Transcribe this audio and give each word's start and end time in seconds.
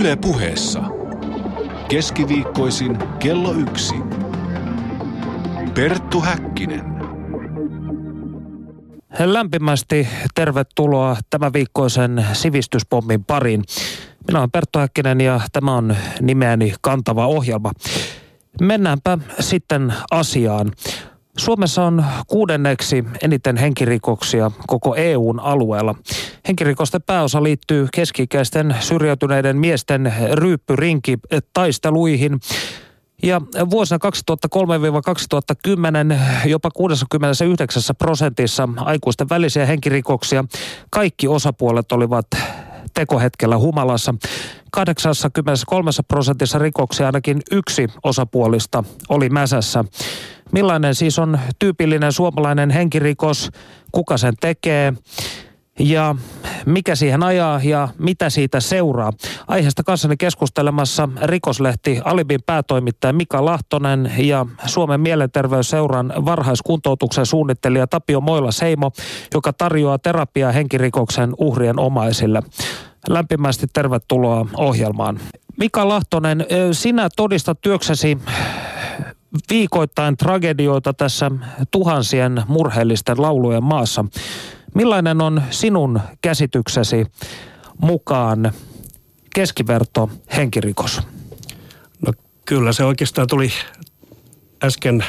Yle 0.00 0.16
puheessa. 0.16 0.82
Keskiviikkoisin 1.88 2.98
kello 3.18 3.52
yksi. 3.52 3.94
Perttu 5.74 6.20
Häkkinen. 6.20 6.84
Lämpimästi 9.24 10.08
tervetuloa 10.34 11.16
tämän 11.30 11.52
viikkoisen 11.52 12.26
sivistyspommin 12.32 13.24
pariin. 13.24 13.64
Minä 14.26 14.38
olen 14.38 14.50
Perttu 14.50 14.78
Häkkinen 14.78 15.20
ja 15.20 15.40
tämä 15.52 15.74
on 15.74 15.96
nimeäni 16.20 16.74
kantava 16.80 17.26
ohjelma. 17.26 17.72
Mennäänpä 18.60 19.18
sitten 19.40 19.94
asiaan. 20.10 20.72
Suomessa 21.38 21.84
on 21.84 22.04
kuudenneksi 22.26 23.04
eniten 23.22 23.56
henkirikoksia 23.56 24.50
koko 24.66 24.94
EUn 24.94 25.40
alueella. 25.40 25.94
Henkirikosten 26.48 27.02
pääosa 27.02 27.42
liittyy 27.42 27.88
keskikäisten 27.94 28.76
syrjäytyneiden 28.80 29.56
miesten 29.56 30.14
ryyppyrinki 30.32 31.18
taisteluihin. 31.52 32.40
Ja 33.22 33.40
vuosina 33.70 33.98
2003-2010 36.44 36.48
jopa 36.48 36.70
69 36.70 37.82
prosentissa 37.98 38.68
aikuisten 38.76 39.28
välisiä 39.28 39.66
henkirikoksia 39.66 40.44
kaikki 40.90 41.28
osapuolet 41.28 41.92
olivat 41.92 42.26
tekohetkellä 42.98 43.58
humalassa. 43.58 44.14
83 44.72 45.90
prosentissa 46.08 46.58
rikoksia 46.58 47.06
ainakin 47.06 47.40
yksi 47.50 47.86
osapuolista 48.02 48.84
oli 49.08 49.28
mäsässä. 49.28 49.84
Millainen 50.52 50.94
siis 50.94 51.18
on 51.18 51.38
tyypillinen 51.58 52.12
suomalainen 52.12 52.70
henkirikos, 52.70 53.50
kuka 53.92 54.16
sen 54.16 54.34
tekee 54.40 54.92
ja 55.78 56.14
mikä 56.66 56.94
siihen 56.94 57.22
ajaa 57.22 57.60
ja 57.64 57.88
mitä 57.98 58.30
siitä 58.30 58.60
seuraa. 58.60 59.12
Aiheesta 59.48 59.82
kanssani 59.82 60.16
keskustelemassa 60.16 61.08
rikoslehti 61.22 62.00
Alibin 62.04 62.40
päätoimittaja 62.46 63.12
Mika 63.12 63.44
Lahtonen 63.44 64.12
ja 64.18 64.46
Suomen 64.66 65.00
mielenterveysseuran 65.00 66.12
varhaiskuntoutuksen 66.24 67.26
suunnittelija 67.26 67.86
Tapio 67.86 68.20
Moila-Seimo, 68.20 68.90
joka 69.34 69.52
tarjoaa 69.52 69.98
terapiaa 69.98 70.52
henkirikoksen 70.52 71.34
uhrien 71.38 71.78
omaisille. 71.78 72.42
Lämpimästi 73.08 73.66
tervetuloa 73.72 74.46
ohjelmaan. 74.56 75.20
Mika 75.56 75.88
Lahtonen, 75.88 76.46
sinä 76.72 77.08
todistat 77.16 77.60
työksesi 77.60 78.18
viikoittain 79.50 80.16
tragedioita 80.16 80.94
tässä 80.94 81.30
tuhansien 81.70 82.42
murheellisten 82.48 83.22
laulujen 83.22 83.64
maassa. 83.64 84.04
Millainen 84.74 85.20
on 85.20 85.42
sinun 85.50 86.00
käsityksesi 86.22 87.06
mukaan 87.82 88.52
keskiverto 89.34 90.10
henkirikos? 90.36 91.00
No 92.06 92.12
kyllä 92.44 92.72
se 92.72 92.84
oikeastaan 92.84 93.28
tuli 93.28 93.50
äsken 94.64 95.04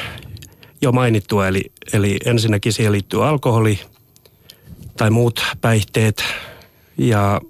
jo 0.82 0.92
mainittua, 0.92 1.48
eli, 1.48 1.72
eli 1.92 2.16
ensinnäkin 2.24 2.72
siihen 2.72 2.92
liittyy 2.92 3.28
alkoholi 3.28 3.80
tai 4.96 5.10
muut 5.10 5.46
päihteet 5.60 6.24
ja 6.98 7.40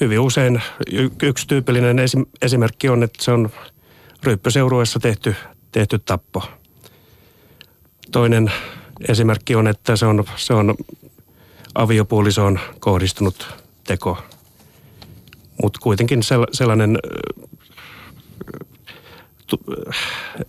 hyvin 0.00 0.20
usein 0.20 0.62
yksi 1.22 1.46
tyypillinen 1.46 1.96
esimerkki 2.42 2.88
on, 2.88 3.02
että 3.02 3.24
se 3.24 3.32
on 3.32 3.50
ryyppyseurueessa 4.22 5.00
tehty, 5.00 5.34
tehty 5.72 5.98
tappo. 5.98 6.42
Toinen 8.12 8.52
esimerkki 9.08 9.54
on, 9.54 9.66
että 9.66 9.96
se 9.96 10.06
on, 10.06 10.24
se 10.36 10.54
on 10.54 10.74
aviopuolisoon 11.74 12.60
kohdistunut 12.80 13.48
teko. 13.84 14.18
Mutta 15.62 15.80
kuitenkin 15.82 16.20
sellainen 16.52 16.98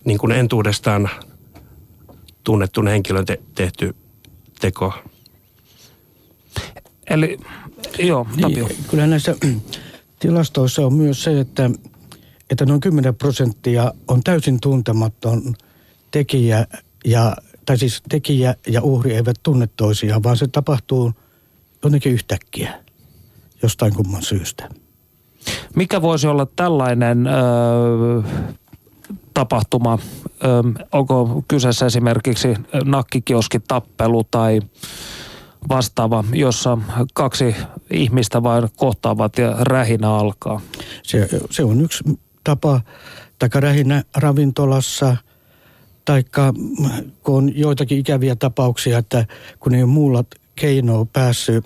niin 0.04 0.18
kuin 0.18 0.32
entuudestaan 0.32 1.10
tunnettu 2.44 2.84
henkilön 2.84 3.26
te- 3.26 3.40
tehty 3.54 3.94
teko. 4.60 4.92
Eli 7.10 7.38
joo, 7.98 8.26
Tapio. 8.40 8.66
Niin, 8.66 8.84
kyllä 8.90 9.06
näissä 9.06 9.34
tilastoissa 10.20 10.86
on 10.86 10.94
myös 10.94 11.24
se, 11.24 11.40
että, 11.40 11.70
että 12.50 12.66
noin 12.66 12.80
10 12.80 13.14
prosenttia 13.14 13.92
on 14.08 14.22
täysin 14.24 14.60
tuntematon 14.60 15.54
tekijä 16.10 16.66
ja 17.04 17.36
tai 17.66 17.78
siis 17.78 18.02
tekijä 18.08 18.54
ja 18.66 18.82
uhri 18.82 19.14
eivät 19.14 19.36
tunne 19.42 19.68
toisiaan, 19.76 20.22
vaan 20.22 20.36
se 20.36 20.48
tapahtuu 20.48 21.12
jotenkin 21.84 22.12
yhtäkkiä 22.12 22.84
jostain 23.62 23.94
kumman 23.94 24.22
syystä. 24.22 24.68
Mikä 25.76 26.02
voisi 26.02 26.26
olla 26.26 26.46
tällainen 26.56 27.26
ö, 27.26 27.30
tapahtuma? 29.34 29.98
Ö, 30.24 30.84
onko 30.92 31.44
kyseessä 31.48 31.86
esimerkiksi 31.86 32.48
nakkikioskitappelu 32.84 34.24
tai 34.24 34.60
vastaava, 35.68 36.24
jossa 36.32 36.78
kaksi 37.14 37.56
ihmistä 37.90 38.42
vain 38.42 38.68
kohtaavat 38.76 39.38
ja 39.38 39.56
rähinä 39.60 40.10
alkaa? 40.14 40.60
Se, 41.02 41.28
se 41.50 41.64
on 41.64 41.80
yksi 41.80 42.04
tapa, 42.44 42.80
taikka 43.38 43.60
rähinä 43.60 44.02
ravintolassa– 44.16 45.16
Taikka 46.08 46.54
kun 47.22 47.36
on 47.36 47.58
joitakin 47.58 47.98
ikäviä 47.98 48.36
tapauksia, 48.36 48.98
että 48.98 49.26
kun 49.60 49.74
ei 49.74 49.82
ole 49.82 49.90
muulla 49.90 50.24
keinoa 50.56 51.06
päässyt 51.12 51.64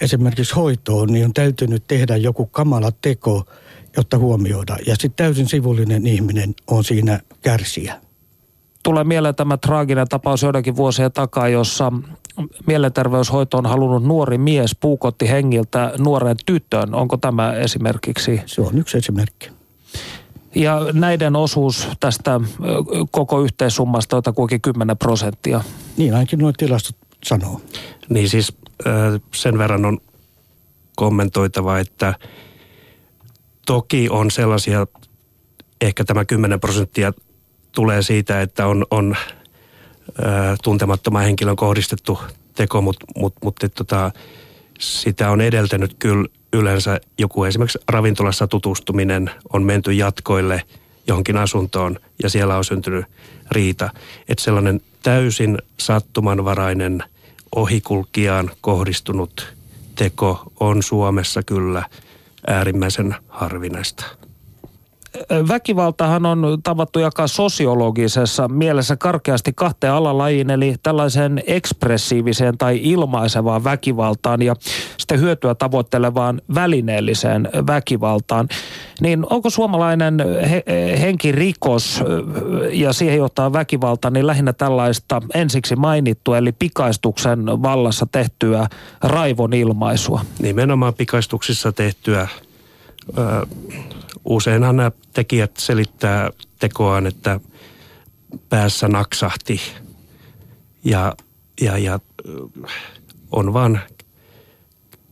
esimerkiksi 0.00 0.54
hoitoon, 0.54 1.12
niin 1.12 1.24
on 1.24 1.32
täytynyt 1.32 1.84
tehdä 1.88 2.16
joku 2.16 2.46
kamala 2.46 2.92
teko, 3.00 3.44
jotta 3.96 4.18
huomioida. 4.18 4.76
Ja 4.86 4.94
sitten 4.94 5.24
täysin 5.24 5.48
sivullinen 5.48 6.06
ihminen 6.06 6.54
on 6.66 6.84
siinä 6.84 7.20
kärsiä. 7.42 8.00
Tulee 8.82 9.04
mieleen 9.04 9.34
tämä 9.34 9.56
traaginen 9.56 10.08
tapaus 10.08 10.42
joidenkin 10.42 10.76
vuosien 10.76 11.12
takaa, 11.12 11.48
jossa 11.48 11.92
mielenterveyshoito 12.66 13.58
on 13.58 13.66
halunnut 13.66 14.04
nuori 14.04 14.38
mies 14.38 14.76
puukotti 14.80 15.28
hengiltä 15.28 15.92
nuoren 15.98 16.36
tytön. 16.46 16.94
Onko 16.94 17.16
tämä 17.16 17.52
esimerkiksi? 17.52 18.40
Se 18.46 18.60
on 18.60 18.78
yksi 18.78 18.98
esimerkki. 18.98 19.50
Ja 20.54 20.80
näiden 20.92 21.36
osuus 21.36 21.88
tästä 22.00 22.40
koko 23.10 23.40
yhteissummasta 23.40 24.16
on 24.16 24.34
kuitenkin 24.34 24.72
10 24.72 24.98
prosenttia. 24.98 25.60
Niin 25.96 26.14
ainakin 26.14 26.38
nuo 26.38 26.52
tilastot 26.52 26.96
sanoo. 27.24 27.60
Niin 28.08 28.28
siis 28.28 28.52
sen 29.34 29.58
verran 29.58 29.84
on 29.84 29.98
kommentoitava, 30.96 31.78
että 31.78 32.14
toki 33.66 34.08
on 34.10 34.30
sellaisia, 34.30 34.86
ehkä 35.80 36.04
tämä 36.04 36.24
10 36.24 36.60
prosenttia 36.60 37.12
tulee 37.72 38.02
siitä, 38.02 38.40
että 38.40 38.66
on, 38.66 38.86
on 38.90 39.16
tuntemattoman 40.64 41.24
henkilön 41.24 41.56
kohdistettu 41.56 42.18
teko, 42.54 42.82
mutta 42.82 43.06
mut, 43.16 43.34
mut, 43.44 43.56
tota, 43.74 44.10
sitä 44.78 45.30
on 45.30 45.40
edeltänyt 45.40 45.96
kyllä 45.98 46.28
yleensä 46.52 47.00
joku 47.18 47.44
esimerkiksi 47.44 47.78
ravintolassa 47.88 48.46
tutustuminen 48.46 49.30
on 49.52 49.62
menty 49.62 49.92
jatkoille 49.92 50.62
johonkin 51.06 51.36
asuntoon 51.36 52.00
ja 52.22 52.30
siellä 52.30 52.56
on 52.56 52.64
syntynyt 52.64 53.06
riita. 53.50 53.90
Että 54.28 54.44
sellainen 54.44 54.80
täysin 55.02 55.58
sattumanvarainen 55.78 57.02
ohikulkijaan 57.54 58.50
kohdistunut 58.60 59.54
teko 59.94 60.52
on 60.60 60.82
Suomessa 60.82 61.42
kyllä 61.42 61.82
äärimmäisen 62.46 63.14
harvinaista 63.28 64.04
väkivaltahan 65.48 66.26
on 66.26 66.58
tavattu 66.62 66.98
jakaa 66.98 67.26
sosiologisessa 67.26 68.48
mielessä 68.48 68.96
karkeasti 68.96 69.52
kahteen 69.52 69.92
alalajiin, 69.92 70.50
eli 70.50 70.74
tällaiseen 70.82 71.42
ekspressiiviseen 71.46 72.58
tai 72.58 72.80
ilmaisevaan 72.82 73.64
väkivaltaan 73.64 74.42
ja 74.42 74.54
sitten 74.98 75.20
hyötyä 75.20 75.54
tavoittelevaan 75.54 76.42
välineelliseen 76.54 77.48
väkivaltaan. 77.66 78.48
Niin 79.00 79.26
onko 79.30 79.50
suomalainen 79.50 80.14
he, 80.50 80.64
henkirikos 81.00 82.04
ja 82.72 82.92
siihen 82.92 83.16
johtaa 83.16 83.52
väkivalta, 83.52 84.10
niin 84.10 84.26
lähinnä 84.26 84.52
tällaista 84.52 85.22
ensiksi 85.34 85.76
mainittua, 85.76 86.38
eli 86.38 86.52
pikaistuksen 86.52 87.46
vallassa 87.46 88.06
tehtyä 88.12 88.66
raivon 89.02 89.52
ilmaisua? 89.52 90.20
Nimenomaan 90.38 90.94
pikaistuksissa 90.94 91.72
tehtyä 91.72 92.28
useinhan 94.26 94.76
nämä 94.76 94.92
tekijät 95.12 95.56
selittää 95.56 96.30
tekoaan, 96.58 97.06
että 97.06 97.40
päässä 98.48 98.88
naksahti 98.88 99.60
ja, 100.84 101.14
ja, 101.60 101.78
ja 101.78 102.00
on 103.32 103.52
vaan 103.52 103.80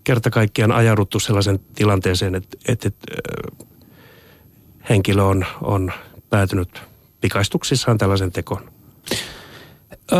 kerta 0.05 0.31
kaikkiaan 0.31 0.73
ajauduttu 0.73 1.21
sellaisen 1.21 1.61
tilanteeseen, 1.75 2.35
että, 2.35 2.57
että, 2.69 2.89
että 2.89 3.13
henkilö 4.89 5.23
on, 5.23 5.47
on 5.63 5.93
päätynyt 6.31 6.83
pikaistuksissaan 7.21 7.99
tällaisen 7.99 8.33
tekon. 8.33 8.71
Ö, 10.13 10.17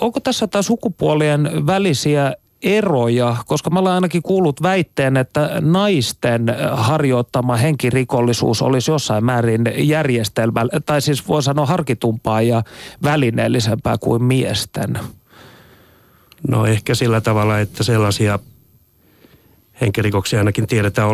onko 0.00 0.20
tässä 0.20 0.46
taas 0.46 0.66
sukupuolien 0.66 1.66
välisiä 1.66 2.34
eroja, 2.62 3.36
koska 3.46 3.70
mä 3.70 3.78
olen 3.78 3.92
ainakin 3.92 4.22
kuullut 4.22 4.62
väitteen, 4.62 5.16
että 5.16 5.50
naisten 5.60 6.46
harjoittama 6.72 7.56
henkirikollisuus 7.56 8.62
olisi 8.62 8.90
jossain 8.90 9.24
määrin 9.24 9.64
järjestelmä, 9.76 10.66
tai 10.86 11.02
siis 11.02 11.28
voi 11.28 11.42
sanoa 11.42 11.66
harkitumpaa 11.66 12.42
ja 12.42 12.62
välineellisempää 13.02 13.98
kuin 13.98 14.22
miesten. 14.22 14.98
No 16.48 16.66
ehkä 16.66 16.94
sillä 16.94 17.20
tavalla, 17.20 17.58
että 17.58 17.84
sellaisia 17.84 18.38
henkirikoksia 19.80 20.38
ainakin 20.38 20.66
tiedetään 20.66 21.08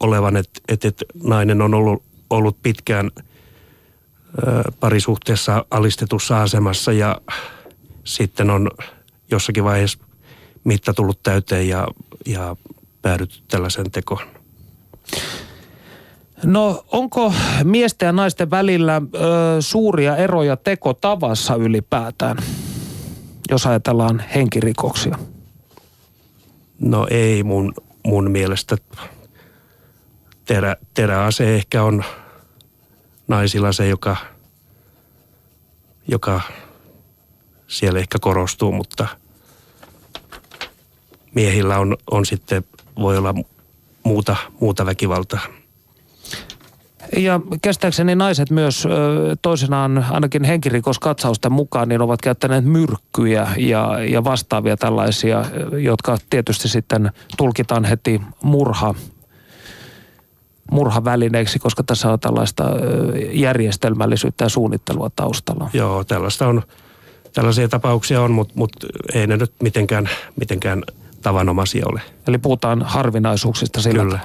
olevan, 0.00 0.36
että, 0.36 0.60
että, 0.68 0.88
että 0.88 1.04
nainen 1.24 1.62
on 1.62 1.74
ollut, 1.74 2.02
ollut 2.30 2.56
pitkään 2.62 3.10
parisuhteessa 4.80 5.64
alistetussa 5.70 6.42
asemassa 6.42 6.92
ja 6.92 7.20
sitten 8.04 8.50
on 8.50 8.70
jossakin 9.30 9.64
vaiheessa 9.64 9.98
mitta 10.64 10.94
tullut 10.94 11.22
täyteen 11.22 11.68
ja, 11.68 11.88
ja 12.26 12.56
päädytty 13.02 13.42
tällaisen 13.50 13.90
tekoon. 13.90 14.26
No 16.44 16.84
onko 16.92 17.34
miesten 17.64 18.06
ja 18.06 18.12
naisten 18.12 18.50
välillä 18.50 18.96
ö, 18.96 19.18
suuria 19.60 20.16
eroja 20.16 20.56
tekotavassa 20.56 21.54
ylipäätään, 21.54 22.36
jos 23.50 23.66
ajatellaan 23.66 24.22
henkirikoksia? 24.34 25.18
No 26.78 27.06
ei 27.10 27.42
mun, 27.42 27.74
mun 28.06 28.30
mielestä. 28.30 28.76
Terä, 30.44 30.76
teräase 30.94 31.54
ehkä 31.54 31.82
on 31.82 32.04
naisilla 33.28 33.72
se, 33.72 33.88
joka, 33.88 34.16
joka 36.08 36.40
siellä 37.66 37.98
ehkä 37.98 38.18
korostuu, 38.20 38.72
mutta 38.72 39.06
miehillä 41.34 41.78
on, 41.78 41.96
on 42.10 42.26
sitten, 42.26 42.64
voi 43.00 43.18
olla 43.18 43.34
muuta, 44.04 44.36
muuta 44.60 44.86
väkivaltaa. 44.86 45.40
Ja 47.16 47.40
käsittääkseni 47.62 48.14
naiset 48.14 48.50
myös 48.50 48.88
toisenaan 49.42 50.06
ainakin 50.10 50.44
henkirikoskatsausten 50.44 51.52
mukaan 51.52 51.88
niin 51.88 52.00
ovat 52.00 52.20
käyttäneet 52.20 52.64
myrkkyjä 52.64 53.48
ja, 53.56 53.98
ja 54.04 54.24
vastaavia 54.24 54.76
tällaisia, 54.76 55.44
jotka 55.78 56.18
tietysti 56.30 56.68
sitten 56.68 57.10
tulkitaan 57.36 57.84
heti 57.84 58.20
murha 58.42 58.94
murhavälineeksi, 60.70 61.58
koska 61.58 61.82
tässä 61.82 62.12
on 62.12 62.20
tällaista 62.20 62.64
järjestelmällisyyttä 63.32 64.44
ja 64.44 64.48
suunnittelua 64.48 65.10
taustalla. 65.16 65.70
Joo, 65.72 66.04
tällaista 66.04 66.46
on, 66.46 66.62
tällaisia 67.34 67.68
tapauksia 67.68 68.22
on, 68.22 68.30
mutta, 68.30 68.54
mutta 68.56 68.86
ei 69.14 69.26
ne 69.26 69.36
nyt 69.36 69.52
mitenkään, 69.62 70.08
mitenkään 70.40 70.82
tavanomaisia 71.22 71.84
ole. 71.88 72.00
Eli 72.28 72.38
puhutaan 72.38 72.82
harvinaisuuksista 72.82 73.82
sillä 73.82 74.02
Kyllä. 74.02 74.18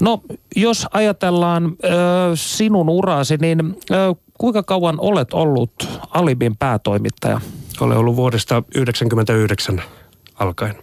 No, 0.00 0.22
jos 0.56 0.86
ajatellaan 0.92 1.64
ö, 1.64 1.88
sinun 2.34 2.88
uraasi, 2.88 3.36
niin 3.36 3.76
ö, 3.90 4.14
kuinka 4.38 4.62
kauan 4.62 4.96
olet 5.00 5.32
ollut 5.32 5.88
Alibin 6.10 6.56
päätoimittaja? 6.56 7.40
Olen 7.80 7.98
ollut 7.98 8.16
vuodesta 8.16 8.54
1999 8.54 9.82
alkaen. 10.38 10.74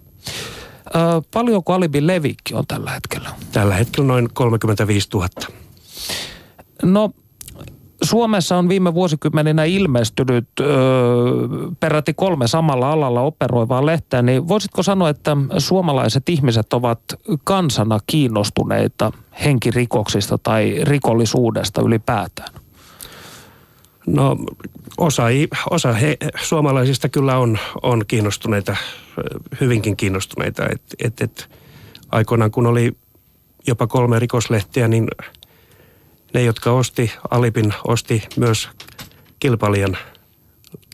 Ö, 0.95 0.99
paljonko 1.33 1.73
Alibin 1.73 2.07
levikki 2.07 2.53
on 2.53 2.67
tällä 2.67 2.91
hetkellä? 2.91 3.29
Tällä 3.51 3.73
hetkellä 3.75 4.07
noin 4.07 4.29
35 4.33 5.09
000. 5.13 5.27
No, 6.83 7.11
Suomessa 8.01 8.57
on 8.57 8.69
viime 8.69 8.93
vuosikymmeninä 8.93 9.63
ilmestynyt 9.63 10.47
ö, 10.59 10.65
peräti 11.79 12.13
kolme 12.13 12.47
samalla 12.47 12.91
alalla 12.91 13.21
operoivaa 13.21 13.85
lehteä, 13.85 14.21
niin 14.21 14.47
voisitko 14.47 14.83
sanoa, 14.83 15.09
että 15.09 15.37
suomalaiset 15.57 16.29
ihmiset 16.29 16.73
ovat 16.73 16.99
kansana 17.43 17.99
kiinnostuneita 18.07 19.11
henkirikoksista 19.45 20.37
tai 20.37 20.75
rikollisuudesta 20.83 21.81
ylipäätään? 21.81 22.53
No 24.07 24.37
osa, 24.97 25.23
osa 25.69 25.93
he, 25.93 26.17
suomalaisista 26.41 27.09
kyllä 27.09 27.37
on, 27.37 27.57
on 27.83 28.03
kiinnostuneita, 28.07 28.75
hyvinkin 29.61 29.97
kiinnostuneita. 29.97 30.65
Et, 30.65 30.81
et, 30.99 31.21
et, 31.21 31.49
aikoinaan 32.11 32.51
kun 32.51 32.67
oli 32.67 32.91
jopa 33.67 33.87
kolme 33.87 34.19
rikoslehtiä, 34.19 34.87
niin 34.87 35.07
ne, 36.33 36.43
jotka 36.43 36.71
osti 36.71 37.11
Alipin, 37.29 37.73
osti 37.87 38.23
myös 38.35 38.69
kilpailijan 39.39 39.97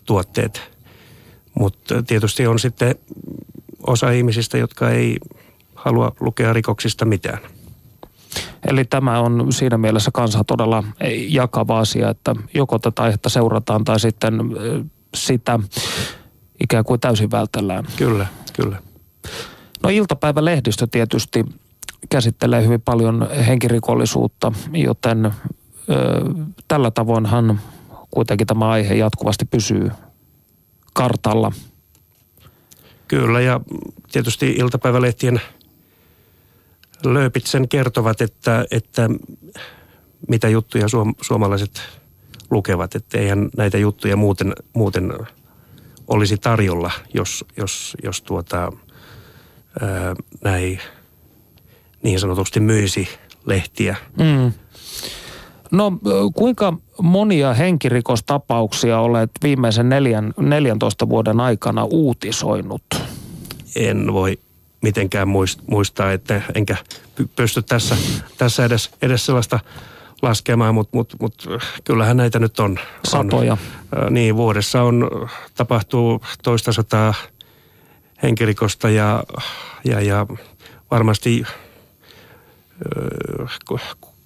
tuotteet. 0.06 0.62
Mutta 1.60 2.04
tietysti 2.04 2.48
on 2.48 2.60
sitten 2.60 2.96
osa 3.88 4.12
ihmisistä, 4.12 4.58
jotka 4.58 4.90
ei 4.90 5.18
halua 5.76 6.12
lukea 6.20 6.54
rikoksista 6.54 7.06
mitään. 7.06 7.40
Eli 8.68 8.86
tämä 8.86 9.20
on 9.20 9.54
siinä 9.54 9.78
mielessä 9.78 10.12
kansa 10.14 10.44
todella 10.44 10.84
jakava 11.28 11.80
asia, 11.80 12.10
että 12.10 12.36
joko 12.54 12.80
tätä 12.80 13.04
aihetta 13.04 13.30
seurataan 13.30 13.84
tai 13.84 14.00
sitten 14.00 14.40
sitä 15.16 15.60
ikään 16.64 16.84
kuin 16.84 17.00
täysin 17.00 17.32
vältellään. 17.32 17.88
Kyllä, 17.98 18.28
kyllä. 18.54 18.82
No 19.84 19.90
iltapäivälehdistö 19.90 20.88
tietysti 20.92 21.46
käsittelee 22.10 22.64
hyvin 22.64 22.82
paljon 22.82 23.30
henkirikollisuutta, 23.48 24.52
joten 24.74 25.26
ö, 25.26 25.32
tällä 26.68 26.92
tavoinhan 26.92 27.60
kuitenkin 28.12 28.48
tämä 28.48 28.70
aihe 28.70 28.94
jatkuvasti 28.94 29.46
pysyy 29.46 29.92
kartalla. 30.94 31.52
Kyllä 33.08 33.42
ja 33.42 33.60
tietysti 34.12 34.52
iltapäivälehtien 34.52 35.42
lööpit 37.06 37.46
sen 37.46 37.70
kertovat, 37.70 38.22
että, 38.22 38.66
että 38.72 39.10
mitä 40.28 40.50
juttuja 40.50 40.88
suom, 40.88 41.16
suomalaiset 41.22 41.82
lukevat. 42.52 42.96
Että 42.96 43.18
eihän 43.18 43.50
näitä 43.58 43.78
juttuja 43.78 44.16
muuten, 44.18 44.54
muuten 44.74 45.14
olisi 46.08 46.38
tarjolla, 46.38 46.92
jos, 47.14 47.46
jos, 47.58 47.98
jos 48.04 48.22
tuota, 48.22 48.72
näin 50.44 50.80
niin 52.06 52.20
sanotusti 52.20 52.60
myisi 52.60 53.10
lehtiä. 53.46 53.96
Mm. 54.20 54.54
No 55.72 55.92
kuinka 56.36 56.78
monia 57.02 57.54
henkirikostapauksia 57.54 59.00
olet 59.00 59.32
viimeisen 59.44 59.90
neljän, 59.90 60.34
14 60.38 61.10
vuoden 61.10 61.40
aikana 61.40 61.84
uutisoinut? 61.84 62.84
En 63.76 64.14
voi 64.14 64.40
mitenkään 64.82 65.28
muistaa, 65.68 66.12
että 66.12 66.42
enkä 66.56 66.76
pysty 67.36 67.62
tässä, 67.62 67.98
tässä 68.38 68.66
edes, 68.66 68.92
edes 69.02 69.26
sellaista 69.26 69.60
laskemaan, 70.22 70.76
mutta 70.76 70.98
mut, 70.98 71.16
mut, 71.22 71.48
kyllähän 71.84 72.18
näitä 72.18 72.40
nyt 72.40 72.60
on. 72.60 72.80
Satoja. 73.04 73.58
On, 74.08 74.14
niin, 74.14 74.36
vuodessa 74.36 74.82
on, 74.82 75.10
tapahtuu 75.56 76.22
toista 76.44 76.74
sataa 76.74 77.14
henkirikosta 78.24 78.90
ja, 78.90 79.24
ja, 79.84 80.02
ja 80.02 80.26
varmasti 80.92 81.44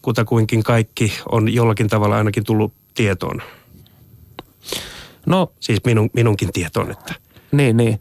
kutakuinkin 0.02 0.64
kaikki 0.64 1.14
on 1.32 1.54
jollakin 1.54 1.88
tavalla 1.88 2.18
ainakin 2.18 2.44
tullut 2.44 2.74
tietoon. 2.94 3.42
No, 5.26 5.52
siis 5.60 5.80
minun, 5.86 6.10
minunkin 6.14 6.54
tietoon, 6.54 6.92
että. 6.92 7.14
Niin, 7.52 7.78
niin. 7.78 8.00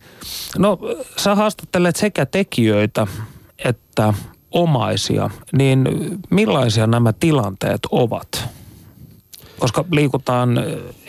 No 0.58 0.78
sä 1.16 1.34
haastattelet 1.34 1.96
sekä 1.96 2.26
tekijöitä 2.26 3.06
että 3.64 4.14
omaisia, 4.50 5.30
niin 5.52 5.88
millaisia 6.30 6.86
nämä 6.86 7.12
tilanteet 7.12 7.80
ovat? 7.90 8.48
Koska 9.58 9.84
liikutaan 9.90 10.64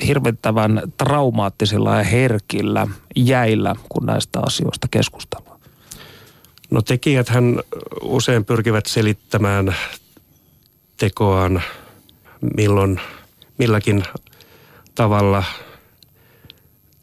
hirvittävän 0.07 0.81
traumaattisilla 0.97 1.95
ja 1.95 2.03
herkillä 2.03 2.87
jäillä, 3.15 3.75
kun 3.89 4.05
näistä 4.05 4.39
asioista 4.45 4.87
keskustellaan. 4.91 5.48
No 6.71 6.81
tekijät 6.81 7.29
hän 7.29 7.59
usein 8.01 8.45
pyrkivät 8.45 8.85
selittämään 8.85 9.75
tekoaan 10.97 11.61
milloin, 12.57 13.01
milläkin 13.57 14.03
tavalla. 14.95 15.43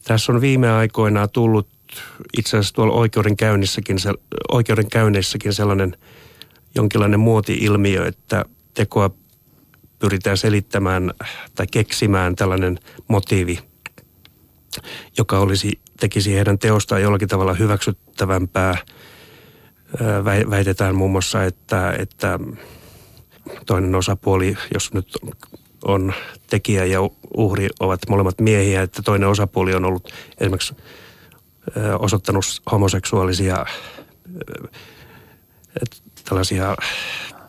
Tässä 0.05 0.33
on 0.33 0.41
viime 0.41 0.71
aikoina 0.71 1.29
tullut 1.29 1.69
itse 2.39 2.57
asiassa 2.57 2.75
tuolla 2.75 2.95
oikeudenkäynnissäkin, 2.95 3.97
oikeudenkäynnissäkin 4.49 5.53
sellainen 5.53 5.97
jonkinlainen 6.75 7.21
muoti-ilmiö, 7.21 8.07
että 8.07 8.45
tekoa 8.75 9.11
pyritään 9.99 10.37
selittämään 10.37 11.13
tai 11.55 11.67
keksimään 11.67 12.37
tällainen 12.37 12.79
motiivi, 13.09 13.59
joka 15.19 15.39
olisi, 15.39 15.81
tekisi 16.01 16.35
heidän 16.35 16.59
teostaan 16.59 17.03
jollakin 17.03 17.29
tavalla 17.29 17.55
hyväksyttävämpää– 17.55 18.79
väitetään 20.51 20.95
muun 20.95 21.11
muassa, 21.11 21.45
että, 21.45 21.93
että 21.99 22.39
toinen 23.67 23.95
osapuoli, 23.95 24.57
jos 24.75 24.95
nyt 24.95 25.19
on 25.85 26.15
tekijä 26.51 26.85
ja 26.85 26.99
uhri 27.37 27.69
ovat 27.81 28.01
molemmat 28.09 28.41
miehiä, 28.41 28.83
että 28.83 29.03
toinen 29.03 29.29
osapuoli 29.29 29.75
on 29.75 29.85
ollut 29.85 30.13
esimerkiksi 30.41 30.77
osoittanut 31.99 32.45
homoseksuaalisia 32.73 33.67
tällaisia 36.25 36.77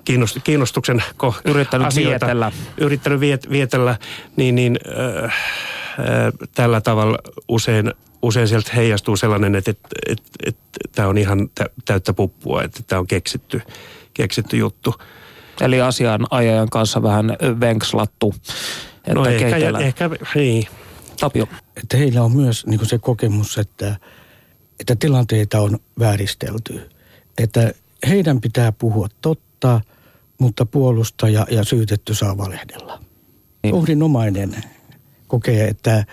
kiinnost, 0.05 0.37
kiinnostuksen 0.43 1.03
Yrittänyt 1.45 1.87
asioita, 1.87 2.25
vietellä. 2.25 2.51
Yrittänyt 2.77 3.19
viet, 3.19 3.49
vietellä, 3.49 3.97
niin, 4.35 4.55
niin 4.55 4.79
ö, 4.87 5.23
ö, 5.23 5.29
tällä 6.55 6.81
tavalla 6.81 7.17
usein, 7.47 7.93
usein 8.21 8.47
sieltä 8.47 8.71
heijastuu 8.75 9.17
sellainen, 9.17 9.55
että, 9.55 9.71
että, 9.71 9.87
että, 10.09 10.23
että 10.45 10.79
tämä 10.95 11.07
on 11.07 11.17
ihan 11.17 11.49
tä- 11.55 11.69
täyttä 11.85 12.13
puppua, 12.13 12.63
että 12.63 12.83
tämä 12.87 12.99
on 12.99 13.07
keksitty, 13.07 13.61
keksitty 14.13 14.57
juttu. 14.57 14.95
Eli 15.61 15.81
asianajajan 15.81 16.69
kanssa 16.69 17.03
vähän 17.03 17.37
venkslattu, 17.59 18.33
että 18.97 19.13
No 19.13 19.25
ehkä, 19.25 19.49
keitellään. 19.49 19.83
ehkä, 19.83 20.09
niin. 20.35 20.67
Tapio. 21.19 21.47
että 21.83 21.97
heillä 21.97 22.23
on 22.23 22.35
myös 22.35 22.65
niin 22.65 22.79
kuin 22.79 22.89
se 22.89 22.97
kokemus, 22.97 23.57
että, 23.57 23.95
että 24.79 24.95
tilanteita 24.95 25.59
on 25.61 25.79
vääristelty. 25.99 26.89
Että 27.37 27.71
heidän 28.07 28.41
pitää 28.41 28.71
puhua 28.71 29.07
totta, 29.21 29.81
mutta 30.39 30.65
puolustaja 30.65 31.45
ja 31.51 31.63
syytetty 31.63 32.15
saa 32.15 32.37
valehdella. 32.37 32.99
Niin. 33.63 33.75
Uhrinomainen 33.75 34.63
kokee, 35.27 35.67
että, 35.67 36.05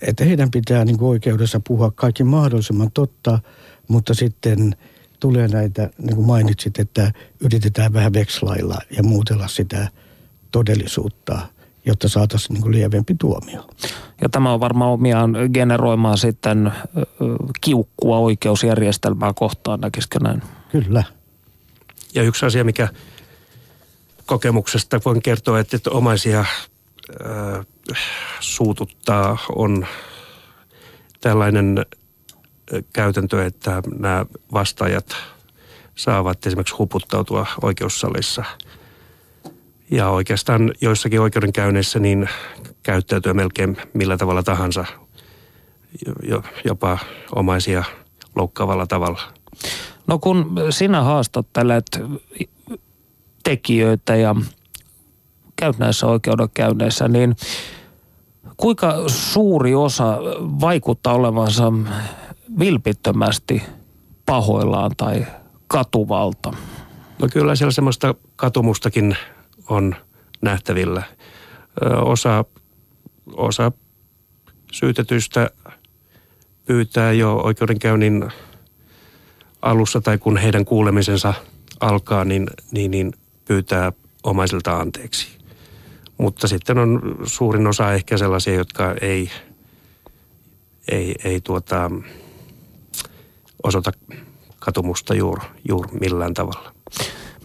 että 0.00 0.24
heidän 0.24 0.50
pitää 0.50 0.84
niin 0.84 0.98
kuin 0.98 1.08
oikeudessa 1.08 1.60
puhua 1.68 1.90
kaikki 1.90 2.24
mahdollisimman 2.24 2.90
totta, 2.90 3.38
mutta 3.88 4.14
sitten 4.14 4.76
tulee 5.20 5.48
näitä, 5.48 5.90
niin 5.98 6.16
kuin 6.16 6.26
mainitsit, 6.26 6.78
että 6.78 7.12
yritetään 7.40 7.92
vähän 7.92 8.12
vekslailla 8.12 8.78
ja 8.96 9.02
muutella 9.02 9.48
sitä 9.48 9.88
todellisuutta, 10.50 11.38
jotta 11.84 12.08
saataisiin 12.08 12.54
niin 12.54 12.62
kuin 12.62 12.74
lievempi 12.74 13.14
tuomio. 13.18 13.66
Ja 14.20 14.28
tämä 14.28 14.52
on 14.52 14.60
varmaan 14.60 14.90
omiaan 14.90 15.36
generoimaan 15.54 16.18
sitten 16.18 16.72
kiukkua 17.60 18.18
oikeusjärjestelmää 18.18 19.32
kohtaan, 19.34 19.80
näkisikö 19.80 20.18
näin? 20.18 20.42
Kyllä. 20.72 21.04
Ja 22.14 22.22
yksi 22.22 22.46
asia, 22.46 22.64
mikä 22.64 22.88
kokemuksesta 24.26 25.00
voin 25.04 25.22
kertoa, 25.22 25.60
että, 25.60 25.76
että 25.76 25.90
omaisia 25.90 26.40
äh, 26.40 26.46
suututtaa, 28.40 29.38
on 29.56 29.86
tällainen 31.20 31.86
käytäntö, 32.92 33.46
että 33.46 33.82
nämä 33.98 34.26
vastaajat 34.52 35.16
saavat 35.94 36.46
esimerkiksi 36.46 36.74
huputtautua 36.74 37.46
oikeussalissa. 37.62 38.44
Ja 39.90 40.08
oikeastaan 40.08 40.72
joissakin 40.80 41.20
oikeudenkäynneissä 41.20 41.98
niin 41.98 42.28
käyttäytyä 42.82 43.34
melkein 43.34 43.76
millä 43.94 44.16
tavalla 44.16 44.42
tahansa, 44.42 44.84
jo- 46.22 46.42
jopa 46.64 46.98
omaisia 47.34 47.84
loukkaavalla 48.36 48.86
tavalla. 48.86 49.22
No 50.06 50.18
kun 50.18 50.54
sinä 50.70 51.02
haastattelet 51.02 51.86
tekijöitä 53.42 54.16
ja 54.16 54.34
käyt 55.56 55.78
näissä 55.78 56.06
oikeudenkäynneissä, 56.06 57.08
niin 57.08 57.36
kuinka 58.60 58.94
suuri 59.06 59.74
osa 59.74 60.18
vaikuttaa 60.60 61.14
olevansa 61.14 61.72
vilpittömästi 62.58 63.62
pahoillaan 64.26 64.90
tai 64.96 65.26
katuvalta? 65.66 66.52
No 67.18 67.28
kyllä 67.32 67.54
siellä 67.54 67.72
semmoista 67.72 68.14
katumustakin 68.36 69.16
on 69.68 69.96
nähtävillä. 70.42 71.02
Osa, 72.04 72.44
osa 73.36 73.72
syytetyistä 74.72 75.50
pyytää 76.66 77.12
jo 77.12 77.36
oikeudenkäynnin 77.36 78.28
alussa 79.62 80.00
tai 80.00 80.18
kun 80.18 80.36
heidän 80.36 80.64
kuulemisensa 80.64 81.34
alkaa, 81.80 82.24
niin, 82.24 82.46
niin, 82.70 82.90
niin 82.90 83.12
pyytää 83.44 83.92
omaisilta 84.22 84.80
anteeksi. 84.80 85.39
Mutta 86.20 86.48
sitten 86.48 86.78
on 86.78 87.16
suurin 87.24 87.66
osa 87.66 87.92
ehkä 87.92 88.18
sellaisia, 88.18 88.54
jotka 88.54 88.94
ei, 89.00 89.30
ei, 90.88 91.14
ei 91.24 91.40
tuota, 91.40 91.90
osoita 93.62 93.92
katumusta 94.58 95.14
juuri 95.14 95.42
juur 95.68 95.88
millään 96.00 96.34
tavalla. 96.34 96.74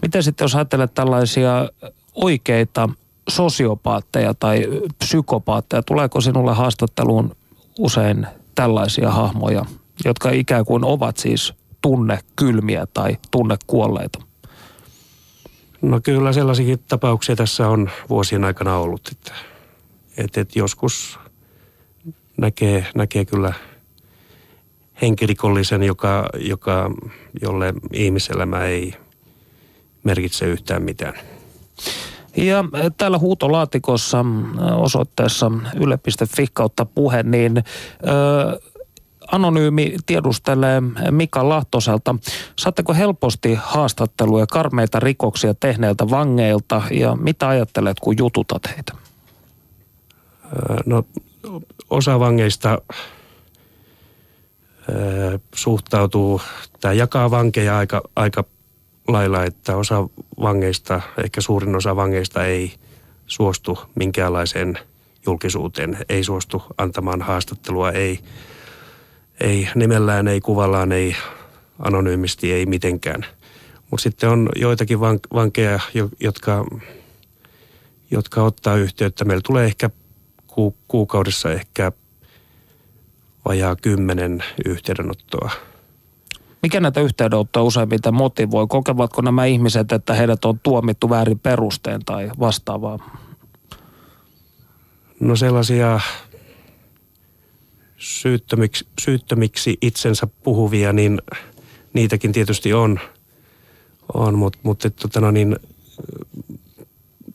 Miten 0.02 0.22
sitten 0.22 0.44
jos 0.44 0.54
ajattelet 0.54 0.94
tällaisia 0.94 1.68
oikeita 2.14 2.88
sosiopaatteja 3.28 4.34
tai 4.34 4.66
psykopaatteja, 4.98 5.82
tuleeko 5.82 6.20
sinulle 6.20 6.54
haastatteluun 6.54 7.36
usein 7.78 8.26
tällaisia 8.54 9.10
hahmoja, 9.10 9.64
jotka 10.04 10.30
ikään 10.30 10.64
kuin 10.64 10.84
ovat 10.84 11.16
siis 11.16 11.54
tunnekylmiä 11.82 12.86
tai 12.94 13.16
tunnekuolleita? 13.30 14.25
No 15.82 16.00
kyllä 16.02 16.32
sellaisiakin 16.32 16.78
tapauksia 16.88 17.36
tässä 17.36 17.68
on 17.68 17.90
vuosien 18.08 18.44
aikana 18.44 18.76
ollut, 18.76 19.08
että, 19.12 19.32
että, 20.16 20.40
että 20.40 20.58
joskus 20.58 21.18
näkee, 22.36 22.86
näkee 22.94 23.24
kyllä 23.24 23.52
henkirikollisen, 25.02 25.82
joka, 25.82 26.28
joka, 26.38 26.90
jolle 27.42 27.74
ihmiselämä 27.92 28.64
ei 28.64 28.94
merkitse 30.04 30.46
yhtään 30.46 30.82
mitään. 30.82 31.14
Ja 32.36 32.58
äh, 32.58 32.86
täällä 32.96 33.18
huutolaatikossa 33.18 34.20
äh, 34.20 34.80
osoitteessa 34.80 35.52
yle.fi 35.80 36.46
kautta 36.52 36.84
puhe, 36.84 37.22
niin 37.22 37.56
ö, 37.56 37.62
anonyymi 39.32 39.96
tiedustelee 40.06 40.82
Mika 41.10 41.48
Lahtoselta. 41.48 42.14
Saatteko 42.56 42.94
helposti 42.94 43.58
haastatteluja 43.62 44.46
karmeita 44.46 45.00
rikoksia 45.00 45.54
tehneiltä 45.54 46.10
vangeilta 46.10 46.82
ja 46.90 47.16
mitä 47.16 47.48
ajattelet, 47.48 48.00
kun 48.00 48.18
jututat 48.18 48.62
heitä? 48.68 48.92
Ö, 50.44 50.76
No 50.86 51.04
osa 51.90 52.20
vangeista 52.20 52.78
ö, 54.88 55.38
suhtautuu, 55.54 56.40
tämä 56.80 56.94
jakaa 56.94 57.30
vankeja 57.30 57.78
aika, 57.78 58.02
aika 58.16 58.44
lailla, 59.08 59.44
että 59.44 59.76
osa 59.76 60.08
vangeista, 60.40 61.00
ehkä 61.24 61.40
suurin 61.40 61.76
osa 61.76 61.96
vangeista 61.96 62.44
ei 62.44 62.74
suostu 63.26 63.78
minkäänlaiseen 63.94 64.78
julkisuuteen, 65.26 65.98
ei 66.08 66.24
suostu 66.24 66.62
antamaan 66.78 67.22
haastattelua, 67.22 67.90
ei, 67.90 68.18
ei 69.40 69.68
nimellään, 69.74 70.28
ei 70.28 70.40
kuvallaan, 70.40 70.92
ei 70.92 71.16
anonyymisti, 71.78 72.52
ei 72.52 72.66
mitenkään. 72.66 73.26
Mutta 73.90 74.02
sitten 74.02 74.30
on 74.30 74.48
joitakin 74.56 74.98
vank- 74.98 75.34
vankeja, 75.34 75.80
jo- 75.94 76.08
jotka, 76.20 76.64
jotka 78.10 78.42
ottaa 78.42 78.76
yhteyttä. 78.76 79.24
Meillä 79.24 79.42
tulee 79.46 79.64
ehkä 79.64 79.90
ku- 80.46 80.76
kuukaudessa 80.88 81.52
ehkä 81.52 81.92
vajaa 83.44 83.76
kymmenen 83.76 84.44
yhteydenottoa. 84.64 85.50
Mikä 86.62 86.80
näitä 86.80 87.00
yhteydenottoja 87.00 87.64
useimmiten 87.64 88.14
motivoi? 88.14 88.66
Kokevatko 88.66 89.22
nämä 89.22 89.44
ihmiset, 89.44 89.92
että 89.92 90.14
heidät 90.14 90.44
on 90.44 90.60
tuomittu 90.62 91.10
väärin 91.10 91.38
perusteen 91.38 92.04
tai 92.04 92.30
vastaavaa? 92.40 92.98
No 95.20 95.36
sellaisia 95.36 96.00
syyttömiksi, 97.96 98.86
syyttömiksi 99.00 99.78
itsensä 99.82 100.26
puhuvia, 100.26 100.92
niin 100.92 101.22
niitäkin 101.92 102.32
tietysti 102.32 102.72
on, 102.72 103.00
on 104.14 104.38
mutta 104.38 104.58
mut, 104.62 104.84
et 104.84 104.96
tota 104.96 105.20
no 105.20 105.30
niin, 105.30 105.56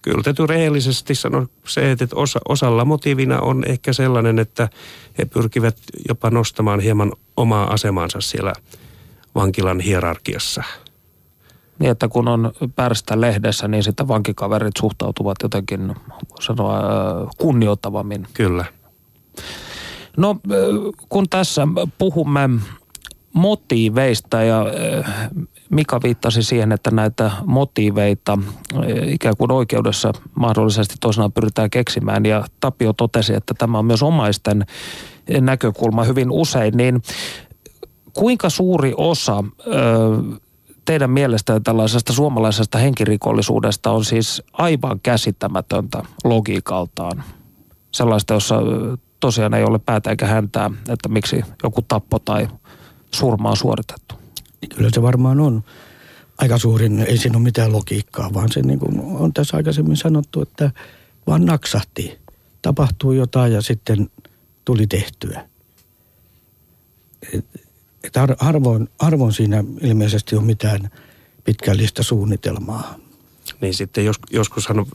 kyllä 0.01 0.23
täytyy 0.23 0.47
rehellisesti 0.47 1.15
sanoa 1.15 1.45
se, 1.67 1.91
että 1.91 2.05
osa, 2.15 2.39
osalla 2.49 2.85
motiivina 2.85 3.39
on 3.39 3.63
ehkä 3.67 3.93
sellainen, 3.93 4.39
että 4.39 4.69
he 5.17 5.25
pyrkivät 5.25 5.77
jopa 6.07 6.29
nostamaan 6.29 6.79
hieman 6.79 7.11
omaa 7.37 7.73
asemaansa 7.73 8.21
siellä 8.21 8.53
vankilan 9.35 9.79
hierarkiassa. 9.79 10.63
Niin, 11.79 11.91
että 11.91 12.07
kun 12.07 12.27
on 12.27 12.51
pärstä 12.75 13.21
lehdessä, 13.21 13.67
niin 13.67 13.83
sitten 13.83 14.07
vankikaverit 14.07 14.77
suhtautuvat 14.77 15.37
jotenkin, 15.43 15.95
sanoa, 16.41 16.79
ö, 16.79 16.81
kunnioittavammin. 17.37 18.27
Kyllä. 18.33 18.65
No, 20.17 20.39
ö, 20.51 20.73
kun 21.09 21.29
tässä 21.29 21.67
puhumme 21.97 22.49
motiiveista 23.33 24.43
ja 24.43 24.61
ö, 24.61 25.03
Mika 25.69 25.99
viittasi 26.03 26.43
siihen, 26.43 26.71
että 26.71 26.91
näitä 26.91 27.31
motiiveita 27.45 28.37
ö, 28.73 28.77
ikään 29.05 29.37
kuin 29.37 29.51
oikeudessa 29.51 30.11
mahdollisesti 30.35 30.95
toisenaan 30.99 31.31
pyritään 31.31 31.69
keksimään 31.69 32.25
ja 32.25 32.43
Tapio 32.59 32.93
totesi, 32.93 33.33
että 33.33 33.53
tämä 33.57 33.79
on 33.79 33.85
myös 33.85 34.03
omaisten 34.03 34.65
näkökulma 35.41 36.03
hyvin 36.03 36.31
usein, 36.31 36.77
niin 36.77 37.01
kuinka 38.13 38.49
suuri 38.49 38.93
osa 38.97 39.43
teidän 40.85 41.09
mielestä 41.09 41.59
tällaisesta 41.59 42.13
suomalaisesta 42.13 42.77
henkirikollisuudesta 42.77 43.91
on 43.91 44.05
siis 44.05 44.43
aivan 44.53 44.99
käsittämätöntä 44.99 46.03
logiikaltaan? 46.23 47.23
Sellaista, 47.91 48.33
jossa 48.33 48.55
tosiaan 49.21 49.53
ei 49.53 49.63
ole 49.63 49.79
päätä 49.79 50.09
eikä 50.09 50.27
häntää, 50.27 50.71
että 50.89 51.09
miksi 51.09 51.43
joku 51.63 51.81
tappo 51.81 52.19
tai 52.19 52.47
surma 53.11 53.49
on 53.49 53.57
suoritettu. 53.57 54.15
Kyllä 54.75 54.89
se 54.93 55.01
varmaan 55.01 55.39
on 55.39 55.63
aika 56.37 56.57
suurin, 56.57 56.99
ei 56.99 57.17
siinä 57.17 57.37
ole 57.37 57.43
mitään 57.43 57.71
logiikkaa, 57.71 58.33
vaan 58.33 58.51
se 58.51 58.61
niin 58.61 58.79
kuin 58.79 58.99
on 58.99 59.33
tässä 59.33 59.57
aikaisemmin 59.57 59.97
sanottu, 59.97 60.41
että 60.41 60.71
vaan 61.27 61.45
naksahti. 61.45 62.19
Tapahtuu 62.61 63.11
jotain 63.11 63.53
ja 63.53 63.61
sitten 63.61 64.09
tuli 64.65 64.87
tehtyä. 64.87 65.47
Et, 67.33 68.15
harvoin, 68.39 68.89
harvoin 68.99 69.33
siinä 69.33 69.63
ilmeisesti 69.81 70.35
on 70.35 70.43
mitään 70.43 70.89
pitkällistä 71.43 72.03
suunnitelmaa. 72.03 72.95
Niin 73.61 73.73
sitten 73.73 74.05
jos, 74.05 74.15
joskushan 74.31 74.85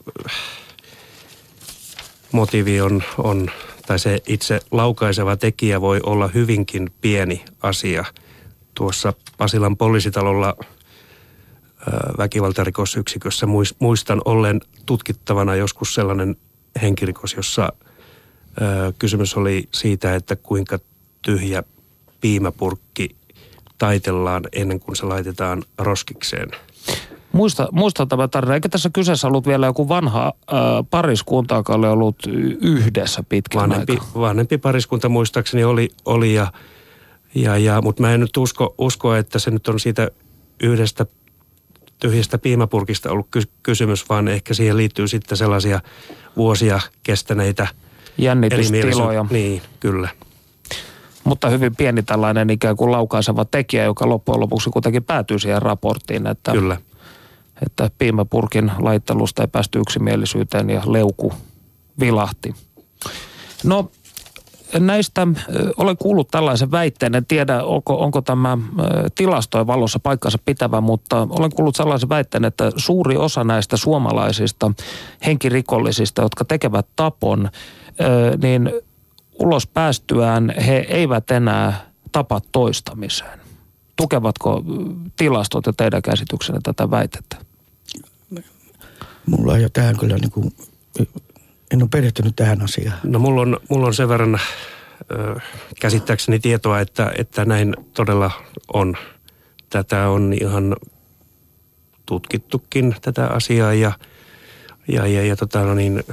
motiivi 2.32 2.80
on, 2.80 3.02
on, 3.18 3.50
tai 3.86 3.98
se 3.98 4.22
itse 4.26 4.60
laukaiseva 4.70 5.36
tekijä 5.36 5.80
voi 5.80 6.00
olla 6.02 6.28
hyvinkin 6.28 6.90
pieni 7.00 7.44
asia. 7.62 8.04
Tuossa 8.74 9.12
Pasilan 9.38 9.76
poliisitalolla 9.76 10.56
väkivaltarikosyksikössä 12.18 13.46
muistan 13.78 14.22
ollen 14.24 14.60
tutkittavana 14.86 15.54
joskus 15.54 15.94
sellainen 15.94 16.36
henkirikos, 16.82 17.34
jossa 17.34 17.72
kysymys 18.98 19.36
oli 19.36 19.68
siitä, 19.72 20.14
että 20.14 20.36
kuinka 20.36 20.78
tyhjä 21.22 21.62
piimäpurkki 22.20 23.16
taitellaan 23.78 24.44
ennen 24.52 24.80
kuin 24.80 24.96
se 24.96 25.06
laitetaan 25.06 25.62
roskikseen. 25.78 26.50
Muista, 27.36 27.68
muista 27.72 28.06
tämä 28.06 28.28
tarina. 28.28 28.54
Eikö 28.54 28.68
tässä 28.68 28.90
kyseessä 28.92 29.26
ollut 29.26 29.46
vielä 29.46 29.66
joku 29.66 29.88
vanha 29.88 30.26
äh, 30.26 30.58
pariskunta, 30.90 31.54
joka 31.54 31.74
oli 31.74 31.86
ollut 31.86 32.16
yhdessä 32.60 33.22
pitkään 33.28 33.70
vanhempi, 33.70 33.92
aikaa? 33.92 34.08
Vanhempi 34.14 34.58
pariskunta 34.58 35.08
muistaakseni 35.08 35.64
oli, 35.64 35.90
oli 36.04 36.34
ja, 36.34 36.52
ja, 37.34 37.58
ja, 37.58 37.82
mutta 37.82 38.02
mä 38.02 38.14
en 38.14 38.20
nyt 38.20 38.36
usko, 38.36 38.74
usko, 38.78 39.14
että 39.14 39.38
se 39.38 39.50
nyt 39.50 39.68
on 39.68 39.80
siitä 39.80 40.10
yhdestä 40.62 41.06
tyhjästä 41.98 42.38
piimäpurkista 42.38 43.10
ollut 43.10 43.26
ky- 43.30 43.50
kysymys, 43.62 44.08
vaan 44.08 44.28
ehkä 44.28 44.54
siihen 44.54 44.76
liittyy 44.76 45.08
sitten 45.08 45.38
sellaisia 45.38 45.80
vuosia 46.36 46.80
kestäneitä 47.02 47.68
jännitystiloja. 48.18 49.26
Niin, 49.30 49.62
kyllä. 49.80 50.08
Mutta 51.24 51.48
hyvin 51.48 51.76
pieni 51.76 52.02
tällainen 52.02 52.50
ikään 52.50 52.76
kuin 52.76 52.92
laukaiseva 52.92 53.44
tekijä, 53.44 53.84
joka 53.84 54.08
loppujen 54.08 54.40
lopuksi 54.40 54.70
kuitenkin 54.70 55.04
päätyy 55.04 55.38
siihen 55.38 55.62
raporttiin, 55.62 56.26
että, 56.26 56.52
kyllä. 56.52 56.76
Että 57.62 57.90
piimäpurkin 57.98 58.72
laittelusta 58.78 59.42
ei 59.42 59.48
päästy 59.48 59.78
yksimielisyyteen 59.78 60.70
ja 60.70 60.82
leuku 60.86 61.32
vilahti. 62.00 62.54
No 63.64 63.90
näistä 64.78 65.26
olen 65.76 65.96
kuullut 65.96 66.28
tällaisen 66.28 66.70
väitteen, 66.70 67.14
en 67.14 67.26
tiedä 67.26 67.62
onko, 67.62 67.94
onko 68.04 68.22
tämä 68.22 68.58
tilastojen 69.14 69.66
valossa 69.66 69.98
paikkansa 69.98 70.38
pitävä, 70.44 70.80
mutta 70.80 71.28
olen 71.30 71.50
kuullut 71.54 71.76
sellaisen 71.76 72.08
väitteen, 72.08 72.44
että 72.44 72.70
suuri 72.76 73.16
osa 73.16 73.44
näistä 73.44 73.76
suomalaisista 73.76 74.72
henkirikollisista, 75.26 76.22
jotka 76.22 76.44
tekevät 76.44 76.86
tapon, 76.96 77.50
niin 78.42 78.70
ulos 79.38 79.66
päästyään 79.66 80.54
he 80.66 80.86
eivät 80.88 81.30
enää 81.30 81.90
tapa 82.12 82.40
toistamiseen. 82.52 83.40
Tukevatko 83.96 84.62
tilastot 85.16 85.66
ja 85.66 85.72
teidän 85.72 86.02
käsityksenne 86.02 86.60
tätä 86.62 86.90
väitettä? 86.90 87.45
Mulla 89.26 89.56
ei 89.56 89.62
ole 89.62 89.70
tähän 89.72 89.98
kyllä 89.98 90.16
niin 90.16 90.30
kuin 90.30 90.52
en 91.70 91.82
ole 91.82 91.88
perehtynyt 91.88 92.36
tähän 92.36 92.62
asiaan. 92.62 92.98
No 93.04 93.18
mulla 93.18 93.40
on, 93.40 93.60
mulla 93.70 93.86
on 93.86 93.94
sen 93.94 94.08
verran 94.08 94.40
ö, 95.12 95.40
käsittääkseni 95.80 96.38
tietoa, 96.38 96.80
että, 96.80 97.12
että 97.18 97.44
näin 97.44 97.74
todella 97.94 98.30
on. 98.72 98.96
Tätä 99.70 100.08
on 100.08 100.34
ihan 100.40 100.76
tutkittukin 102.06 102.96
tätä 103.02 103.26
asiaa 103.26 103.74
ja, 103.74 103.92
ja, 104.88 105.06
ja, 105.06 105.26
ja 105.26 105.36
tota, 105.36 105.62
no 105.62 105.74
niin, 105.74 106.04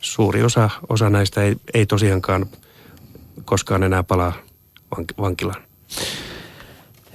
suuri 0.00 0.42
osa, 0.42 0.70
osa 0.88 1.10
näistä 1.10 1.42
ei, 1.42 1.56
ei 1.74 1.86
tosiaankaan 1.86 2.46
koskaan 3.44 3.82
enää 3.82 4.02
palaa 4.02 4.32
vankilaan. 5.18 5.62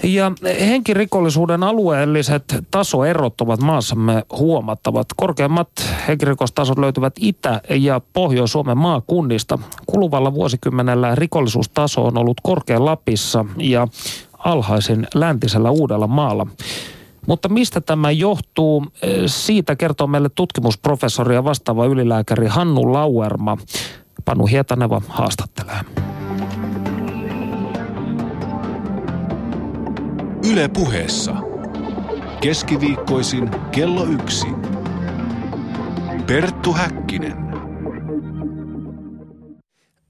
Ja 0.04 0.32
henkirikollisuuden 0.60 1.64
alueelliset 1.64 2.44
tasoerot 2.72 3.42
ovat 3.42 3.62
maassamme 3.62 4.24
huomattavat. 4.38 5.08
Korkeimmat 5.16 5.70
henkirikostasot 6.08 6.78
löytyvät 6.78 7.14
Itä- 7.20 7.62
ja 7.70 8.02
Pohjois-Suomen 8.14 8.78
maakunnista. 8.78 9.60
Kuluvalla 9.86 10.34
vuosikymmenellä 10.34 11.16
rikollisuustaso 11.16 12.06
on 12.06 12.18
ollut 12.18 12.42
korkein 12.44 12.86
Lapissa 12.86 13.46
ja 13.58 13.88
alhaisin 14.38 15.08
läntisellä 15.16 15.72
Uudella 15.72 16.08
maalla. 16.08 16.48
Mutta 17.28 17.50
mistä 17.50 17.82
tämä 17.82 18.12
johtuu? 18.12 18.86
Siitä 19.26 19.76
kertoo 19.76 20.08
meille 20.08 20.30
tutkimusprofessori 20.36 21.36
ja 21.36 21.44
vastaava 21.44 21.86
ylilääkäri 21.86 22.48
Hannu 22.48 22.94
Lauerma. 22.94 23.58
Panu 24.26 24.46
Hietaneva 24.46 25.02
haastattelee. 25.08 25.80
Yle 30.54 30.70
puheessa. 30.74 31.36
Keskiviikkoisin 32.42 33.50
kello 33.76 34.06
yksi. 34.06 34.48
Perttu 36.28 36.74
Häkkinen. 36.74 37.34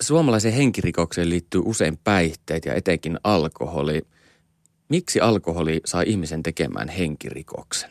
Suomalaisen 0.01 0.53
henkirikokseen 0.53 1.29
liittyy 1.29 1.61
usein 1.65 1.97
päihteet 2.03 2.65
ja 2.65 2.73
etenkin 2.73 3.17
alkoholi. 3.23 4.01
Miksi 4.89 5.19
alkoholi 5.19 5.81
saa 5.85 6.01
ihmisen 6.01 6.43
tekemään 6.43 6.89
henkirikoksen? 6.89 7.89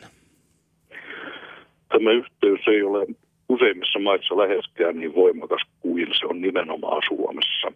Tämä 1.89 2.11
yhteys 2.11 2.67
ei 2.67 2.83
ole 2.83 3.05
useimmissa 3.53 3.99
maissa 3.99 4.37
läheskään 4.37 4.99
niin 4.99 5.15
voimakas 5.15 5.61
kuin 5.79 6.07
se 6.19 6.25
on 6.25 6.41
nimenomaan 6.41 7.01
Suomessa. 7.07 7.71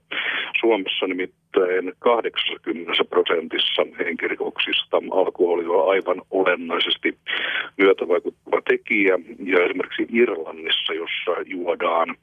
Suomessa 0.59 1.07
nimittäin 1.07 1.93
80 1.99 2.91
prosentissa 3.09 3.81
henkirikoksista 3.99 4.97
alkoholi 5.11 5.65
on 5.65 5.89
aivan 5.91 6.21
olennaisesti 6.31 7.17
myötävaikuttava 7.77 8.61
tekijä. 8.69 9.19
Ja 9.45 9.65
esimerkiksi 9.65 10.07
Irlannissa, 10.13 10.93
jossa 10.93 11.41
juodaan 11.45 12.15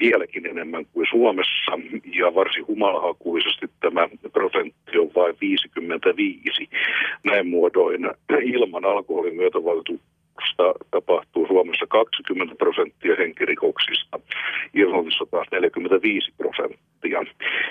vieläkin 0.00 0.46
enemmän 0.46 0.86
kuin 0.92 1.06
Suomessa 1.10 1.72
ja 2.14 2.34
varsin 2.34 2.66
humalahakuisesti 2.66 3.66
tämä 3.80 4.08
prosentti 4.32 4.98
on 4.98 5.10
vain 5.14 5.34
55. 5.40 6.68
Näin 7.24 7.46
muodoin 7.46 8.10
ilman 8.42 8.84
alkoholin 8.84 9.36
myötävaikutusta 9.36 10.11
tapahtuu 10.90 11.46
Suomessa 11.46 11.86
20 11.86 12.54
prosenttia 12.54 13.16
henkirikoksista, 13.18 14.20
Irlannissa 14.74 15.26
taas 15.30 15.46
45 15.52 16.32
prosenttia. 16.36 17.24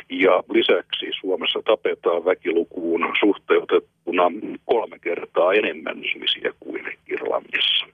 Ja 0.09 0.43
lisäksi 0.53 1.05
Suomessa 1.19 1.59
tapetaan 1.65 2.25
väkilukuun 2.25 3.13
suhteutettuna 3.19 4.31
kolme 4.65 4.99
kertaa 4.99 5.53
enemmän 5.53 6.03
ihmisiä 6.03 6.51
kuin 6.59 6.83
Irlannissa. 7.07 7.85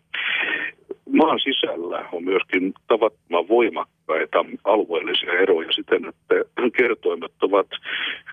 Maan 1.08 1.40
sisällä 1.40 2.10
on 2.12 2.24
myöskin 2.24 2.74
tavattoman 2.88 3.48
voimakkaita 3.48 4.46
alueellisia 4.64 5.34
eroja 5.34 5.72
siten, 5.72 6.06
että 6.06 6.36
kertoimet 6.78 7.32
ovat 7.42 7.68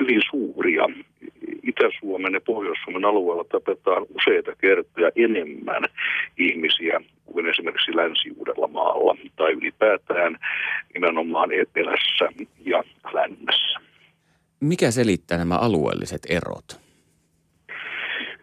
hyvin 0.00 0.22
suuria. 0.30 0.86
Itä-Suomen 1.62 2.32
ja 2.32 2.40
Pohjois-Suomen 2.40 3.04
alueella 3.04 3.44
tapetaan 3.44 4.06
useita 4.14 4.52
kertoja 4.60 5.10
enemmän 5.16 5.82
ihmisiä 6.38 7.00
kuin 7.26 7.46
esimerkiksi 7.46 7.96
Länsi-Uudella 7.96 8.68
maalla 8.68 9.16
tai 9.36 9.52
ylipäätään 9.52 10.38
nimenomaan 10.94 11.52
etelässä 11.52 12.28
ja 12.66 12.84
lännessä. 13.12 13.80
Mikä 14.60 14.90
selittää 14.90 15.38
nämä 15.38 15.56
alueelliset 15.56 16.22
erot? 16.30 16.80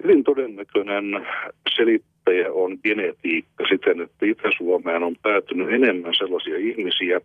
Hyvin 0.04 0.24
todennäköinen 0.24 1.28
selit 1.76 2.04
tyyppejä 2.26 2.54
on 2.54 2.78
genetiikka 2.84 3.64
siten, 3.70 4.02
että 4.02 4.26
Itä-Suomeen 4.26 5.04
on 5.04 5.16
päätynyt 5.22 5.74
enemmän 5.74 6.14
sellaisia 6.18 6.58
ihmisiä, 6.58 7.22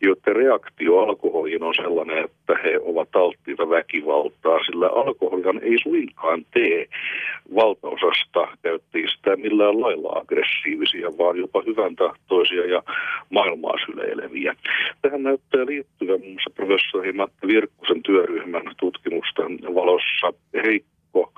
joiden 0.00 0.36
reaktio 0.36 0.98
alkoholiin 0.98 1.62
on 1.62 1.74
sellainen, 1.74 2.24
että 2.24 2.54
he 2.64 2.80
ovat 2.82 3.16
alttiita 3.16 3.70
väkivaltaa, 3.70 4.64
sillä 4.64 4.86
alkoholihan 4.86 5.60
ei 5.62 5.76
suinkaan 5.82 6.46
tee 6.54 6.86
valtaosasta 7.54 8.56
käyttäjistä 8.62 9.36
millään 9.36 9.80
lailla 9.80 10.18
aggressiivisia, 10.18 11.18
vaan 11.18 11.36
jopa 11.36 11.62
hyvän 11.66 11.96
tahtoisia 11.96 12.66
ja 12.66 12.82
maailmaa 13.30 13.74
syleileviä. 13.86 14.56
Tähän 15.02 15.22
näyttää 15.22 15.66
liittyvän 15.66 16.20
muun 16.20 16.32
muassa 16.32 16.50
professori 16.54 17.12
Matti 17.12 17.46
Virkkusen 17.46 18.02
työryhmän 18.02 18.74
tutkimusten 18.80 19.58
valossa 19.74 20.32
heikko 20.64 21.32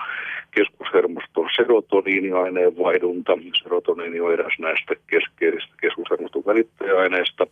keskushermoston 0.55 1.32
serotoniiniaineen 1.63 2.79
vaihdunta. 2.79 3.39
Serotoniini 3.63 4.21
on 4.21 4.33
eräs 4.33 4.57
näistä 4.59 4.95
keskeisistä 5.07 5.75
keskushermoston 5.81 6.43
välittäjäaineista. 6.47 7.47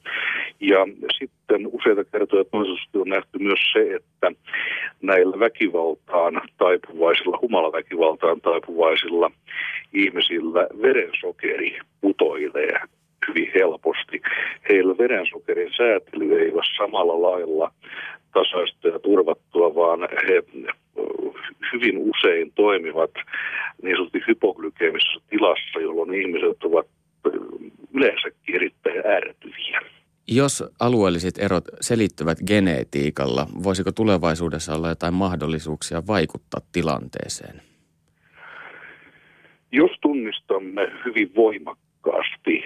Ja 0.61 0.79
sitten 1.19 1.67
useita 1.73 2.05
kertoja 2.05 2.45
toisaalta 2.45 2.99
on 2.99 3.09
nähty 3.09 3.39
myös 3.39 3.61
se, 3.73 3.95
että 3.95 4.33
näillä 5.03 5.39
väkivaltaan 5.39 6.43
taipuvaisilla, 6.59 7.39
humalaväkivaltaan 7.43 8.41
taipuvaisilla 8.41 9.31
ihmisillä 9.93 10.67
verensokeri 10.83 11.79
putoilee 12.01 12.81
hyvin 13.29 13.51
helposti. 13.55 14.21
Heillä 14.69 14.99
verensokerin 14.99 15.73
säätely 15.77 16.39
ei 16.41 16.53
ole 16.53 16.63
samalla 16.77 17.23
lailla 17.23 17.73
tasaista 18.33 18.89
ja 18.89 18.99
turvattua, 18.99 19.75
vaan 19.75 20.01
he 20.29 20.43
hyvin 21.73 21.99
usein 21.99 22.53
toimivat 22.55 23.11
niin 23.83 23.97
sanotusti 23.97 24.23
hypoglykemissä 24.29 25.21
tilassa, 25.31 25.81
jolloin 25.81 26.15
ihmiset 26.15 26.65
ovat 26.65 26.87
yleensäkin 27.95 28.55
erittäin 28.55 29.07
ärtyviä. 29.07 29.81
Jos 30.29 30.65
alueelliset 30.81 31.39
erot 31.39 31.65
selittyvät 31.81 32.39
geneetiikalla, 32.47 33.47
voisiko 33.63 33.93
tulevaisuudessa 33.93 34.75
olla 34.75 34.89
jotain 34.89 35.15
mahdollisuuksia 35.15 36.07
vaikuttaa 36.07 36.61
tilanteeseen? 36.73 37.63
Jos 39.73 39.91
tunnistamme 40.01 40.93
hyvin 41.05 41.35
voimakkaasti 41.37 42.65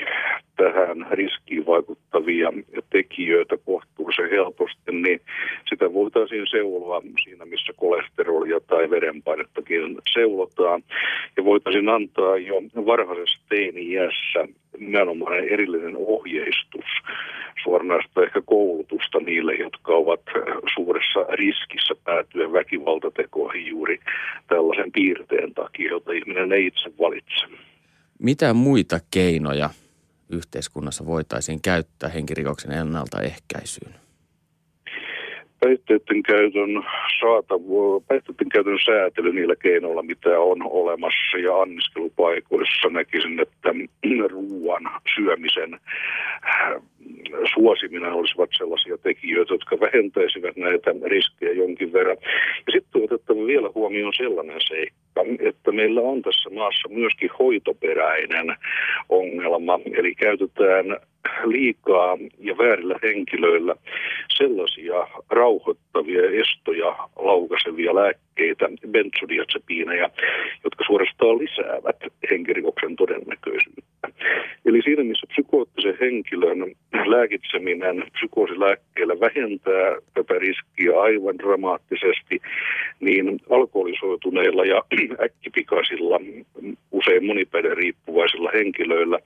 tähän 0.57 1.07
riskiin 1.11 1.67
vaikuttavia 1.67 2.53
tekijöitä 2.90 3.57
kohtuullisen 4.05 4.31
helposti, 4.31 4.93
niin 4.93 5.21
sitä 5.69 5.93
voitaisiin 5.93 6.47
seuloa 6.51 7.03
siinä, 7.25 7.45
missä 7.45 7.73
kolesterolia 7.77 8.61
tai 8.61 8.90
verenpainettakin 8.90 9.99
seulotaan. 10.12 10.83
Ja 11.37 11.45
voitaisiin 11.45 11.88
antaa 11.88 12.37
jo 12.37 12.55
varhaisessa 12.87 13.40
teini-iässä 13.49 14.49
nimenomaan 14.79 15.38
erillinen 15.38 15.97
ohjeistus, 15.97 16.85
suoranaista 17.62 18.23
ehkä 18.23 18.43
koulutusta 18.45 19.19
niille, 19.21 19.55
jotka 19.55 19.93
ovat 19.93 20.21
suuressa 20.75 21.21
riskissä 21.33 21.95
päätyä 22.05 22.53
väkivaltatekoihin 22.53 23.67
juuri 23.67 23.99
tällaisen 24.49 24.93
piirteen 24.93 25.55
takia, 25.55 25.90
jota 25.90 26.12
ihminen 26.12 26.53
ei 26.53 26.67
itse 26.67 26.90
valitse. 27.01 27.47
Mitä 28.19 28.55
muita 28.55 28.99
keinoja 29.14 29.71
yhteiskunnassa 30.31 31.07
voitaisiin 31.07 31.63
käyttää 31.63 32.09
henkirikoksen 32.09 32.73
ennaltaehkäisyyn? 32.73 33.95
päihteiden 35.65 36.23
käytön 36.23 36.85
saatavuus, 37.21 38.03
päihteiden 38.09 38.49
käytön 38.49 38.79
säätely 38.87 39.33
niillä 39.33 39.57
keinoilla, 39.57 40.03
mitä 40.03 40.41
on 40.41 40.63
olemassa 40.63 41.37
ja 41.39 41.61
anniskelupaikoissa 41.61 42.89
näkisin, 42.91 43.41
että 43.41 43.69
ruoan 44.35 44.91
syömisen 45.15 45.81
suosiminen 47.55 48.12
olisivat 48.12 48.51
sellaisia 48.57 48.99
tekijöitä, 48.99 49.55
jotka 49.55 49.81
vähentäisivät 49.81 50.57
näitä 50.57 50.94
riskejä 51.05 51.53
jonkin 51.53 51.92
verran. 51.92 52.16
Ja 52.66 52.73
sitten 52.73 53.03
on 53.03 53.05
otettava 53.05 53.47
vielä 53.47 53.70
huomioon 53.75 54.12
sellainen 54.16 54.61
seikka, 54.68 55.20
että 55.49 55.73
meillä 55.73 56.01
on 56.01 56.23
tässä 56.23 56.51
maassa 56.51 56.88
myöskin 56.88 57.31
hoitoperäinen 57.38 58.57
ongelma, 59.09 59.81
eli 59.94 60.14
käytetään 60.14 60.87
liikaa 61.44 62.18
ja 62.38 62.59
väärillä 62.59 62.94
henkilöillä 63.03 63.75
sellaisia 64.37 65.07
rauhoittavia 65.31 66.23
estoja 66.42 66.97
laukaisevia 67.16 67.94
lääkkeitä, 67.94 68.68
benzodiazepiineja, 68.88 70.11
jotka 70.64 70.85
suorastaan 70.87 71.38
lisäävät 71.38 71.97
henkirikoksen 72.31 72.97
todennäköisyyttä. 72.97 73.94
Eli 74.67 74.83
siinä 74.83 75.05
missä 75.05 75.27
psykoottisen 75.33 75.97
henkilön 76.01 76.59
lääkitseminen 77.07 78.05
psykoosilääkkeellä 78.12 79.21
vähentää 79.21 79.97
tätä 80.14 80.35
riskiä 80.38 81.01
aivan 81.01 81.38
dramaattisesti, 81.38 82.40
niin 83.01 83.40
alkoholisoituneilla 83.51 84.64
ja 84.64 84.83
äkkipikaisilla, 85.25 86.21
usein 86.93 87.27
monipäiden 87.27 87.77
riippuvaisilla 87.77 88.51
henkilöillä 88.55 89.19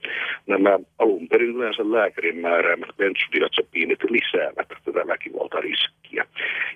nämä 0.47 0.79
alun 0.99 1.27
perin 1.27 1.55
yleensä 1.55 1.91
lääkärin 1.91 2.37
määräämät 2.37 2.89
benzodiazepiinit 2.97 3.99
lisäävät 4.09 4.67
tätä 4.85 5.07
väkivaltariskiä. 5.07 6.25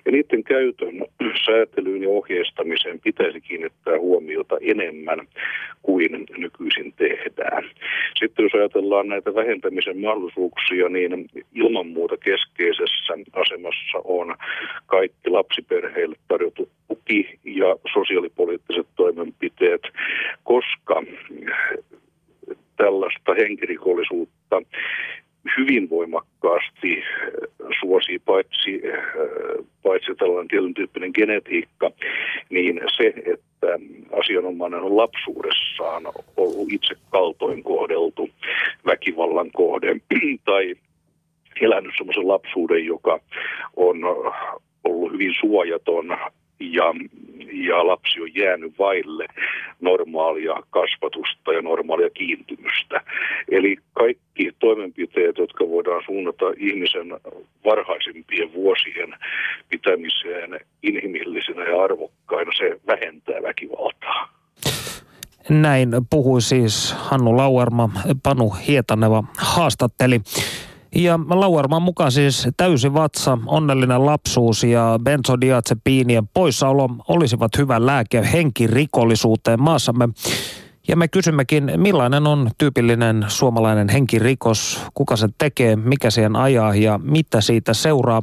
Ja 0.04 0.12
niiden 0.12 0.44
käytön 0.44 0.94
säätelyyn 1.46 2.02
ja 2.02 2.08
ohjeistamiseen 2.08 3.00
pitäisi 3.00 3.40
kiinnittää 3.40 3.98
huomiota 3.98 4.56
enemmän 4.60 5.26
kuin 5.82 6.26
nykyisin 6.38 6.92
tehdään. 6.92 7.64
Sitten 8.18 8.42
jos 8.42 8.54
ajatellaan 8.54 9.08
näitä 9.08 9.34
vähentämisen 9.34 9.98
mahdollisuuksia, 10.00 10.88
niin 10.88 11.26
ilman 11.54 11.86
muuta 11.86 12.16
keskeisessä 12.16 13.14
asemassa 13.32 13.98
on 14.04 14.34
kaikki 14.86 15.30
lapsiperheille 15.30 16.16
tarjottu 16.28 16.68
tuki 16.88 17.38
ja 17.44 17.76
sosiaalipoliittiset 17.92 18.86
toimenpiteet, 18.96 19.82
koska 20.44 21.02
tällaista 22.76 23.34
henkirikollisuutta 23.34 24.62
hyvin 25.58 25.90
voimakkaasti 25.90 27.02
suosii 27.80 28.18
paitsi, 28.18 28.82
paitsi 29.82 30.14
tällainen 30.14 30.48
tietyn 30.48 30.74
tyyppinen 30.74 31.10
genetiikka, 31.14 31.90
niin 32.50 32.80
se, 32.96 33.14
että 33.16 33.78
asianomainen 34.20 34.80
on 34.80 34.96
lapsuudessaan 34.96 36.02
ollut 36.36 36.72
itse 36.72 36.94
kaltoin 37.10 37.62
kohdeltu 37.62 38.30
väkivallan 38.86 39.50
kohde 39.52 39.96
tai 40.44 40.74
elänyt 41.60 41.92
sellaisen 41.98 42.28
lapsuuden, 42.28 42.84
joka 42.84 43.20
on 43.76 43.96
ollut 44.84 45.12
hyvin 45.12 45.34
suojaton 45.40 46.18
ja, 46.60 46.94
ja 47.52 47.86
lapsi 47.86 48.20
on 48.20 48.34
jäänyt 48.34 48.78
vaille 48.78 49.26
normaalia 49.80 50.54
kasvatusta 50.70 51.52
ja 51.52 51.62
normaalia 51.62 52.10
kiintymystä. 52.10 53.00
Eli 53.48 53.76
kaikki 53.92 54.23
toimenpiteet, 54.64 55.38
jotka 55.38 55.68
voidaan 55.68 56.02
suunnata 56.06 56.44
ihmisen 56.56 57.08
varhaisimpien 57.64 58.52
vuosien 58.54 59.10
pitämiseen 59.68 60.60
inhimillisenä 60.82 61.64
ja 61.64 61.82
arvokkaina, 61.82 62.50
se 62.58 62.80
vähentää 62.86 63.42
väkivaltaa. 63.42 64.28
Näin 65.48 65.88
puhui 66.10 66.42
siis 66.42 66.92
Hannu 66.92 67.36
Lauerma, 67.36 67.90
Panu 68.22 68.50
Hietaneva 68.50 69.24
haastatteli. 69.38 70.20
Ja 70.94 71.18
Lauerman 71.28 71.82
mukaan 71.82 72.12
siis 72.12 72.48
täysi 72.56 72.94
vatsa, 72.94 73.38
onnellinen 73.46 74.06
lapsuus 74.06 74.64
ja 74.64 74.98
benzodiazepiinien 75.02 76.28
poissaolo 76.34 76.88
olisivat 77.08 77.58
hyvä 77.58 77.86
lääke 77.86 78.22
henkirikollisuuteen 78.32 79.62
maassamme. 79.62 80.08
Ja 80.88 80.96
me 80.96 81.08
kysymmekin, 81.08 81.72
millainen 81.76 82.26
on 82.26 82.50
tyypillinen 82.58 83.24
suomalainen 83.28 83.88
henkirikos, 83.88 84.80
kuka 84.94 85.16
se 85.16 85.28
tekee, 85.38 85.76
mikä 85.76 86.10
siihen 86.10 86.36
ajaa 86.36 86.74
ja 86.74 87.00
mitä 87.02 87.40
siitä 87.40 87.74
seuraa. 87.74 88.22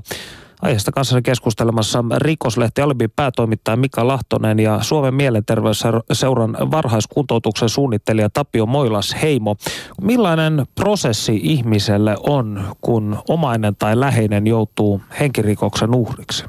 Aiheesta 0.62 0.92
kanssa 0.92 1.22
keskustelemassa 1.22 2.04
rikoslehti 2.18 2.82
Alibi 2.82 3.08
päätoimittaja 3.08 3.78
Mika 3.78 4.08
Lahtonen 4.08 4.60
ja 4.60 4.80
Suomen 4.82 5.14
mielenterveysseuran 5.14 6.58
varhaiskuntoutuksen 6.72 7.70
suunnittelija 7.70 8.30
Tapio 8.30 8.66
Moilas 8.66 9.16
Heimo. 9.22 9.56
Millainen 10.02 10.66
prosessi 10.76 11.40
ihmiselle 11.44 12.18
on, 12.28 12.76
kun 12.82 13.18
omainen 13.30 13.76
tai 13.76 14.00
läheinen 14.00 14.48
joutuu 14.48 15.02
henkirikoksen 15.20 15.96
uhriksi? 15.96 16.46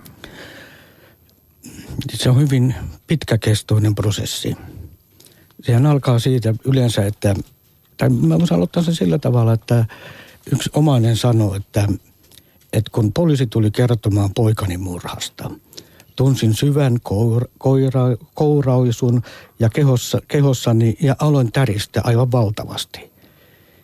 Se 2.11 2.31
on 2.31 2.41
hyvin 2.41 2.75
pitkäkestoinen 3.07 3.95
prosessi. 3.95 4.57
Sehän 5.63 5.87
alkaa 5.87 6.19
siitä 6.19 6.55
yleensä, 6.65 7.07
että, 7.07 7.35
tai 7.97 8.09
mä 8.09 8.39
voisin 8.39 8.57
aloittaa 8.57 8.83
sen 8.83 8.95
sillä 8.95 9.19
tavalla, 9.19 9.53
että 9.53 9.85
yksi 10.53 10.71
omainen 10.75 11.17
sanoo, 11.17 11.55
että– 11.55 11.89
että 12.73 12.91
kun 12.95 13.13
poliisi 13.13 13.47
tuli 13.47 13.71
kertomaan 13.71 14.31
poikani 14.35 14.77
murhasta, 14.77 15.51
tunsin 16.17 16.55
syvän 16.55 16.99
koura, 17.03 17.47
koira, 17.59 18.03
kourausun 18.35 19.23
ja 19.59 19.69
kehossa, 19.69 20.21
kehossani 20.29 20.97
ja 21.01 21.17
aloin 21.19 21.53
täristä 21.53 22.01
aivan 22.05 22.33
valtavasti. 22.33 23.13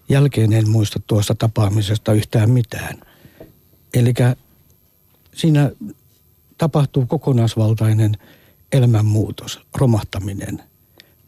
Jälkeen 0.08 0.52
en 0.52 0.70
muista 0.70 1.00
tuosta 1.06 1.34
tapaamisesta 1.34 2.12
yhtään 2.12 2.50
mitään. 2.50 3.00
Eli 3.94 4.14
siinä 5.34 5.70
tapahtuu 6.58 7.06
kokonaisvaltainen 7.06 8.16
elämänmuutos, 8.72 9.60
romahtaminen. 9.74 10.62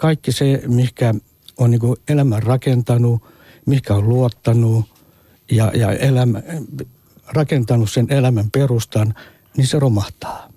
Kaikki 0.01 0.33
se, 0.33 0.63
mikä 0.67 1.15
on 1.59 1.71
niin 1.71 1.81
elämän 2.09 2.43
rakentanut, 2.43 3.23
mikä 3.67 3.95
on 3.95 4.09
luottanut 4.09 4.85
ja, 5.51 5.73
ja 5.75 5.93
elämä, 5.93 6.43
rakentanut 7.33 7.91
sen 7.91 8.07
elämän 8.11 8.51
perustan, 8.51 9.15
niin 9.57 9.67
se 9.67 9.79
romahtaa. 9.79 10.49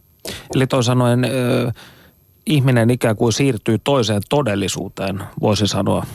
Eli 0.55 0.67
toisin 0.67 0.85
sanoen 0.85 1.19
ihminen 2.45 2.89
ikään 2.89 3.15
kuin 3.15 3.33
siirtyy 3.33 3.77
toiseen 3.83 4.21
todellisuuteen, 4.29 5.19
voisi 5.41 5.67
sanoa. 5.67 6.05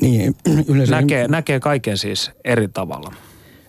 Niin, 0.00 0.36
yleensä... 0.68 1.00
Näkee, 1.00 1.28
näkee 1.28 1.60
kaiken 1.60 1.98
siis 1.98 2.30
eri 2.44 2.68
tavalla. 2.68 3.12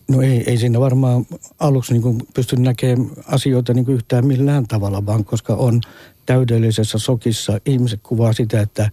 No 0.07 0.21
ei, 0.21 0.43
ei 0.47 0.57
siinä 0.57 0.79
varmaan 0.79 1.25
aluksi 1.59 1.93
niin 1.93 2.01
kuin 2.01 2.21
pysty 2.33 2.55
näkemään 2.55 3.09
asioita 3.27 3.73
niin 3.73 3.85
kuin 3.85 3.95
yhtään 3.95 4.27
millään 4.27 4.67
tavalla, 4.67 5.05
vaan 5.05 5.25
koska 5.25 5.55
on 5.55 5.81
täydellisessä 6.25 6.97
sokissa. 6.97 7.59
Ihmiset 7.65 7.99
kuvaa 8.03 8.33
sitä, 8.33 8.61
että 8.61 8.91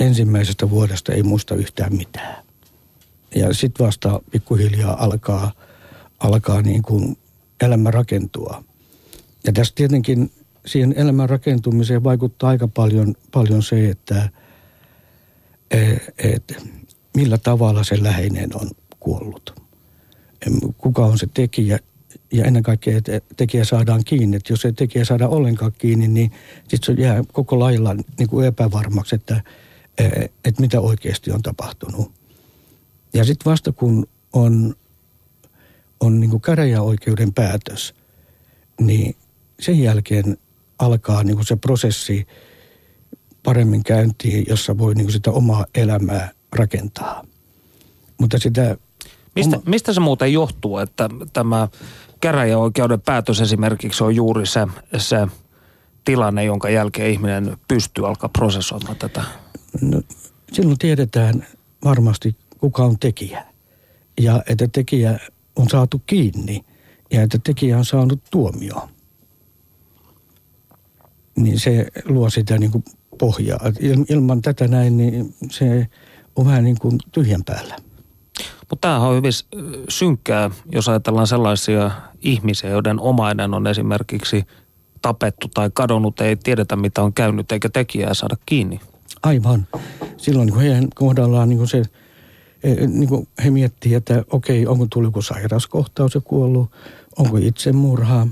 ensimmäisestä 0.00 0.70
vuodesta 0.70 1.12
ei 1.12 1.22
muista 1.22 1.54
yhtään 1.54 1.96
mitään. 1.96 2.44
Ja 3.34 3.54
sitten 3.54 3.86
vasta 3.86 4.20
pikkuhiljaa 4.30 5.04
alkaa, 5.04 5.52
alkaa 6.18 6.62
niin 6.62 6.82
kuin 6.82 7.18
elämä 7.60 7.90
rakentua. 7.90 8.64
Ja 9.46 9.52
tässä 9.52 9.74
tietenkin 9.74 10.30
siihen 10.66 10.94
elämän 10.96 11.28
rakentumiseen 11.28 12.04
vaikuttaa 12.04 12.50
aika 12.50 12.68
paljon, 12.68 13.14
paljon 13.32 13.62
se, 13.62 13.88
että 13.88 14.28
et, 16.18 16.72
millä 17.16 17.38
tavalla 17.38 17.84
se 17.84 18.02
läheinen 18.02 18.50
on 18.54 18.70
kuollut. 19.00 19.67
Kuka 20.78 21.06
on 21.06 21.18
se 21.18 21.28
tekijä 21.34 21.78
ja 22.32 22.44
ennen 22.44 22.62
kaikkea, 22.62 22.98
että 22.98 23.20
tekijä 23.36 23.64
saadaan 23.64 24.04
kiinni. 24.04 24.36
Että 24.36 24.52
jos 24.52 24.64
ei 24.64 24.72
tekijä 24.72 25.04
saada 25.04 25.28
ollenkaan 25.28 25.72
kiinni, 25.78 26.08
niin 26.08 26.32
sitten 26.68 26.96
se 26.96 27.02
jää 27.02 27.24
koko 27.32 27.58
lailla 27.58 27.96
niin 28.18 28.28
kuin 28.28 28.46
epävarmaksi, 28.46 29.14
että, 29.14 29.42
että 30.44 30.60
mitä 30.60 30.80
oikeasti 30.80 31.30
on 31.30 31.42
tapahtunut. 31.42 32.12
Ja 33.14 33.24
sitten 33.24 33.50
vasta 33.50 33.72
kun 33.72 34.06
on, 34.32 34.74
on 36.00 36.20
niin 36.20 36.30
kuin 36.30 36.42
käräjäoikeuden 36.42 37.32
päätös, 37.32 37.94
niin 38.80 39.16
sen 39.60 39.80
jälkeen 39.80 40.38
alkaa 40.78 41.24
niin 41.24 41.36
kuin 41.36 41.46
se 41.46 41.56
prosessi 41.56 42.26
paremmin 43.42 43.84
käyntiin, 43.84 44.44
jossa 44.48 44.78
voi 44.78 44.94
niin 44.94 45.04
kuin 45.04 45.12
sitä 45.12 45.30
omaa 45.30 45.66
elämää 45.74 46.30
rakentaa. 46.52 47.24
Mutta 48.18 48.38
sitä... 48.38 48.76
Mistä, 49.38 49.56
oma... 49.56 49.70
mistä 49.70 49.92
se 49.92 50.00
muuten 50.00 50.32
johtuu, 50.32 50.78
että 50.78 51.08
tämä 51.32 51.68
käräjäoikeuden 52.20 53.00
päätös 53.00 53.40
esimerkiksi 53.40 54.04
on 54.04 54.16
juuri 54.16 54.46
se, 54.46 54.66
se 54.96 55.26
tilanne, 56.04 56.44
jonka 56.44 56.70
jälkeen 56.70 57.10
ihminen 57.10 57.56
pystyy 57.68 58.06
alkaa 58.06 58.28
prosessoimaan 58.28 58.96
tätä? 58.96 59.22
No, 59.80 60.02
silloin 60.52 60.78
tiedetään 60.78 61.46
varmasti, 61.84 62.36
kuka 62.58 62.84
on 62.84 62.98
tekijä. 62.98 63.44
Ja 64.20 64.42
että 64.48 64.68
tekijä 64.72 65.18
on 65.56 65.68
saatu 65.68 66.02
kiinni 66.06 66.64
ja 67.10 67.22
että 67.22 67.38
tekijä 67.44 67.78
on 67.78 67.84
saanut 67.84 68.20
tuomioon 68.30 68.88
niin 71.38 71.60
se 71.60 71.86
luo 72.04 72.30
sitä 72.30 72.58
niin 72.58 72.70
kuin 72.70 72.84
pohjaa. 73.18 73.60
Ilman 74.08 74.42
tätä 74.42 74.68
näin, 74.68 74.96
niin 74.96 75.34
se 75.50 75.86
on 76.36 76.46
vähän 76.46 76.64
niin 76.64 76.78
kuin 76.78 76.98
tyhjän 77.12 77.44
päällä. 77.44 77.76
Mutta 78.70 78.88
tämähän 78.88 79.08
on 79.08 79.16
hyvin 79.16 79.32
synkkää, 79.88 80.50
jos 80.72 80.88
ajatellaan 80.88 81.26
sellaisia 81.26 81.90
ihmisiä, 82.20 82.70
joiden 82.70 83.00
omainen 83.00 83.54
on 83.54 83.66
esimerkiksi 83.66 84.44
tapettu 85.02 85.48
tai 85.54 85.70
kadonnut, 85.74 86.20
ei 86.20 86.36
tiedetä 86.36 86.76
mitä 86.76 87.02
on 87.02 87.12
käynyt 87.12 87.52
eikä 87.52 87.68
tekijää 87.68 88.14
saada 88.14 88.36
kiinni. 88.46 88.80
Aivan. 89.22 89.66
Silloin 90.16 90.46
niin 90.46 90.60
heidän 90.60 90.88
kohdallaan 90.94 91.48
niin 91.48 91.58
kuin 91.58 91.68
se, 91.68 91.82
e, 92.62 92.86
niin 92.86 93.08
kuin 93.08 93.28
he 93.44 93.50
miettii, 93.50 93.94
että 93.94 94.24
okei, 94.30 94.66
onko 94.66 94.86
tullut 94.90 95.08
joku 95.08 95.22
sairauskohtaus 95.22 96.14
ja 96.14 96.20
kuollut, 96.20 96.70
onko 97.18 97.36
itsemurha 97.36 98.26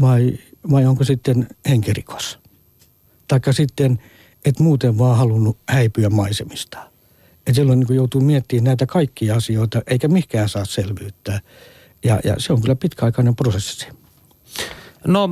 vai, 0.00 0.38
vai 0.70 0.86
onko 0.86 1.04
sitten 1.04 1.48
henkirikos 1.68 2.44
taikka 3.28 3.52
sitten 3.52 3.98
et 4.44 4.58
muuten 4.58 4.98
vaan 4.98 5.18
halunnut 5.18 5.58
häipyä 5.68 6.10
maisemista. 6.10 6.90
Et 7.46 7.54
silloin 7.54 7.80
niin 7.80 7.96
joutuu 7.96 8.20
miettimään 8.20 8.64
näitä 8.64 8.86
kaikkia 8.86 9.36
asioita, 9.36 9.82
eikä 9.86 10.08
mikään 10.08 10.48
saa 10.48 10.64
selvyyttä. 10.64 11.40
Ja, 12.04 12.20
ja 12.24 12.34
se 12.38 12.52
on 12.52 12.60
kyllä 12.60 12.76
pitkäaikainen 12.76 13.36
prosessi. 13.36 13.88
No, 15.06 15.28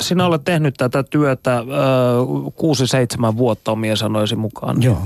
sinä 0.00 0.26
olet 0.26 0.44
tehnyt 0.44 0.74
tätä 0.74 1.02
työtä 1.02 1.64
kuusi 2.56 2.86
seitsemän 2.86 3.36
vuotta 3.36 3.72
omien 3.72 3.96
sanoisi 3.96 4.36
mukaan. 4.36 4.82
Joo. 4.82 5.02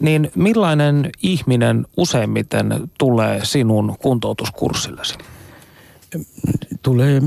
Niin 0.00 0.30
millainen 0.34 1.10
ihminen 1.22 1.86
useimmiten 1.96 2.90
tulee 2.98 3.40
sinun 3.44 3.96
kuntoutuskurssillesi? 4.02 5.14
Tulee, 6.82 7.22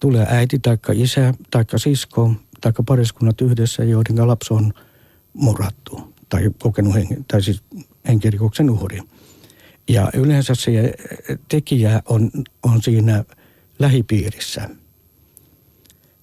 tulee 0.00 0.26
äiti 0.30 0.58
taikka 0.58 0.92
isä 0.96 1.34
taikka 1.50 1.78
sisko 1.78 2.32
tai 2.60 2.72
pariskunnat 2.86 3.40
yhdessä, 3.40 3.84
joiden 3.84 4.28
lapsi 4.28 4.54
on 4.54 4.72
murhattu 5.32 6.09
tai 6.30 6.50
kokenut 6.58 6.94
hen, 6.94 7.24
tai 7.28 7.42
siis 7.42 7.62
henkirikoksen 8.08 8.70
uhri. 8.70 9.00
Ja 9.88 10.10
yleensä 10.14 10.54
se 10.54 10.94
tekijä 11.48 12.02
on, 12.06 12.30
on 12.62 12.82
siinä 12.82 13.24
lähipiirissä. 13.78 14.70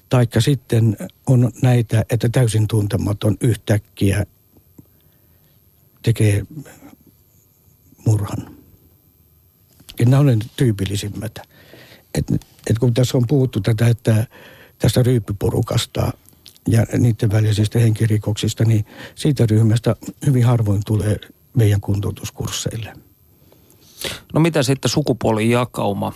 Taikka 0.10 0.42
sitten 0.42 0.98
on 1.28 1.52
näitä, 1.62 2.06
että 2.10 2.30
täysin 2.30 2.68
tuntematon 2.68 3.38
yhtäkkiä 3.42 4.26
tekee 6.02 6.44
murhan. 8.06 8.58
Ja 10.00 10.06
nämä 10.06 10.20
on 10.20 10.40
tyypillisimmät. 10.56 11.40
Et, 12.16 12.26
et 12.70 12.80
kun 12.80 12.94
tässä 12.94 13.18
on 13.18 13.28
puhuttu 13.28 13.62
tätä, 13.62 13.88
että 13.88 14.28
tästä 14.80 15.04
ryyppyporukasta 15.04 16.12
ja 16.68 16.86
niiden 16.98 17.32
välisistä 17.32 17.80
henkirikoksista, 17.80 18.66
niin 18.66 18.86
siitä 19.16 19.46
ryhmästä 19.46 19.96
hyvin 20.26 20.46
harvoin 20.46 20.82
tulee 20.86 21.20
meidän 21.54 21.82
kuntoutuskursseille. 21.82 22.94
No 24.34 24.40
mitä 24.40 24.64
sitten 24.64 24.90
sukupuolijakauma? 24.90 26.14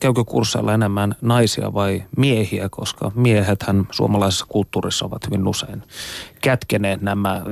käykö 0.00 0.24
kursseilla 0.24 0.74
enemmän 0.74 1.14
naisia 1.20 1.74
vai 1.74 2.02
miehiä, 2.16 2.68
koska 2.68 3.12
miehethän 3.14 3.86
suomalaisessa 3.90 4.46
kulttuurissa 4.48 5.06
ovat 5.06 5.26
hyvin 5.26 5.48
usein 5.48 5.82
kätkeneet 6.40 7.02
nämä 7.02 7.42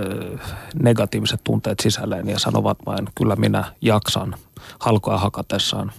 negatiiviset 0.82 1.40
tunteet 1.44 1.80
sisälleen 1.80 2.28
ja 2.28 2.38
sanovat 2.38 2.78
vain, 2.86 3.08
kyllä 3.14 3.36
minä 3.36 3.64
jaksan 3.80 4.34
halkoa 4.78 5.18
hakatessaan 5.18 5.92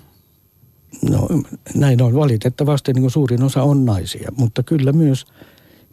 No 1.10 1.28
näin 1.76 2.02
on 2.02 2.16
valitettavasti, 2.16 2.94
niin 2.94 3.02
kuin 3.02 3.12
suurin 3.12 3.44
osa 3.44 3.64
on 3.64 3.86
naisia, 3.86 4.32
mutta 4.38 4.64
kyllä 4.64 4.92
myös 4.92 5.26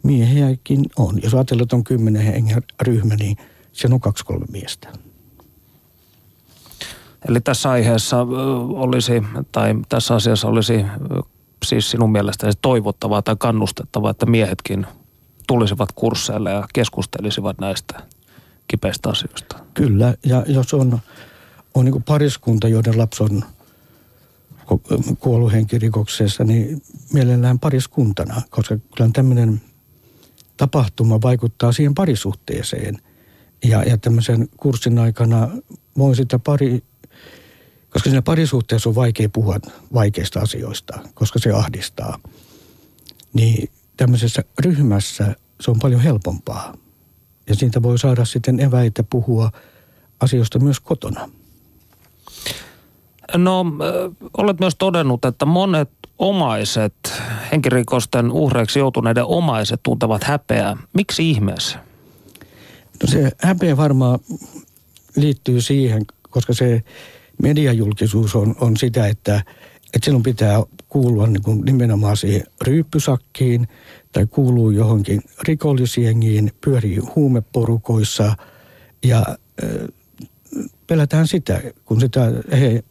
miehiäkin 0.07 0.85
on. 0.97 1.19
Jos 1.23 1.33
ajatellaan, 1.33 1.63
että 1.63 1.75
on 1.75 1.83
kymmenen 1.83 2.21
hengen 2.21 2.63
ryhmä, 2.81 3.15
niin 3.15 3.37
se 3.71 3.87
on 3.91 3.99
kaksi 3.99 4.25
kolme 4.25 4.45
miestä. 4.51 4.89
Eli 7.29 7.41
tässä 7.41 7.69
aiheessa 7.69 8.17
olisi, 8.69 9.23
tai 9.51 9.75
tässä 9.89 10.15
asiassa 10.15 10.47
olisi 10.47 10.85
siis 11.65 11.91
sinun 11.91 12.11
mielestäsi 12.11 12.57
toivottavaa 12.61 13.21
tai 13.21 13.35
kannustettavaa, 13.39 14.11
että 14.11 14.25
miehetkin 14.25 14.85
tulisivat 15.47 15.91
kursseille 15.91 16.51
ja 16.51 16.67
keskustelisivat 16.73 17.59
näistä 17.59 18.01
kipeistä 18.67 19.09
asioista. 19.09 19.59
Kyllä, 19.73 20.13
ja 20.25 20.43
jos 20.47 20.73
on, 20.73 20.99
on 21.73 21.85
niin 21.85 22.03
pariskunta, 22.03 22.67
joiden 22.67 22.97
lapsi 22.97 23.23
on– 23.23 23.43
kuollut 25.19 25.51
henkirikoksessa, 25.51 26.43
niin 26.43 26.81
mielellään 27.13 27.59
pariskuntana, 27.59 28.41
koska 28.49 28.77
kyllä 28.97 29.09
tämmöinen 29.13 29.61
tapahtuma 30.57 31.21
vaikuttaa 31.21 31.71
siihen 31.71 31.95
parisuhteeseen. 31.95 32.97
Ja, 33.63 33.83
ja 33.83 33.97
tämmöisen 33.97 34.49
kurssin 34.57 34.99
aikana 34.99 35.49
voi 35.97 36.15
sitä 36.15 36.39
pari, 36.39 36.83
koska 37.89 38.09
siinä 38.09 38.21
parisuhteessa 38.21 38.89
on 38.89 38.95
vaikea 38.95 39.29
puhua 39.29 39.59
vaikeista 39.93 40.39
asioista, 40.39 40.99
koska 41.13 41.39
se 41.39 41.51
ahdistaa. 41.51 42.19
Niin 43.33 43.69
tämmöisessä 43.97 44.43
ryhmässä 44.59 45.35
se 45.61 45.71
on 45.71 45.79
paljon 45.79 46.01
helpompaa. 46.01 46.77
Ja 47.49 47.55
siitä 47.55 47.83
voi 47.83 47.99
saada 47.99 48.25
sitten 48.25 48.59
eväitä 48.59 49.03
puhua 49.03 49.51
asioista 50.19 50.59
myös 50.59 50.79
kotona. 50.79 51.29
No, 53.35 53.65
olet 54.37 54.59
myös 54.59 54.75
todennut, 54.75 55.25
että 55.25 55.45
monet 55.45 55.89
omaiset, 56.19 56.93
henkirikosten 57.51 58.31
uhreiksi 58.31 58.79
joutuneiden 58.79 59.25
omaiset 59.25 59.79
tuntevat 59.83 60.23
häpeää. 60.23 60.77
Miksi 60.93 61.29
ihmeessä? 61.29 61.79
No 63.03 63.07
se 63.07 63.31
häpeä 63.41 63.77
varmaan 63.77 64.19
liittyy 65.15 65.61
siihen, 65.61 66.05
koska 66.29 66.53
se 66.53 66.83
mediajulkisuus 67.41 68.35
on, 68.35 68.55
on 68.61 68.77
sitä, 68.77 69.07
että, 69.07 69.43
että 69.93 70.05
silloin 70.05 70.23
pitää 70.23 70.63
kuulua 70.89 71.27
niin 71.27 71.43
kuin 71.43 71.61
nimenomaan 71.61 72.17
siihen 72.17 72.43
ryyppysakkiin 72.61 73.67
tai 74.11 74.25
kuuluu 74.25 74.71
johonkin 74.71 75.21
rikollisjengiin, 75.47 76.51
pyörii 76.61 76.97
huumeporukoissa 77.15 78.35
ja 79.05 79.25
äh, 79.27 79.69
pelätään 80.87 81.27
sitä, 81.27 81.61
kun 81.85 81.99
sitä 81.99 82.31
he 82.51 82.83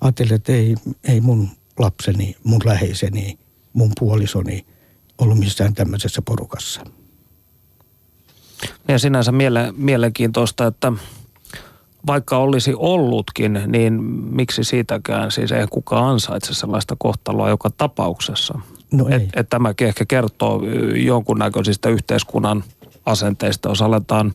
ajattelin, 0.00 0.34
että 0.34 0.52
ei, 0.52 0.74
ei 1.04 1.20
mun 1.20 1.48
lapseni, 1.78 2.36
mun 2.44 2.60
läheiseni, 2.64 3.38
mun 3.72 3.90
puolisoni 3.98 4.66
ollut 5.18 5.38
missään 5.38 5.74
tämmöisessä 5.74 6.22
porukassa. 6.22 6.80
Ja 8.88 8.98
sinänsä 8.98 9.32
miele, 9.32 9.72
mielenkiintoista, 9.76 10.66
että 10.66 10.92
vaikka 12.06 12.38
olisi 12.38 12.72
ollutkin, 12.76 13.60
niin 13.66 14.02
miksi 14.34 14.64
siitäkään 14.64 15.30
siis 15.30 15.52
ei 15.52 15.66
kukaan 15.70 16.04
ansaitse 16.04 16.54
sellaista 16.54 16.96
kohtaloa 16.98 17.48
joka 17.48 17.70
tapauksessa? 17.70 18.60
No 18.92 19.08
ei. 19.08 19.14
Et, 19.14 19.22
et 19.36 19.48
tämäkin 19.48 19.88
ehkä 19.88 20.04
kertoo 20.04 20.62
jonkunnäköisistä 20.96 21.88
yhteiskunnan 21.88 22.64
asenteista, 23.06 23.68
jos 23.68 23.82
aletaan 23.82 24.34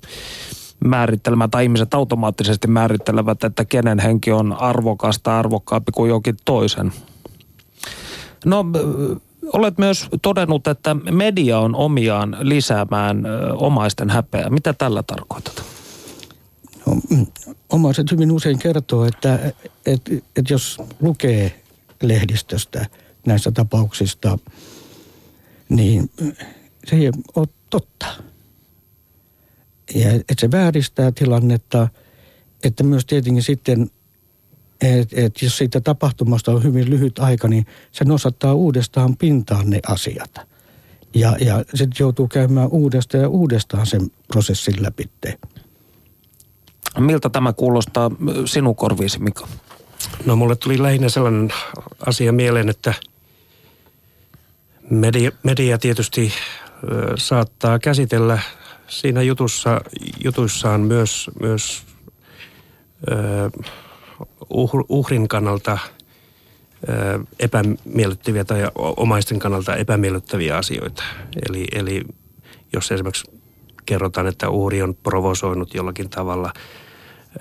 määrittelemään, 0.83 1.51
tai 1.51 1.63
ihmiset 1.63 1.93
automaattisesti 1.93 2.67
määrittelevät, 2.67 3.43
että 3.43 3.65
kenen 3.65 3.99
henki 3.99 4.31
on 4.31 4.53
arvokasta 4.53 5.39
arvokkaampi 5.39 5.91
kuin 5.91 6.09
jokin 6.09 6.35
toisen. 6.45 6.93
No, 8.45 8.65
olet 9.53 9.77
myös 9.77 10.07
todennut, 10.21 10.67
että 10.67 10.95
media 11.11 11.59
on 11.59 11.75
omiaan 11.75 12.37
lisäämään 12.39 13.23
omaisten 13.57 14.09
häpeää. 14.09 14.49
Mitä 14.49 14.73
tällä 14.73 15.03
tarkoitat? 15.03 15.63
No, 16.85 16.95
omaiset 17.69 18.11
hyvin 18.11 18.31
usein 18.31 18.59
kertoo, 18.59 19.05
että, 19.05 19.39
että, 19.85 20.11
että 20.15 20.53
jos 20.53 20.81
lukee 21.01 21.63
lehdistöstä 22.01 22.85
näistä 23.27 23.51
tapauksista, 23.51 24.37
niin 25.69 26.09
se 26.87 26.95
ei 26.95 27.11
ole 27.35 27.47
totta. 27.69 28.05
Ja 29.95 30.11
että 30.11 30.35
se 30.39 30.51
vääristää 30.51 31.11
tilannetta, 31.11 31.87
että 32.63 32.83
myös 32.83 33.05
tietenkin 33.05 33.43
sitten, 33.43 33.89
että 34.81 35.15
et 35.21 35.41
jos 35.41 35.57
siitä 35.57 35.81
tapahtumasta 35.81 36.51
on 36.51 36.63
hyvin 36.63 36.89
lyhyt 36.89 37.19
aika, 37.19 37.47
niin 37.47 37.65
se 37.91 38.05
nostattaa 38.05 38.53
uudestaan 38.53 39.17
pintaan 39.17 39.69
ne 39.69 39.79
asiat. 39.87 40.31
Ja, 41.13 41.37
ja 41.39 41.65
sitten 41.73 41.95
joutuu 41.99 42.27
käymään 42.27 42.69
uudestaan 42.71 43.21
ja 43.21 43.29
uudestaan 43.29 43.87
sen 43.87 44.11
prosessin 44.27 44.83
läpi. 44.83 45.09
Miltä 46.99 47.29
tämä 47.29 47.53
kuulostaa 47.53 48.11
sinun 48.45 48.75
korviisi, 48.75 49.19
Mika? 49.19 49.47
No 50.25 50.35
mulle 50.35 50.55
tuli 50.55 50.81
lähinnä 50.81 51.09
sellainen 51.09 51.53
asia 52.05 52.31
mieleen, 52.31 52.69
että 52.69 52.93
media, 54.89 55.31
media 55.43 55.77
tietysti 55.77 56.33
saattaa 57.17 57.79
käsitellä 57.79 58.39
siinä 58.99 59.21
jutussa, 59.21 59.81
jutuissaan 60.23 60.81
myös, 60.81 61.31
myös 61.39 61.83
ö, 63.11 63.49
uhrin 64.89 65.27
kannalta 65.27 65.77
ö, 66.89 67.19
epämiellyttäviä 67.39 68.45
tai 68.45 68.61
omaisten 68.75 69.39
kannalta 69.39 69.75
epämiellyttäviä 69.75 70.57
asioita. 70.57 71.03
Eli, 71.49 71.65
eli 71.71 72.03
jos 72.73 72.91
esimerkiksi 72.91 73.31
kerrotaan, 73.85 74.27
että 74.27 74.49
uhri 74.49 74.81
on 74.81 74.95
provosoinut 74.95 75.73
jollakin 75.73 76.09
tavalla, 76.09 76.53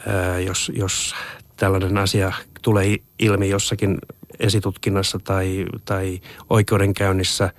ö, 0.06 0.40
jos, 0.40 0.72
jos 0.74 1.14
tällainen 1.56 1.98
asia 1.98 2.32
tulee 2.62 2.96
ilmi 3.18 3.48
jossakin 3.48 3.98
esitutkinnassa 4.38 5.18
tai, 5.18 5.66
tai 5.84 6.20
oikeudenkäynnissä 6.50 7.52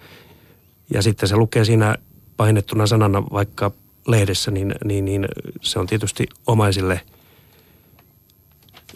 ja 0.93 1.01
sitten 1.01 1.29
se 1.29 1.35
lukee 1.35 1.65
siinä 1.65 1.95
painettuna 2.37 2.87
sanana 2.87 3.23
vaikka 3.23 3.71
lehdessä, 4.07 4.51
niin, 4.51 4.75
niin, 4.83 5.05
niin 5.05 5.27
se 5.61 5.79
on 5.79 5.87
tietysti 5.87 6.25
omaisille 6.47 7.01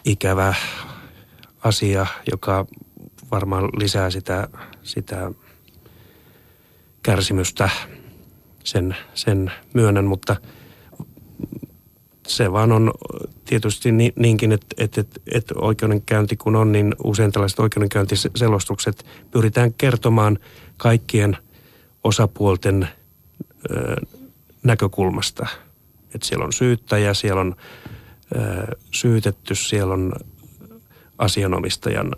ikävä 0.05 0.53
asia, 1.63 2.07
joka 2.31 2.65
varmaan 3.31 3.69
lisää 3.79 4.09
sitä, 4.09 4.47
sitä 4.83 5.31
kärsimystä, 7.03 7.69
sen, 8.63 8.95
sen 9.13 9.51
myönnän, 9.73 10.05
mutta 10.05 10.35
se 12.27 12.51
vaan 12.51 12.71
on 12.71 12.91
tietysti 13.45 13.91
niinkin, 14.15 14.51
että, 14.51 14.67
että, 14.77 15.01
että, 15.01 15.19
että 15.33 15.53
oikeudenkäynti 15.57 16.37
kun 16.37 16.55
on, 16.55 16.71
niin 16.71 16.95
usein 17.03 17.31
tällaiset 17.31 17.59
oikeudenkäyntiselostukset 17.59 19.05
pyritään 19.31 19.73
kertomaan 19.73 20.39
kaikkien 20.77 21.37
osapuolten 22.03 22.87
näkökulmasta. 24.63 25.47
Että 26.15 26.27
siellä 26.27 26.45
on 26.45 26.53
syyttäjä, 26.53 27.13
siellä 27.13 27.41
on 27.41 27.55
syytetty, 28.91 29.55
siellä 29.55 29.93
on 29.93 30.13
asianomistajan 31.17 32.15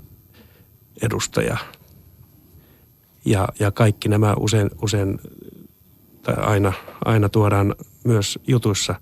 edustaja. 1.02 1.58
Ja, 3.25 3.47
ja 3.60 3.71
kaikki 3.71 4.10
nämä 4.10 4.34
usein, 4.39 4.69
usein 4.82 5.19
tai 6.21 6.36
aina, 6.38 6.73
aina 7.06 7.30
tuodaan 7.30 7.75
myös 8.04 8.39
jutuissa 8.47 8.95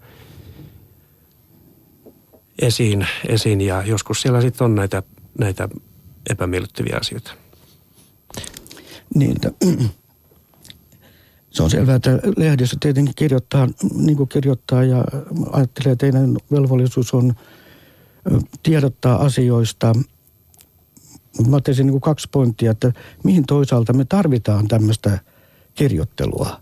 esiin, 2.61 3.07
esiin 3.27 3.61
ja 3.61 3.83
joskus 3.83 4.21
siellä 4.21 4.41
sitten 4.41 4.65
on 4.65 4.75
näitä, 4.75 5.03
näitä 5.39 5.69
epämiellyttäviä 6.29 6.97
asioita. 7.01 7.31
Niin, 9.15 9.37
se 11.57 11.63
on 11.63 11.69
selvää, 11.69 11.95
että 11.95 12.19
lehdessä 12.37 12.77
tietenkin 12.79 13.15
kirjoittaa, 13.15 13.67
niin 13.93 14.17
kuin 14.17 14.29
kirjoittaa 14.29 14.83
ja 14.83 15.05
ajattelee, 15.51 15.91
että 15.91 16.05
teidän 16.05 16.37
velvollisuus 16.51 17.13
on 17.13 17.33
tiedottaa 18.63 19.25
asioista. 19.25 19.93
Mutta 21.37 21.49
mä 21.49 21.55
ottaisin 21.55 21.87
niin 21.87 22.01
kaksi 22.01 22.27
pointtia, 22.31 22.71
että 22.71 22.91
mihin 23.23 23.45
toisaalta 23.45 23.93
me 23.93 24.05
tarvitaan 24.05 24.67
tämmöistä 24.67 25.19
kirjoittelua. 25.75 26.59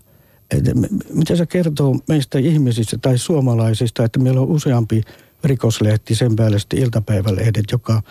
Että 0.50 0.70
mitä 1.12 1.36
se 1.36 1.46
kertoo 1.46 1.96
meistä 2.08 2.38
ihmisistä 2.38 2.98
tai 3.02 3.18
suomalaisista, 3.18 4.04
että 4.04 4.18
meillä 4.18 4.40
on 4.40 4.48
useampi 4.48 5.02
rikoslehti, 5.44 6.14
sen 6.14 6.36
päälle 6.36 6.58
sitten 6.58 6.78
iltapäivälehdet, 6.78 7.64
joka 7.72 8.02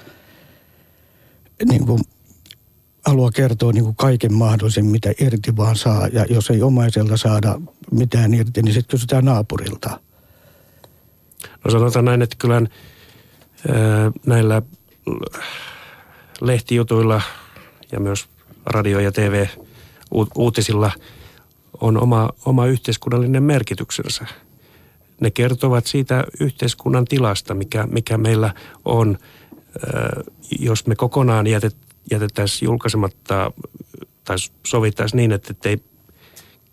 niin 1.69 1.85
kuin 1.85 2.01
haluaa 3.05 3.31
kertoa 3.31 3.71
niin 3.71 3.83
kuin 3.83 3.95
kaiken 3.95 4.33
mahdollisen, 4.33 4.85
mitä 4.85 5.13
irti 5.21 5.57
vaan 5.57 5.75
saa. 5.75 6.07
Ja 6.07 6.25
jos 6.29 6.49
ei 6.49 6.61
omaiselta 6.61 7.17
saada 7.17 7.61
mitään 7.91 8.33
irti, 8.33 8.61
niin 8.61 8.73
sitten 8.73 8.91
kysytään 8.91 9.25
naapurilta. 9.25 9.99
No 11.63 11.71
sanotaan 11.71 12.05
näin, 12.05 12.21
että 12.21 12.35
kyllä 12.39 12.61
näillä 14.25 14.61
lehtijutuilla 16.41 17.21
ja 17.91 17.99
myös 17.99 18.25
radio- 18.65 18.99
ja 18.99 19.11
TV-uutisilla 19.11 20.91
on 21.81 21.97
oma, 21.97 22.29
oma 22.45 22.65
yhteiskunnallinen 22.65 23.43
merkityksensä. 23.43 24.25
Ne 25.21 25.31
kertovat 25.31 25.87
siitä 25.87 26.23
yhteiskunnan 26.39 27.05
tilasta, 27.05 27.53
mikä, 27.53 27.87
mikä 27.91 28.17
meillä 28.17 28.53
on. 28.85 29.17
Jos 30.59 30.87
me 30.87 30.95
kokonaan 30.95 31.47
jätet, 31.47 31.75
jätettäisiin 32.11 32.67
julkaisematta 32.67 33.51
tai 34.23 34.37
sovittaisiin 34.65 35.17
niin, 35.17 35.31
että 35.31 35.69
ei 35.69 35.77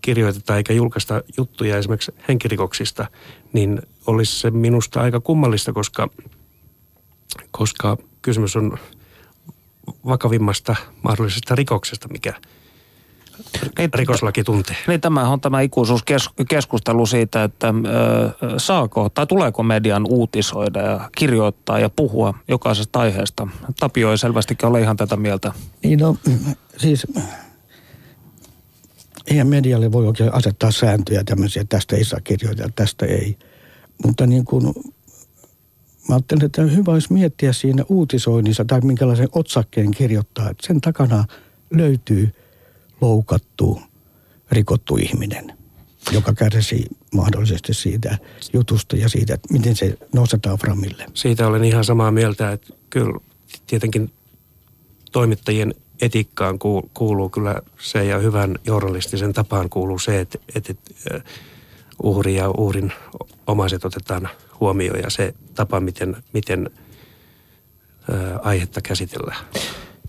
kirjoiteta 0.03 0.57
eikä 0.57 0.73
julkaista 0.73 1.23
juttuja 1.37 1.79
esimerkiksi 1.79 2.13
henkirikoksista, 2.29 3.07
niin 3.53 3.83
olisi 4.07 4.41
se 4.41 4.51
minusta 4.51 5.01
aika 5.01 5.21
kummallista, 5.21 5.73
koska, 5.73 6.09
koska 7.51 7.97
kysymys 8.23 8.57
on 8.57 8.79
vakavimmasta 10.07 10.77
mahdollisesta 11.03 11.55
rikoksesta, 11.55 12.09
mikä 12.09 12.35
niin, 13.79 13.95
rikoslaki 13.95 14.45
tuntee. 14.45 14.77
Niin 14.89 15.01
tämä 15.01 15.29
on 15.29 15.41
tämä 15.41 15.61
ikuisuuskeskustelu 15.61 17.07
siitä, 17.07 17.45
että 17.45 17.69
ö, 17.69 18.59
saako 18.59 19.09
tai 19.09 19.27
tuleeko 19.27 19.63
median 19.63 20.07
uutisoida 20.09 20.81
ja 20.81 21.11
kirjoittaa 21.17 21.79
ja 21.79 21.91
puhua 21.91 22.35
jokaisesta 22.49 23.01
aiheesta. 23.01 23.49
Tapio 23.81 24.11
ei 24.11 24.19
selvästikin 24.19 24.69
ole 24.69 24.81
ihan 24.81 24.97
tätä 24.97 25.17
mieltä. 25.17 25.53
Niin 25.83 25.99
no, 25.99 26.17
siis 26.77 27.07
eihän 29.27 29.47
medialle 29.47 29.93
voi 29.93 30.07
oikein 30.07 30.35
asettaa 30.35 30.71
sääntöjä 30.71 31.25
tämmöisiä, 31.25 31.63
että 31.63 31.77
tästä 31.77 31.97
ei 31.97 32.05
saa 32.05 32.21
kirjoittaa, 32.25 32.69
tästä 32.75 33.07
ei. 33.07 33.37
Mutta 34.05 34.27
niin 34.27 34.45
kuin 34.45 34.65
mä 36.09 36.15
ajattelen, 36.15 36.45
että 36.45 36.63
hyvä 36.63 36.93
olisi 36.93 37.13
miettiä 37.13 37.53
siinä 37.53 37.85
uutisoinnissa 37.89 38.65
tai 38.65 38.81
minkälaisen 38.81 39.29
otsakkeen 39.33 39.91
kirjoittaa, 39.91 40.51
että 40.51 40.67
sen 40.67 40.81
takana 40.81 41.25
löytyy– 41.71 42.31
loukattu, 43.03 43.83
rikottu 44.51 44.97
ihminen, 44.97 45.59
joka 46.13 46.33
kärsii 46.33 46.87
mahdollisesti 47.15 47.75
siitä 47.75 48.19
jutusta 48.53 48.97
ja 48.97 49.09
siitä, 49.09 49.35
että 49.35 49.53
miten 49.53 49.77
se 49.77 49.99
nostetaan 50.15 50.59
framille. 50.59 51.07
Siitä 51.15 51.47
olen 51.47 51.65
ihan 51.65 51.85
samaa 51.85 52.11
mieltä, 52.11 52.53
että 52.53 52.75
kyllä 52.91 53.21
tietenkin 53.67 54.13
toimittajien 55.13 55.75
etiikkaan 56.01 56.59
kuuluu 56.95 57.29
kyllä 57.29 57.63
se 57.81 58.05
ja 58.05 58.19
hyvän 58.19 58.59
journalistisen 58.67 59.33
tapaan 59.33 59.71
kuuluu 59.71 59.99
se, 59.99 60.21
että, 60.21 60.39
että 60.55 60.75
uhri 62.03 62.35
ja 62.35 62.51
uhrin 62.51 62.93
omaiset 63.47 63.85
otetaan 63.85 64.29
huomioon 64.61 64.99
ja 64.99 65.11
se 65.11 65.35
tapa, 65.55 65.81
miten, 65.81 66.17
miten 66.33 66.71
aihetta 68.43 68.81
käsitellään. 68.81 69.47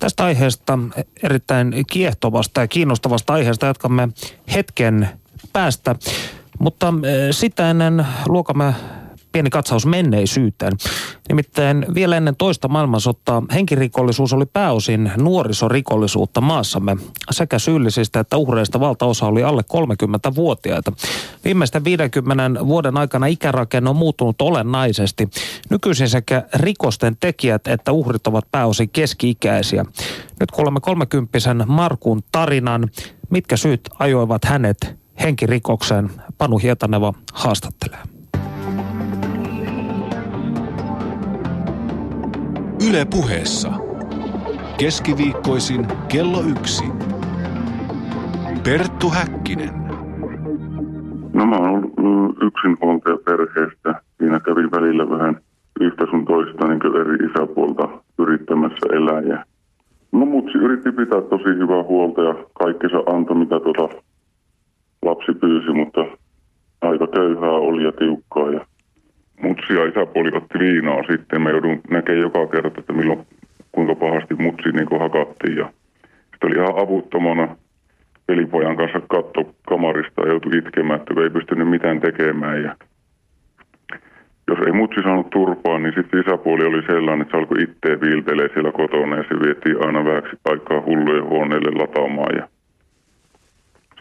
Tästä 0.03 0.23
aiheesta, 0.23 0.79
erittäin 1.23 1.83
kiehtovasta 1.91 2.61
ja 2.61 2.67
kiinnostavasta 2.67 3.33
aiheesta 3.33 3.65
jatkamme 3.65 4.09
hetken 4.53 5.09
päästä. 5.53 5.95
Mutta 6.59 6.87
eh, 6.87 7.27
sitä 7.31 7.69
ennen 7.69 8.05
luokamme 8.27 8.73
pieni 9.33 9.49
katsaus 9.49 9.85
menneisyyteen. 9.85 10.73
Nimittäin 11.29 11.85
vielä 11.93 12.17
ennen 12.17 12.35
toista 12.35 12.67
maailmansotaa 12.67 13.43
henkirikollisuus 13.53 14.33
oli 14.33 14.45
pääosin 14.45 15.11
nuorisorikollisuutta 15.17 16.41
maassamme. 16.41 16.97
Sekä 17.31 17.59
syyllisistä 17.59 18.19
että 18.19 18.37
uhreista 18.37 18.79
valtaosa 18.79 19.25
oli 19.25 19.43
alle 19.43 19.61
30-vuotiaita. 19.73 20.91
Viimeisten 21.45 21.83
50 21.83 22.67
vuoden 22.67 22.97
aikana 22.97 23.25
ikärakenne 23.25 23.89
on 23.89 23.95
muuttunut 23.95 24.41
olennaisesti. 24.41 25.29
Nykyisin 25.69 26.09
sekä 26.09 26.43
rikosten 26.53 27.17
tekijät 27.19 27.67
että 27.67 27.91
uhrit 27.91 28.27
ovat 28.27 28.45
pääosin 28.51 28.89
keski-ikäisiä. 28.89 29.85
Nyt 30.39 30.51
kuulemme 30.51 30.79
30 30.79 31.65
Markun 31.65 32.23
tarinan. 32.31 32.89
Mitkä 33.29 33.57
syyt 33.57 33.89
ajoivat 33.99 34.45
hänet 34.45 34.95
henkirikokseen? 35.23 36.11
Panu 36.37 36.57
Hietaneva 36.57 37.13
haastattelee. 37.33 37.99
Yle 42.89 43.05
puheessa. 43.05 43.71
Keskiviikkoisin 44.79 45.87
kello 46.11 46.39
yksi. 46.59 46.83
Perttu 48.63 49.09
Häkkinen. 49.09 49.73
No 51.33 51.45
mä 51.45 51.55
oon 51.57 51.91
ollut 51.97 52.37
yksinhuoltaja 52.41 53.17
perheestä. 53.25 54.01
Siinä 54.17 54.39
kävi 54.39 54.71
välillä 54.71 55.09
vähän 55.09 55.37
yhtä 55.81 56.05
sun 56.09 56.25
toista 56.25 56.67
niin 56.67 56.97
eri 57.01 57.25
isäpuolta 57.25 57.89
yrittämässä 58.19 58.87
elää. 58.93 59.21
Ja 59.21 59.45
no 60.11 60.25
mutsi 60.25 60.57
yritti 60.57 60.91
pitää 60.91 61.21
tosi 61.21 61.49
hyvää 61.61 61.83
huolta 61.83 62.21
ja 62.21 62.35
kaikki 62.53 62.89
se 62.89 63.15
antoi, 63.15 63.37
mitä 63.37 63.59
tuota 63.59 63.95
lapsi 65.05 65.33
pyysi, 65.41 65.71
mutta 65.71 66.01
aika 66.81 67.07
köyhää 67.07 67.51
oli 67.51 67.83
ja 67.83 67.91
tiukkaa. 67.91 68.49
Ja 68.49 68.65
mutsi 69.43 69.73
ja 69.73 69.85
isäpuoli 69.85 70.31
otti 70.33 70.59
viinaa 70.59 71.03
sitten. 71.11 71.41
Mä 71.41 71.49
joudun 71.49 71.81
näkemään 71.89 72.21
joka 72.21 72.47
kerta, 72.47 72.79
että 72.79 72.93
milloin 72.93 73.27
kuinka 73.71 73.95
pahasti 73.95 74.35
mutsi 74.35 74.69
niin 74.71 74.99
hakattiin. 74.99 75.57
Ja 75.57 75.65
sitten 76.31 76.47
oli 76.47 76.55
ihan 76.55 76.83
avuttomana 76.83 77.55
velipojan 78.27 78.77
kanssa 78.77 79.01
katto 79.09 79.55
kamarista 79.69 80.21
ja 80.21 80.27
joutui 80.27 80.57
itkemään, 80.57 80.99
että 80.99 81.21
ei 81.23 81.29
pystynyt 81.29 81.69
mitään 81.69 81.99
tekemään. 82.01 82.63
Ja 82.63 82.75
jos 84.47 84.59
ei 84.65 84.71
mutsi 84.71 85.01
saanut 85.01 85.29
turpaa, 85.29 85.79
niin 85.79 85.93
sitten 85.95 86.19
isäpuoli 86.19 86.65
oli 86.65 86.81
sellainen, 86.81 87.21
että 87.21 87.31
se 87.31 87.37
alkoi 87.37 87.63
itse 87.63 88.01
viiltelee 88.01 88.49
siellä 88.53 88.71
kotona 88.71 89.17
ja 89.17 89.23
se 89.23 89.35
vietiin 89.45 89.85
aina 89.85 90.05
vähäksi 90.05 90.35
paikkaa 90.43 90.81
hullujen 90.85 91.23
huoneelle 91.23 91.71
lataamaan. 91.81 92.35
Ja 92.35 92.47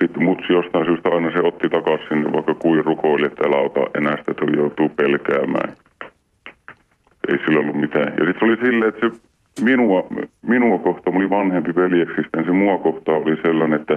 sitten 0.02 0.24
mutsi 0.24 0.52
jostain 0.52 0.86
syystä 0.86 1.08
aina 1.08 1.30
se 1.30 1.38
otti 1.38 1.68
takaisin, 1.68 2.32
vaikka 2.32 2.54
kuin 2.54 2.84
rukoili, 2.84 3.26
että 3.26 3.44
älä 3.46 3.56
ota 3.56 3.80
enää 3.98 4.16
sitä, 4.16 4.30
että 4.30 4.56
joutuu 4.56 4.88
pelkäämään. 4.88 5.72
Ei 7.28 7.38
sillä 7.44 7.60
ollut 7.60 7.80
mitään. 7.80 8.12
Ja 8.18 8.26
sitten 8.26 8.48
oli 8.48 8.56
silleen, 8.56 8.88
että 8.88 9.08
se 9.08 9.12
minua, 9.64 10.06
minua 10.42 10.78
kohtaan, 10.78 11.16
oli 11.16 11.30
vanhempi 11.30 11.74
veljeksistä, 11.74 12.42
se 12.44 12.52
mua 12.52 12.78
kohtaan 12.78 13.22
oli 13.22 13.36
sellainen, 13.42 13.80
että 13.80 13.96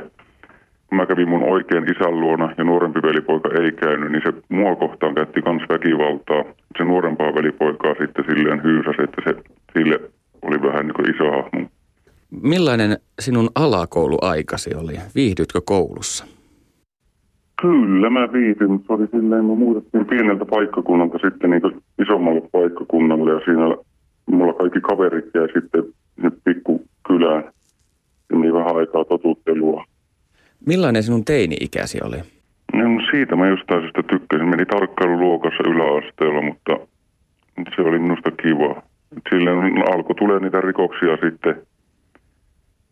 kun 0.88 0.98
mä 0.98 1.06
kävin 1.06 1.30
mun 1.30 1.44
oikein 1.44 1.92
isän 1.92 2.20
luona 2.20 2.54
ja 2.58 2.64
nuorempi 2.64 3.00
velipoika 3.02 3.50
ei 3.62 3.72
käynyt, 3.72 4.12
niin 4.12 4.22
se 4.26 4.34
mua 4.50 4.76
kohtaan 4.76 5.16
käytti 5.16 5.42
myös 5.46 5.70
väkivaltaa. 5.70 6.44
Se 6.78 6.84
nuorempaa 6.84 7.36
velipoikaa 7.36 7.96
sitten 8.00 8.26
silleen 8.30 8.64
hyysäsi, 8.64 9.02
että 9.04 9.22
se 9.26 9.36
sille 9.74 10.00
oli 10.42 10.62
vähän 10.62 10.86
niin 10.88 10.94
kuin 10.94 11.16
iso 11.16 11.32
hahmo. 11.32 11.70
Millainen 12.30 12.98
sinun 13.20 13.50
alakouluaikasi 13.56 14.76
oli? 14.76 14.94
Viihdytkö 15.16 15.62
koulussa? 15.66 16.26
Kyllä 17.62 18.10
mä 18.10 18.34
viihdyin, 18.34 18.72
mutta 18.72 18.94
oli 18.94 19.08
silleen, 19.08 19.46
me 19.46 19.56
muutettiin 19.56 20.06
pieneltä 20.06 20.46
paikkakunnalta 20.46 21.18
sitten 21.18 21.50
niin 21.50 21.62
isommalle 22.02 22.42
paikkakunnalle 22.52 23.32
ja 23.32 23.40
siinä 23.46 23.76
mulla 24.26 24.54
kaikki 24.54 24.82
kaverit 24.82 25.26
jäi 25.34 25.48
sitten 25.54 25.84
pikku 26.44 26.86
kylään. 27.08 27.44
Ja 28.30 28.38
niin 28.40 28.54
vähän 28.54 28.76
aikaa 28.76 29.06
totuttelua. 29.06 29.86
Millainen 30.66 31.04
sinun 31.04 31.26
teini-ikäsi 31.26 32.00
oli? 32.04 32.18
No 32.74 32.84
siitä 33.12 33.36
mä 33.36 33.48
jostain 33.48 33.82
syystä 33.82 34.04
tykkäsin. 34.04 34.50
Meni 34.50 34.66
tarkkailuluokassa 34.66 35.64
yläasteella, 35.70 36.42
mutta 36.42 36.78
se 37.76 37.82
oli 37.82 38.00
minusta 38.00 38.32
kiva. 38.32 38.82
Silleen 39.30 39.90
alkoi 39.94 40.16
tulee 40.16 40.40
niitä 40.40 40.62
rikoksia 40.62 41.18
sitten 41.24 41.56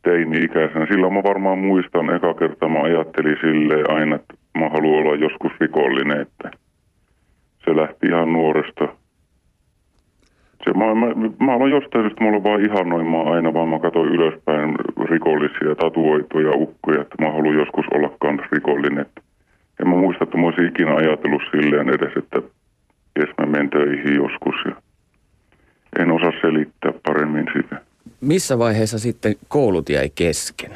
teini-ikäisenä. 0.03 0.85
Silloin 0.85 1.13
mä 1.13 1.23
varmaan 1.23 1.57
muistan, 1.57 2.15
eka 2.15 2.33
kertaa 2.33 2.69
mä 2.69 2.79
ajattelin 2.81 3.37
silleen 3.41 3.91
aina, 3.91 4.15
että 4.15 4.33
mä 4.59 4.69
haluan 4.69 4.99
olla 4.99 5.15
joskus 5.15 5.51
rikollinen, 5.59 6.21
että 6.21 6.51
se 7.65 7.75
lähti 7.75 8.07
ihan 8.07 8.33
nuoresta. 8.33 8.87
Se, 10.63 10.73
mä, 10.73 10.95
mä, 10.95 11.07
mä 11.45 11.53
aloin 11.53 11.71
jostain 11.71 12.03
syystä, 12.03 12.23
mulla 12.23 12.43
vaan 12.43 12.65
ihannoimaan 12.65 13.27
aina, 13.27 13.53
vaan 13.53 13.69
mä 13.69 13.79
katsoin 13.79 14.09
ylöspäin 14.09 14.75
rikollisia, 15.09 15.75
tatuoituja 15.75 16.51
ukkoja, 16.55 17.01
että 17.01 17.15
mä 17.21 17.31
haluan 17.31 17.55
joskus 17.55 17.85
olla 17.93 18.09
kans 18.19 18.41
rikollinen. 18.51 19.05
En 19.79 19.89
mä 19.89 19.95
muista, 19.95 20.23
että 20.23 20.37
mä 20.37 20.45
olisin 20.45 20.67
ikinä 20.67 20.95
ajatellut 20.95 21.41
silleen 21.51 21.89
edes, 21.89 22.13
että 22.17 22.41
jes 23.19 23.29
mä 23.37 23.45
menen 23.45 23.69
töihin 23.69 24.15
joskus 24.15 24.55
ja 24.65 24.75
en 25.99 26.11
osaa 26.11 26.31
selittää. 26.41 26.92
Missä 28.27 28.59
vaiheessa 28.59 28.99
sitten 28.99 29.35
koulut 29.47 29.89
jäi 29.89 30.09
kesken? 30.15 30.71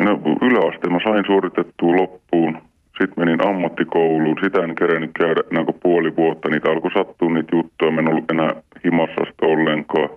No 0.00 0.20
yläaste 0.42 0.90
mä 0.90 0.98
sain 1.04 1.24
suoritettua 1.26 1.96
loppuun. 1.96 2.58
Sitten 2.98 3.14
menin 3.16 3.46
ammattikouluun. 3.48 4.36
Sitä 4.44 4.58
en 4.64 4.74
kerännyt 4.74 5.10
käydä 5.18 5.42
enää 5.50 5.64
kuin 5.64 5.80
puoli 5.82 6.16
vuotta. 6.16 6.48
Niitä 6.48 6.70
alkoi 6.70 6.90
sattua 6.90 7.30
niitä 7.30 7.56
juttuja. 7.56 7.90
Mä 7.90 8.00
en 8.00 8.08
ollut 8.08 8.30
enää 8.30 8.54
himassa 8.84 9.24
sitä 9.30 9.46
ollenkaan. 9.46 10.08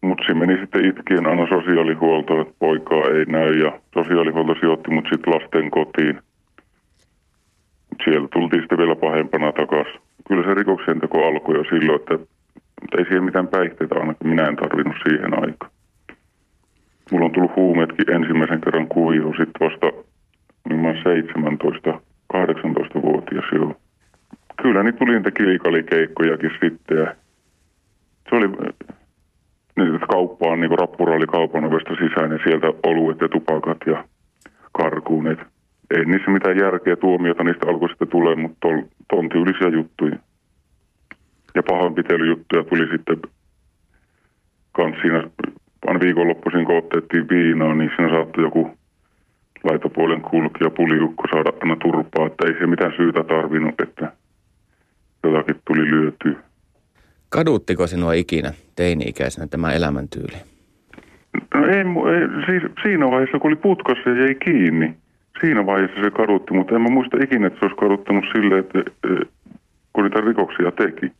Mutta 0.00 0.24
siinä 0.24 0.40
meni 0.40 0.60
sitten 0.60 0.84
itkien 0.84 1.26
aina 1.26 1.46
sosiaalihuoltoon, 1.46 2.40
että 2.40 2.54
poikaa 2.58 3.02
ei 3.14 3.24
näy. 3.24 3.52
Ja 3.64 3.80
sosiaalihuolto 3.94 4.54
sijoitti 4.60 4.90
mut 4.90 5.06
sitten 5.12 5.34
lasten 5.34 5.70
kotiin. 5.70 6.18
Siellä 8.04 8.28
tultiin 8.32 8.62
sitten 8.62 8.78
vielä 8.78 8.96
pahempana 8.96 9.52
takaisin. 9.52 10.00
Kyllä 10.28 10.42
se 10.42 10.54
rikoksen 10.54 11.00
teko 11.00 11.26
alkoi 11.26 11.56
jo 11.56 11.64
silloin, 11.64 12.00
että 12.00 12.18
ei 12.98 13.04
siihen 13.04 13.24
mitään 13.24 13.48
päihteitä 13.48 13.94
ainakaan 13.94 14.30
minä 14.30 14.46
en 14.46 14.56
tarvinnut 14.56 14.96
siihen 15.08 15.44
aikaan. 15.44 15.70
Mulla 17.10 17.24
on 17.24 17.32
tullut 17.32 17.56
huumeetkin 17.56 18.10
ensimmäisen 18.10 18.60
kerran 18.60 18.88
kuvioon 18.88 19.34
sitten 19.36 19.68
vasta 19.68 19.86
niin 20.68 20.80
mä 20.80 20.94
17, 20.94 21.90
18-vuotias 22.34 23.44
joo. 23.52 23.76
Kyllä 24.62 24.82
niin 24.82 24.96
tuli 24.96 25.12
niitä 25.12 25.30
kilikalikeikkojakin 25.30 26.50
sitten 26.60 26.98
ja 26.98 27.14
se 28.28 28.36
oli 28.36 28.48
niitä 29.76 30.06
kauppaan, 30.06 30.60
niin 30.60 30.78
rappura 30.78 31.16
oli 31.16 31.26
kaupan 31.26 31.64
ovesta 31.64 31.94
sisään 31.94 32.32
ja 32.32 32.38
sieltä 32.44 32.66
oluet 32.86 33.20
ja 33.20 33.28
tupakat 33.28 33.78
ja 33.86 34.04
karkuunet. 34.72 35.38
Ei 35.90 36.04
niissä 36.04 36.30
mitään 36.30 36.58
järkeä 36.58 36.96
tuomiota 36.96 37.44
niistä 37.44 37.66
alkoi 37.68 37.88
sitten 37.88 38.08
tulee, 38.08 38.34
mutta 38.34 38.68
tontiylisiä 39.10 39.68
juttuja. 39.68 40.16
Ja 41.58 41.62
pahoinpitelyjuttuja 41.62 42.64
tuli 42.64 42.88
sitten 42.92 43.16
kans 44.72 44.96
siinä 45.02 45.24
aina 45.86 46.00
viikonloppuisin, 46.00 46.64
kun 46.64 46.78
otettiin 46.78 47.28
viinaa, 47.28 47.74
niin 47.74 47.90
siinä 47.96 48.10
saattoi 48.10 48.44
joku 48.44 48.70
laitopuolen 49.64 50.22
kulkija 50.22 50.70
puliukko 50.70 51.24
saada 51.30 51.52
aina 51.60 51.76
turpaa, 51.76 52.26
että 52.26 52.46
ei 52.46 52.58
se 52.58 52.66
mitään 52.66 52.92
syytä 52.96 53.24
tarvinnut, 53.24 53.80
että 53.80 54.12
jotakin 55.24 55.56
tuli 55.66 55.90
lyötyä. 55.90 56.36
Kaduttiko 57.28 57.86
sinua 57.86 58.12
ikinä 58.12 58.52
teini-ikäisenä 58.76 59.46
tämä 59.46 59.72
elämäntyyli? 59.72 60.38
No 61.54 61.66
ei, 61.66 61.78
ei 61.78 62.46
siis 62.46 62.62
siinä 62.82 63.10
vaiheessa, 63.10 63.38
kun 63.38 63.50
oli 63.50 63.56
putkassa 63.56 64.10
ja 64.10 64.20
jäi 64.20 64.34
kiinni, 64.34 64.94
siinä 65.40 65.66
vaiheessa 65.66 66.02
se 66.02 66.10
kadutti, 66.10 66.54
mutta 66.54 66.74
en 66.74 66.82
mä 66.82 66.88
muista 66.88 67.16
ikinä, 67.24 67.46
että 67.46 67.58
se 67.58 67.64
olisi 67.64 67.80
kaduttanut 67.80 68.24
silleen, 68.34 68.60
että 68.60 68.78
kun 69.92 70.04
niitä 70.04 70.20
rikoksia 70.20 70.72
teki. 70.72 71.17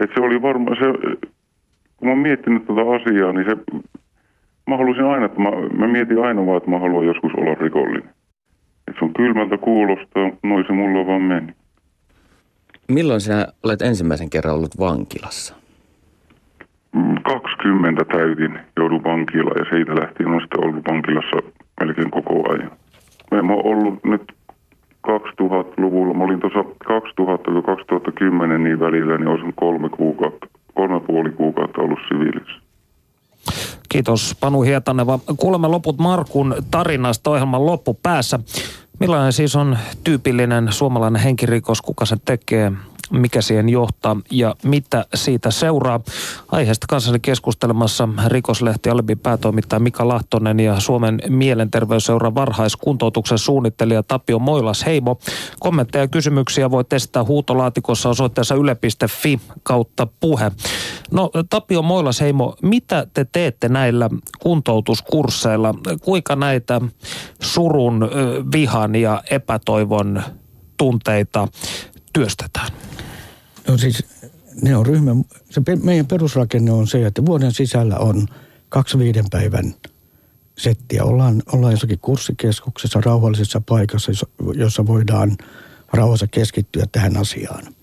Että 0.00 0.14
se 0.14 0.20
oli 0.20 0.42
varmaan 0.42 0.76
se, 0.76 1.16
kun 1.96 2.08
mä 2.08 2.10
oon 2.10 2.18
miettinyt 2.18 2.62
tätä 2.62 2.74
tota 2.74 2.94
asiaa, 2.96 3.32
niin 3.32 3.46
se, 3.50 3.56
mä 4.66 4.76
halusin 4.76 5.04
aina, 5.04 5.26
että 5.26 5.40
mä, 5.40 5.50
mä 5.78 5.86
mietin 5.86 6.24
aina 6.24 6.46
vaan, 6.46 6.56
että 6.56 6.70
mä 6.70 6.78
haluan 6.78 7.06
joskus 7.06 7.32
olla 7.34 7.54
rikollinen. 7.54 8.10
Että 8.88 8.98
se 8.98 9.04
on 9.04 9.14
kylmältä 9.14 9.58
kuulostaa, 9.58 10.30
noin 10.42 10.64
se 10.66 10.72
mulla 10.72 11.06
vaan 11.06 11.22
meni. 11.22 11.52
Milloin 12.88 13.20
sinä 13.20 13.46
olet 13.62 13.82
ensimmäisen 13.82 14.30
kerran 14.30 14.54
ollut 14.54 14.78
vankilassa? 14.78 15.54
20 17.22 18.02
mm, 18.02 18.18
täytin, 18.18 18.58
joudun 18.76 19.04
vankilaan 19.04 19.56
ja 19.58 19.64
siitä 19.70 20.00
lähtien 20.00 20.28
on 20.28 20.40
sitten 20.40 20.64
ollut 20.64 20.84
vankilassa 20.88 21.36
melkein 21.80 22.10
koko 22.10 22.52
ajan. 22.52 22.70
Mä 23.30 23.52
oon 23.52 23.66
ollut 23.66 24.04
nyt 24.04 24.32
2000-luvulla, 25.06 26.14
mä 26.14 26.24
olin 26.24 26.40
tuossa 26.40 26.60
2000-2010 26.84 28.58
niin 28.58 28.80
välillä, 28.80 29.18
niin 29.18 29.28
olisin 29.28 29.54
kolme 29.56 29.88
kuukautta, 29.88 30.46
kolme 30.74 31.00
puoli 31.00 31.30
kuukautta 31.30 31.80
ollut 31.80 31.98
siviilissä. 32.08 32.60
Kiitos 33.88 34.36
Panu 34.40 34.62
Hietaneva. 34.62 35.18
Kuulemme 35.36 35.68
loput 35.68 35.98
Markun 35.98 36.54
tarinasta 36.70 37.30
ohjelman 37.30 37.66
loppupäässä. 37.66 38.40
Millainen 39.00 39.32
siis 39.32 39.56
on 39.56 39.78
tyypillinen 40.04 40.72
suomalainen 40.72 41.22
henkirikos, 41.22 41.82
kuka 41.82 42.04
se 42.04 42.16
tekee? 42.24 42.72
Mikä 43.10 43.42
siihen 43.42 43.68
johtaa 43.68 44.16
ja 44.30 44.54
mitä 44.64 45.04
siitä 45.14 45.50
seuraa. 45.50 46.00
Aiheesta 46.52 46.86
kanssani 46.86 47.20
keskustelemassa 47.20 48.08
rikoslehti 48.26 48.90
Alibi 48.90 49.16
päätoimittaja 49.16 49.80
Mika 49.80 50.08
Lahtonen 50.08 50.60
ja 50.60 50.80
Suomen 50.80 51.22
mielenterveysseuran 51.28 52.34
varhaiskuntoutuksen 52.34 53.38
suunnittelija 53.38 54.02
Tapio 54.02 54.38
Moilas 54.38 54.86
Heimo. 54.86 55.18
Kommentteja 55.60 56.04
ja 56.04 56.08
kysymyksiä 56.08 56.70
voi 56.70 56.84
testata 56.84 57.24
huutolaatikossa 57.24 58.08
osoitteessa 58.08 58.54
yle.fi 58.54 59.40
kautta 59.62 60.06
puhe. 60.20 60.52
No 61.10 61.30
Tapio 61.50 61.82
Moilas 61.82 62.20
Heimo, 62.20 62.56
mitä 62.62 63.06
te 63.14 63.26
teette 63.32 63.68
näillä 63.68 64.10
kuntoutuskursseilla? 64.38 65.74
Kuinka 66.02 66.36
näitä 66.36 66.80
surun, 67.42 68.10
vihan 68.52 68.94
ja 68.94 69.22
epätoivon 69.30 70.22
tunteita 70.76 71.48
työstetään? 72.12 72.72
No 73.68 73.78
siis 73.78 74.04
ne 74.62 74.76
on 74.76 74.86
ryhmä, 74.86 75.10
se 75.50 75.62
meidän 75.82 76.06
perusrakenne 76.06 76.70
on 76.72 76.86
se, 76.86 77.06
että 77.06 77.26
vuoden 77.26 77.52
sisällä 77.52 77.96
on 77.98 78.26
kaksi 78.68 78.98
viiden 78.98 79.24
päivän 79.30 79.74
settiä. 80.58 81.04
Ollaan, 81.04 81.42
ollaan 81.52 81.72
jossakin 81.72 81.98
kurssikeskuksessa, 81.98 83.00
rauhallisessa 83.04 83.62
paikassa, 83.66 84.12
jossa 84.54 84.86
voidaan 84.86 85.36
rauhassa 85.92 86.26
keskittyä 86.26 86.84
tähän 86.92 87.16
asiaan. 87.16 87.74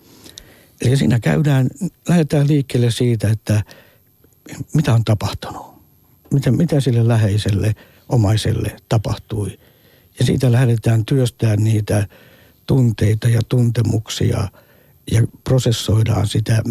Eli 0.81 0.97
siinä 0.97 1.19
käydään, 1.19 1.69
lähdetään 2.09 2.47
liikkeelle 2.47 2.91
siitä, 2.91 3.29
että 3.29 3.63
mitä 4.73 4.93
on 4.93 5.03
tapahtunut. 5.03 5.75
Mitä, 6.33 6.51
mitä 6.51 6.79
sille 6.79 7.07
läheiselle, 7.07 7.75
omaiselle 8.09 8.75
tapahtui. 8.89 9.59
Ja 10.19 10.25
siitä 10.25 10.51
lähdetään 10.51 11.05
työstämään 11.05 11.63
niitä 11.63 12.07
tunteita 12.65 13.29
ja 13.29 13.41
tuntemuksia 13.49 14.47
ja 15.11 15.27
prosessoidaan 15.43 16.27
sitä 16.27 16.63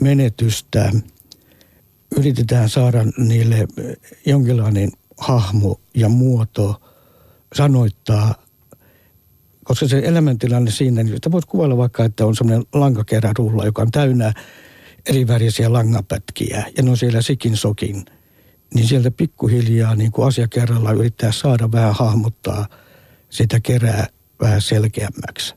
menetystä. 0.00 0.92
Yritetään 2.16 2.68
saada 2.68 3.04
niille 3.16 3.68
jonkinlainen 4.26 4.90
hahmo 5.18 5.80
ja 5.94 6.08
muoto 6.08 6.82
sanoittaa, 7.54 8.34
koska 9.64 9.88
se 9.88 10.02
elämäntilanne 10.04 10.70
siinä, 10.70 11.02
niin 11.02 11.14
sitä 11.14 11.32
voit 11.32 11.44
kuvailla 11.44 11.76
vaikka, 11.76 12.04
että 12.04 12.26
on 12.26 12.36
semmoinen 12.36 12.66
lankakerärulla, 12.72 13.64
joka 13.64 13.82
on 13.82 13.90
täynnä 13.90 14.32
erivärisiä 15.06 15.72
langapätkiä 15.72 16.64
ja 16.76 16.82
ne 16.82 16.90
on 16.90 16.96
siellä 16.96 17.22
sikin 17.22 17.56
sokin. 17.56 18.04
Niin 18.74 18.88
sieltä 18.88 19.10
pikkuhiljaa 19.10 19.94
niin 19.94 20.12
kuin 20.12 20.28
asia 20.28 20.48
kerrallaan 20.48 20.96
yrittää 20.96 21.32
saada 21.32 21.72
vähän 21.72 21.94
hahmottaa 21.94 22.66
sitä 23.30 23.60
kerää 23.60 24.06
vähän 24.42 24.60
selkeämmäksi. 24.60 25.54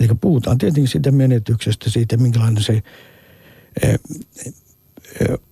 Eli 0.00 0.08
puhutaan 0.20 0.58
tietenkin 0.58 0.88
siitä 0.88 1.10
menetyksestä, 1.10 1.90
siitä 1.90 2.16
minkälainen 2.16 2.62
se 2.62 2.82
eh, 3.82 3.90
eh, 3.90 3.98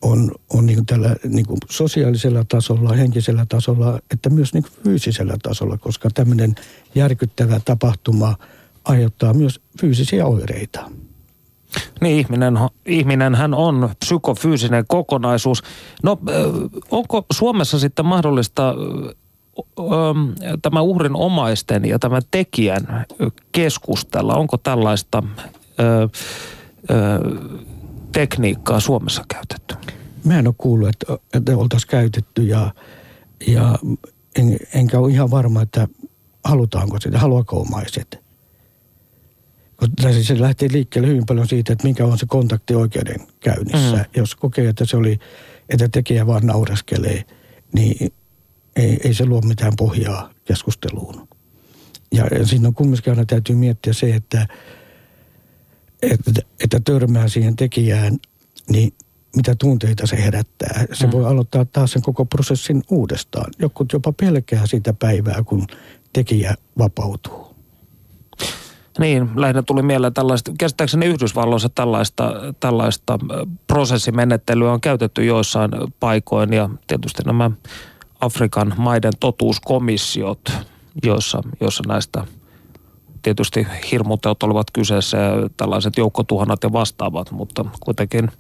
on, 0.03 0.33
on 0.51 0.67
niin 0.67 0.87
tällä 0.87 1.17
niin 1.25 1.47
kuin 1.47 1.59
sosiaalisella 1.71 2.45
tasolla, 2.49 2.93
henkisellä 2.93 3.47
tasolla, 3.49 3.99
että 4.11 4.31
myös 4.31 4.55
niin 4.55 4.65
fyysisellä 4.85 5.37
tasolla, 5.43 5.79
koska 5.79 6.11
tämmöinen 6.15 6.55
järkyttävä 6.95 7.61
tapahtuma 7.65 8.37
aiheuttaa 8.85 9.35
myös 9.35 9.61
fyysisiä 9.81 10.27
oireita. 10.27 10.91
Niin, 12.01 12.19
ihminen, 12.19 12.55
ihminen 12.87 13.35
hän 13.35 13.55
on 13.55 13.91
psykofyysinen 14.05 14.85
kokonaisuus. 14.89 15.63
No, 16.03 16.19
onko 16.91 17.27
Suomessa 17.33 17.79
sitten 17.79 18.07
mahdollista 18.07 18.75
tämä 20.63 20.81
uhrin 20.81 21.17
omaisten 21.17 21.85
ja 21.85 21.99
tämän 21.99 22.23
tekijän 22.31 23.07
keskustella? 23.53 24.35
Onko 24.35 24.57
tällaista 24.57 25.23
ö, 25.81 26.03
ö, 26.03 26.09
tekniikkaa 28.13 28.81
Suomessa 28.81 29.25
käytetty? 29.29 29.75
Mä 30.25 30.39
en 30.39 30.47
ole 30.47 30.55
kuullut, 30.59 30.89
että, 30.89 31.19
että 31.35 31.57
oltaisiin 31.57 31.91
käytetty 31.91 32.43
ja, 32.43 32.75
ja 33.47 33.79
en, 34.37 34.57
enkä 34.75 34.99
ole 34.99 35.13
ihan 35.13 35.31
varma, 35.31 35.63
että 35.63 35.89
halutaanko 36.45 37.01
sitä, 37.01 37.19
haluaako 37.19 37.61
omaiset. 37.61 38.25
Siis 40.01 40.27
se 40.27 40.41
lähtee 40.41 40.69
liikkeelle 40.73 41.09
hyvin 41.09 41.27
paljon 41.27 41.49
siitä, 41.49 41.73
että 41.73 41.89
mikä 41.89 42.07
on 42.07 42.19
se 42.19 42.27
kontakti 42.29 42.75
oikeudenkäynnissä. 42.75 43.97
Mm. 43.97 44.05
Jos 44.17 44.35
kokee, 44.35 44.69
että 44.69 44.85
se 44.85 44.97
oli, 44.97 45.19
että 45.69 45.89
tekijä 45.89 46.27
vaan 46.27 46.47
naureskelee, 46.47 47.25
niin 47.73 48.13
ei, 48.77 49.01
ei 49.05 49.15
se 49.15 49.27
luo 49.27 49.41
mitään 49.41 49.73
pohjaa 49.77 50.31
keskusteluun. 50.45 51.29
Ja, 52.13 52.27
ja 52.27 52.47
siinä 52.47 52.69
on 52.69 52.75
kumminkin 52.75 53.13
aina 53.13 53.25
täytyy 53.25 53.57
miettiä 53.57 53.93
se, 53.93 54.15
että, 54.15 54.49
että, 56.03 56.31
että 56.65 56.81
törmää 56.85 57.29
siihen 57.29 57.57
tekijään, 57.57 58.19
niin 58.69 58.93
mitä 59.37 59.55
tunteita 59.59 60.07
se 60.07 60.25
herättää. 60.25 60.85
Se 60.93 61.07
mm. 61.07 61.13
voi 61.13 61.27
aloittaa 61.27 61.65
taas 61.65 61.93
sen 61.93 62.03
koko 62.03 62.25
prosessin 62.25 62.83
uudestaan. 62.91 63.51
Joku 63.59 63.87
jopa 63.93 64.13
pelkää 64.13 64.67
sitä 64.67 64.93
päivää, 64.93 65.43
kun 65.43 65.67
tekijä 66.13 66.55
vapautuu. 66.79 67.55
Niin, 68.99 69.31
lähinnä 69.37 69.63
tuli 69.63 69.83
mieleen 69.83 70.15
tällaista, 70.15 70.53
käsittääkseni 70.59 71.07
Yhdysvalloissa 71.07 71.69
tällaista, 71.75 72.33
tällaista 72.61 73.19
prosessimenettelyä 73.67 74.73
on 74.73 74.81
käytetty 74.81 75.25
joissain 75.25 75.71
paikoin 76.01 76.53
ja 76.53 76.71
tietysti 76.87 77.23
nämä 77.23 77.51
Afrikan 78.21 78.75
maiden 78.77 79.13
totuuskomissiot, 79.21 80.53
joissa, 81.05 81.43
joissa 81.61 81.83
näistä 81.89 82.25
tietysti 83.23 83.67
hirmuteot 83.91 84.43
olivat 84.43 84.71
kyseessä 84.71 85.17
ja 85.17 85.49
tällaiset 85.57 85.97
joukkotuhannat 85.97 86.63
ja 86.63 86.73
vastaavat, 86.73 87.31
mutta 87.31 87.65
kuitenkin 87.81 88.31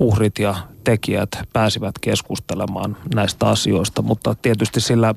uhrit 0.00 0.38
ja 0.38 0.54
tekijät 0.84 1.28
pääsivät 1.52 1.94
keskustelemaan 2.00 2.96
näistä 3.14 3.46
asioista, 3.46 4.02
mutta 4.02 4.34
tietysti 4.42 4.80
sillä 4.80 5.14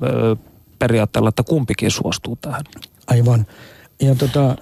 periaatteella, 0.78 1.28
että 1.28 1.42
kumpikin 1.42 1.90
suostuu 1.90 2.36
tähän. 2.36 2.64
Aivan. 3.06 3.46
Ja 4.00 4.14
tota, 4.14 4.56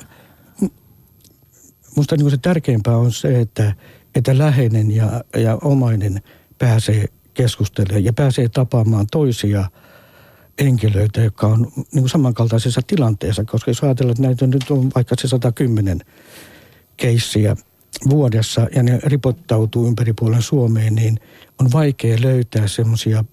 musta 1.96 2.16
niin 2.16 2.30
se 2.30 2.36
tärkeimpää 2.36 2.96
on 2.96 3.12
se, 3.12 3.40
että, 3.40 3.74
että 4.14 4.38
läheinen 4.38 4.90
ja, 4.90 5.24
ja 5.36 5.58
omainen 5.62 6.22
pääsee 6.58 7.04
keskustelemaan 7.36 8.04
ja 8.04 8.12
pääsee 8.12 8.48
tapaamaan 8.48 9.06
toisia 9.12 9.70
henkilöitä, 10.60 11.20
jotka 11.20 11.46
on 11.46 11.72
niin 11.76 11.86
kuin 11.92 12.08
samankaltaisessa 12.08 12.80
tilanteessa, 12.86 13.44
koska 13.44 13.70
jos 13.70 13.82
ajatellaan, 13.82 14.12
että 14.12 14.22
näitä 14.22 14.46
nyt 14.46 14.70
on 14.70 14.90
vaikka 14.94 15.14
se 15.18 15.28
110 15.28 16.00
keissiä 16.96 17.56
vuodessa 18.10 18.66
ja 18.74 18.82
ne 18.82 19.00
ripottautuu 19.02 19.86
ympäri 19.86 20.12
puolen 20.12 20.42
Suomeen, 20.42 20.94
niin 20.94 21.20
on 21.60 21.72
vaikea 21.72 22.16
löytää 22.20 22.68
semmoisia 22.68 23.24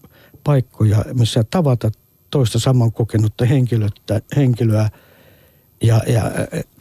paikkoja, 0.44 1.06
missä 1.14 1.44
tavata 1.44 1.92
toista 2.30 2.60
saman 2.60 2.92
kokenutta 2.92 3.46
henkilöä, 3.46 3.90
henkilöä. 4.36 4.90
Ja, 5.82 6.02
ja 6.08 6.32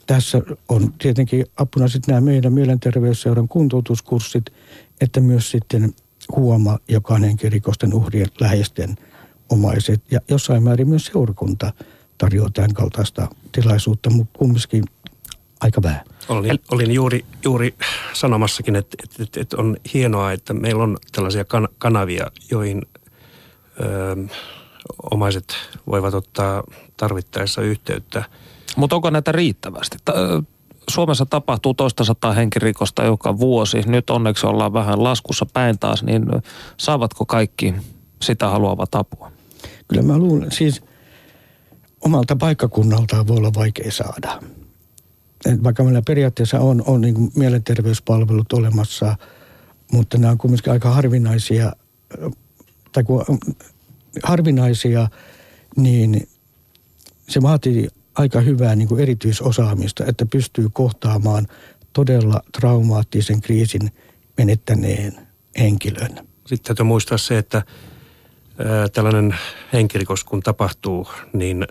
tässä 0.07 0.43
on 0.69 0.93
tietenkin 0.99 1.47
apuna 1.57 1.89
sitten 1.89 2.13
nämä 2.13 2.25
meidän 2.25 2.53
mielenterveysseuran 2.53 3.49
kuntoutuskurssit, 3.49 4.45
että 5.01 5.21
myös 5.21 5.51
sitten 5.51 5.95
huoma, 6.37 6.79
joka 6.89 7.15
on 7.15 7.25
henkirikosten 7.25 7.95
uhrien 7.95 8.27
läheisten 8.41 8.97
omaiset 9.51 10.03
ja 10.11 10.21
jossain 10.29 10.63
määrin 10.63 10.89
myös 10.89 11.07
seurakunta 11.07 11.73
tarjoaa 12.19 12.51
tämän 12.51 12.75
kaltaista 12.75 13.29
tilaisuutta, 13.53 14.11
mutta 14.11 14.39
kumminkin 14.39 14.85
aika 15.61 15.83
vähän. 15.83 16.05
Olin, 16.29 16.59
olin 16.71 16.93
juuri, 16.93 17.25
juuri 17.45 17.75
sanomassakin, 18.13 18.77
että, 18.77 18.97
että, 19.05 19.23
että, 19.23 19.41
että 19.41 19.57
on 19.57 19.77
hienoa, 19.95 20.33
että 20.33 20.55
meillä 20.55 20.83
on 20.83 20.97
tällaisia 21.13 21.45
kan, 21.45 21.69
kanavia, 21.79 22.27
joihin 22.51 22.83
ö, 23.81 24.17
omaiset 25.11 25.55
voivat 25.87 26.15
ottaa 26.15 26.63
tarvittaessa 26.97 27.63
yhteyttä. 27.63 28.25
Mutta 28.77 28.97
onko 28.97 29.11
näitä 29.11 29.33
riittävästi? 29.33 29.97
Suomessa 30.91 31.27
tapahtuu 31.27 31.75
toista 31.75 32.05
sataa 32.05 32.33
henkirikosta 32.33 33.05
joka 33.05 33.39
vuosi. 33.39 33.83
Nyt 33.87 34.11
onneksi 34.11 34.47
ollaan 34.47 34.73
vähän 34.73 35.05
laskussa 35.05 35.47
päin 35.53 35.79
taas, 35.79 36.03
niin 36.03 36.27
saavatko 36.77 37.27
kaikki 37.27 37.75
sitä 38.23 38.49
haluavat 38.49 38.95
apua? 38.95 39.33
Kyllä 39.89 40.03
mä 40.03 40.19
luulen, 40.19 40.53
siis 40.53 40.83
omalta 42.01 42.37
paikkakunnaltaan 42.37 43.27
voi 43.27 43.37
olla 43.37 43.55
vaikea 43.55 43.93
saada. 43.93 44.41
Et 45.47 45.65
vaikka 45.65 45.85
meillä 45.85 46.03
periaatteessa 46.07 46.61
on, 46.61 46.83
on 46.87 47.01
niin 47.01 47.31
mielenterveyspalvelut 47.37 48.53
olemassa, 48.53 49.17
mutta 49.93 50.19
nämä 50.19 50.31
on 50.31 50.39
kuitenkin 50.39 50.73
aika 50.73 50.91
harvinaisia, 50.91 51.73
tai 52.93 53.05
kun 53.05 53.25
harvinaisia, 54.23 55.09
niin 55.77 56.29
se 57.29 57.43
vaatii 57.43 57.89
aika 58.15 58.41
hyvää 58.41 58.77
niin 58.77 58.89
kuin 58.89 59.01
erityisosaamista, 59.01 60.05
että 60.07 60.27
pystyy 60.27 60.69
kohtaamaan 60.73 61.47
todella 61.93 62.43
traumaattisen 62.61 63.41
kriisin 63.41 63.93
menettäneen 64.39 65.13
henkilön. 65.59 66.29
Sitten 66.47 66.65
täytyy 66.65 66.85
muistaa 66.85 67.19
se, 67.19 67.39
että 67.39 67.63
tällainen 68.93 69.35
henkirikos 69.73 70.25
kun 70.25 70.41
tapahtuu, 70.41 71.09
niin 71.33 71.67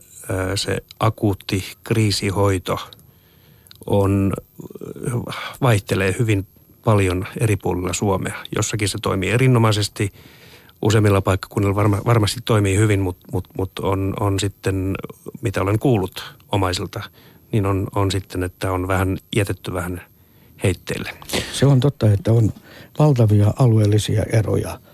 se 0.56 0.78
akuutti 1.00 1.64
kriisihoito 1.84 2.80
on, 3.86 4.34
vaihtelee 5.62 6.16
hyvin 6.20 6.48
paljon 6.84 7.28
eri 7.40 7.58
puolilla 7.58 7.94
Suomea. 7.94 8.36
Jossakin 8.56 8.90
se 8.90 8.98
toimii 9.02 9.30
erinomaisesti, 9.30 10.12
useimmilla 10.82 11.22
paikkakunnilla 11.22 11.76
varma, 11.76 12.02
varmasti 12.06 12.40
toimii 12.46 12.78
hyvin, 12.78 13.00
mutta 13.00 13.28
mut, 13.32 13.48
mut 13.58 13.80
on, 13.80 14.14
on 14.20 14.40
sitten, 14.40 14.96
mitä 15.42 15.62
olen 15.62 15.80
kuullut 15.80 16.36
omaisilta, 16.52 17.04
niin 17.52 17.66
on, 17.66 17.88
on 17.96 18.12
sitten, 18.12 18.44
että 18.44 18.72
on 18.72 18.88
vähän 18.88 19.18
jätetty 19.36 19.74
vähän 19.74 20.02
heitteille. 20.64 21.10
Se 21.54 21.66
on 21.66 21.80
totta, 21.80 22.12
että 22.12 22.32
on 22.32 22.54
valtavia 23.00 23.54
alueellisia 23.60 24.24
eroja– 24.24 24.80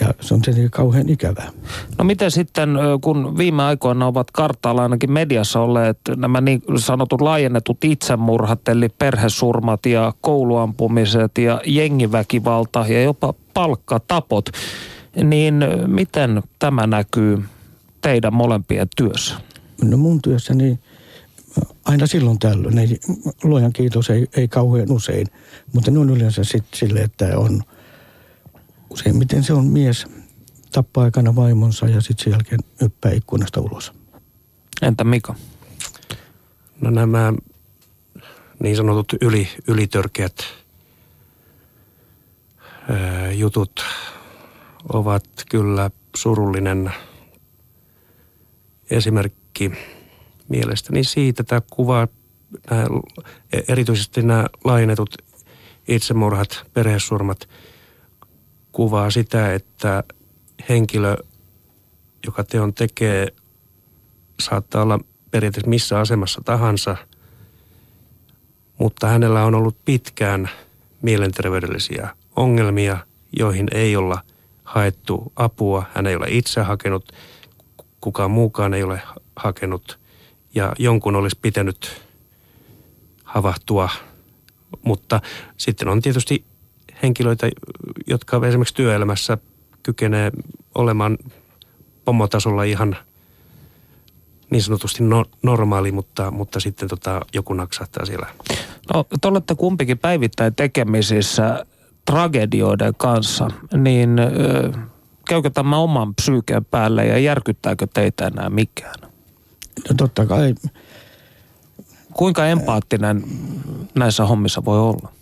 ja 0.00 0.14
se 0.20 0.34
on 0.34 0.42
tietenkin 0.42 0.70
kauhean 0.70 1.08
ikävää. 1.08 1.50
No 1.98 2.04
miten 2.04 2.30
sitten, 2.30 2.78
kun 3.00 3.38
viime 3.38 3.62
aikoina 3.62 4.06
ovat 4.06 4.30
kartalla 4.30 4.82
ainakin 4.82 5.12
mediassa 5.12 5.60
olleet 5.60 5.98
nämä 6.16 6.40
niin 6.40 6.62
sanotut 6.76 7.20
laajennetut 7.20 7.84
itsemurhat, 7.84 8.68
eli 8.68 8.88
perhesurmat 8.88 9.86
ja 9.86 10.12
kouluampumiset 10.20 11.38
ja 11.38 11.60
jengiväkivalta 11.66 12.84
ja 12.88 13.02
jopa 13.02 13.34
palkkatapot, 13.54 14.50
niin 15.16 15.64
miten 15.86 16.42
tämä 16.58 16.86
näkyy 16.86 17.44
teidän 18.00 18.34
molempien 18.34 18.88
työssä? 18.96 19.34
No 19.84 19.96
mun 19.96 20.22
työssäni 20.22 20.78
aina 21.84 22.06
silloin 22.06 22.38
tällöin, 22.38 22.78
ei, 22.78 23.00
luojan 23.42 23.72
kiitos 23.72 24.10
ei, 24.10 24.26
ei 24.36 24.48
kauhean 24.48 24.92
usein, 24.92 25.26
mutta 25.72 25.90
ne 25.90 25.98
on 25.98 26.10
yleensä 26.10 26.44
sitten 26.44 26.78
sille, 26.78 27.00
että 27.00 27.38
on– 27.38 27.62
useimmiten 28.90 29.44
se 29.44 29.52
on 29.52 29.66
mies 29.66 30.06
tappaa 30.72 31.04
aikana 31.04 31.36
vaimonsa 31.36 31.88
ja 31.88 32.00
sitten 32.00 32.24
sen 32.24 32.30
jälkeen 32.30 32.60
yppää 32.82 33.12
ikkunasta 33.12 33.60
ulos. 33.60 33.92
Entä 34.82 35.04
Mika? 35.04 35.34
No 36.80 36.90
nämä 36.90 37.32
niin 38.62 38.76
sanotut 38.76 39.12
yli, 39.20 39.48
ylitörkeät 39.68 40.44
ää, 42.88 43.32
jutut 43.32 43.84
ovat 44.92 45.24
kyllä 45.50 45.90
surullinen 46.16 46.92
esimerkki 48.90 49.72
mielestäni 50.48 51.04
siitä. 51.04 51.44
Tämä 51.44 51.60
kuva, 51.70 52.08
nämä, 52.70 52.86
erityisesti 53.68 54.22
nämä 54.22 54.46
laajennetut 54.64 55.14
itsemurhat, 55.88 56.66
perhesurmat– 56.74 57.48
kuvaa 58.72 59.10
sitä, 59.10 59.54
että 59.54 60.04
henkilö, 60.68 61.16
joka 62.26 62.44
teon 62.44 62.74
tekee, 62.74 63.28
saattaa 64.40 64.82
olla 64.82 65.00
periaatteessa 65.30 65.70
missä 65.70 65.98
asemassa 65.98 66.40
tahansa, 66.44 66.96
mutta 68.78 69.06
hänellä 69.06 69.44
on 69.44 69.54
ollut 69.54 69.84
pitkään 69.84 70.50
mielenterveydellisiä 71.02 72.08
ongelmia, 72.36 72.98
joihin 73.38 73.68
ei 73.72 73.96
olla 73.96 74.22
haettu 74.70 75.32
apua. 75.36 75.84
Hän 75.94 76.06
ei 76.06 76.16
ole 76.16 76.26
itse 76.28 76.60
hakenut, 76.60 77.12
kukaan 78.00 78.30
muukaan 78.30 78.74
ei 78.74 78.82
ole 78.82 79.02
hakenut 79.36 79.98
ja 80.54 80.72
jonkun 80.78 81.16
olisi 81.16 81.38
pitänyt 81.42 82.02
havahtua. 83.24 83.88
Mutta 84.82 85.20
sitten 85.56 85.88
on 85.88 86.02
tietysti 86.02 86.44
henkilöitä, 87.02 87.50
jotka 88.06 88.46
esimerkiksi 88.46 88.74
työelämässä 88.74 89.38
kykenee 89.82 90.32
olemaan 90.74 91.18
pomotasolla 92.04 92.64
ihan 92.64 92.96
niin 94.50 94.62
sanotusti 94.62 95.02
no, 95.02 95.24
normaali, 95.42 95.92
mutta, 95.92 96.30
mutta 96.30 96.60
sitten 96.60 96.88
tota, 96.88 97.20
joku 97.34 97.52
naksahtaa 97.52 98.06
siellä. 98.06 98.26
No, 98.94 99.04
te 99.20 99.28
olette 99.28 99.54
kumpikin 99.54 99.98
päivittäin 99.98 100.54
tekemisissä 100.54 101.66
tragedioiden 102.10 102.94
kanssa, 102.96 103.48
niin 103.76 104.18
ö, 104.18 104.72
käykö 105.28 105.50
tämä 105.50 105.78
oman 105.78 106.14
psyykeen 106.14 106.64
päälle 106.64 107.06
ja 107.06 107.18
järkyttääkö 107.18 107.86
teitä 107.94 108.26
enää 108.26 108.50
mikään? 108.50 109.00
No 109.88 109.94
totta 109.96 110.26
kai. 110.26 110.54
Kuinka 112.12 112.46
empaattinen 112.46 113.24
näissä 113.94 114.24
hommissa 114.24 114.64
voi 114.64 114.80
olla? 114.80 115.12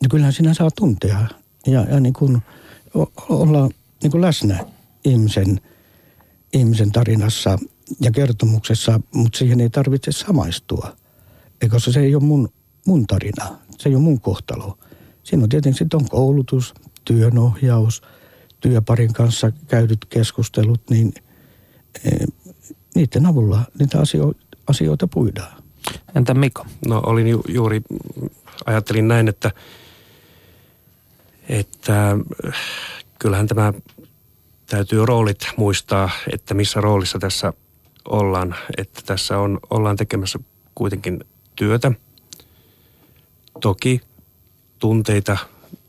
niin 0.00 0.08
kyllähän 0.10 0.32
sinä 0.32 0.54
saa 0.54 0.70
tuntea 0.76 1.26
ja, 1.66 1.84
ja 1.84 2.00
niin 2.00 2.12
kuin 2.12 2.42
olla 3.28 3.68
niin 4.02 4.10
kuin 4.10 4.20
läsnä 4.20 4.64
ihmisen, 5.04 5.60
ihmisen 6.52 6.92
tarinassa 6.92 7.58
ja 8.00 8.10
kertomuksessa, 8.10 9.00
mutta 9.14 9.38
siihen 9.38 9.60
ei 9.60 9.70
tarvitse 9.70 10.12
samaistua. 10.12 10.96
Eikö 11.62 11.80
se 11.80 12.00
ei 12.00 12.14
ole 12.14 12.24
mun, 12.24 12.48
mun 12.86 13.06
tarina, 13.06 13.58
se 13.78 13.88
ei 13.88 13.94
ole 13.94 14.02
mun 14.02 14.20
kohtalo. 14.20 14.78
Siinä 15.28 15.42
on 15.42 15.48
tietenkin 15.48 15.78
sitten 15.78 16.00
on 16.00 16.08
koulutus, 16.08 16.74
työnohjaus, 17.04 18.02
työparin 18.60 19.12
kanssa 19.12 19.52
käydyt 19.66 20.04
keskustelut, 20.08 20.80
niin 20.90 21.12
e, 22.04 22.10
niiden 22.94 23.26
avulla 23.26 23.62
niitä 23.78 24.00
asioita, 24.00 24.40
asioita 24.66 25.06
puidaan. 25.06 25.62
Entä 26.14 26.34
Mika? 26.34 26.66
No 26.86 27.02
olin 27.06 27.28
ju, 27.28 27.42
juuri, 27.48 27.82
ajattelin 28.66 29.08
näin, 29.08 29.28
että 29.28 29.50
että 31.48 32.10
äh, 32.10 32.54
kyllähän 33.18 33.46
tämä 33.46 33.72
täytyy 34.66 35.06
roolit 35.06 35.46
muistaa, 35.56 36.10
että 36.32 36.54
missä 36.54 36.80
roolissa 36.80 37.18
tässä 37.18 37.52
ollaan. 38.08 38.54
Että 38.76 39.02
tässä 39.06 39.38
on, 39.38 39.58
ollaan 39.70 39.96
tekemässä 39.96 40.38
kuitenkin 40.74 41.24
työtä. 41.56 41.92
Toki 43.60 44.00
tunteita 44.78 45.36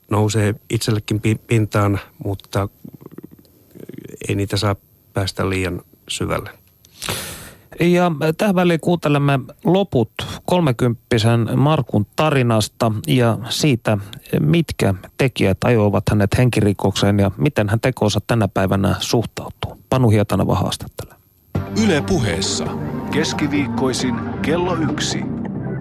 nousee 0.09 0.55
itsellekin 0.69 1.21
pintaan, 1.47 1.99
mutta 2.25 2.67
ei 4.29 4.35
niitä 4.35 4.57
saa 4.57 4.75
päästä 5.13 5.49
liian 5.49 5.81
syvälle. 6.07 6.49
Ja 7.79 8.11
tähän 8.37 8.55
väliin 8.55 8.79
kuuntelemme 8.79 9.39
loput 9.63 10.11
kolmekymppisen 10.45 11.49
Markun 11.55 12.05
tarinasta 12.15 12.91
ja 13.07 13.37
siitä, 13.49 13.97
mitkä 14.39 14.93
tekijät 15.17 15.57
ajoivat 15.63 16.03
hänet 16.09 16.37
henkirikokseen 16.37 17.19
ja 17.19 17.31
miten 17.37 17.69
hän 17.69 17.79
tekoonsa 17.79 18.19
tänä 18.27 18.47
päivänä 18.47 18.95
suhtautuu. 18.99 19.83
Panu 19.89 20.09
Hietanava 20.09 20.55
haastattelee. 20.55 21.15
Yle 21.83 22.01
puheessa. 22.01 22.65
Keskiviikkoisin 23.11 24.15
kello 24.41 24.75
yksi. 24.75 25.19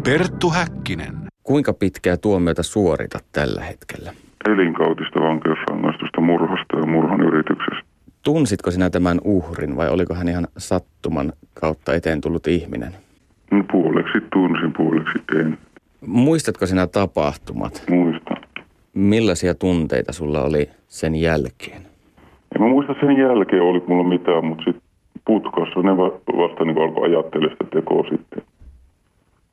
Perttu 0.05 0.51
Häkkinen. 0.51 1.28
Kuinka 1.49 1.73
pitkää 1.73 2.17
tuomiota 2.17 2.63
suoritat 2.63 3.25
tällä 3.33 3.63
hetkellä? 3.63 4.13
Elinkautista 4.49 5.21
vankeusrangaistusta 5.21 6.21
murhasta 6.21 6.79
ja 6.79 6.87
murhan 6.87 7.21
yrityksestä. 7.21 7.85
Tunsitko 8.23 8.71
sinä 8.71 8.91
tämän 8.91 9.21
uhrin 9.25 9.77
vai 9.77 9.89
oliko 9.89 10.15
hän 10.15 10.29
ihan 10.29 10.49
sattuman 10.59 11.33
kautta 11.55 11.95
eteen 11.95 12.21
tullut 12.21 12.47
ihminen? 12.47 12.93
No, 13.51 13.65
puoleksi 13.73 14.19
tunsin, 14.33 14.73
puoleksi 14.77 15.19
en. 15.41 15.59
Muistatko 16.07 16.67
sinä 16.67 16.87
tapahtumat? 16.87 17.85
Muistan. 17.91 18.37
Millaisia 18.95 19.55
tunteita 19.55 20.13
sulla 20.13 20.43
oli 20.43 20.71
sen 20.89 21.15
jälkeen? 21.15 21.83
En 22.55 22.63
mä 22.63 22.69
muista 22.69 22.95
sen 23.01 23.17
jälkeen, 23.17 23.63
oliko 23.63 23.87
mulla 23.89 24.09
mitään, 24.09 24.45
mutta 24.45 24.65
sitten 24.65 24.83
putkassa 25.27 25.81
ne 25.83 25.97
vasta 25.97 26.65
niin 26.65 26.79
alkoi 26.79 27.09
ajattelemaan 27.09 27.57
sitä 27.61 27.77
tekoa 27.77 28.03
sitten. 28.11 28.43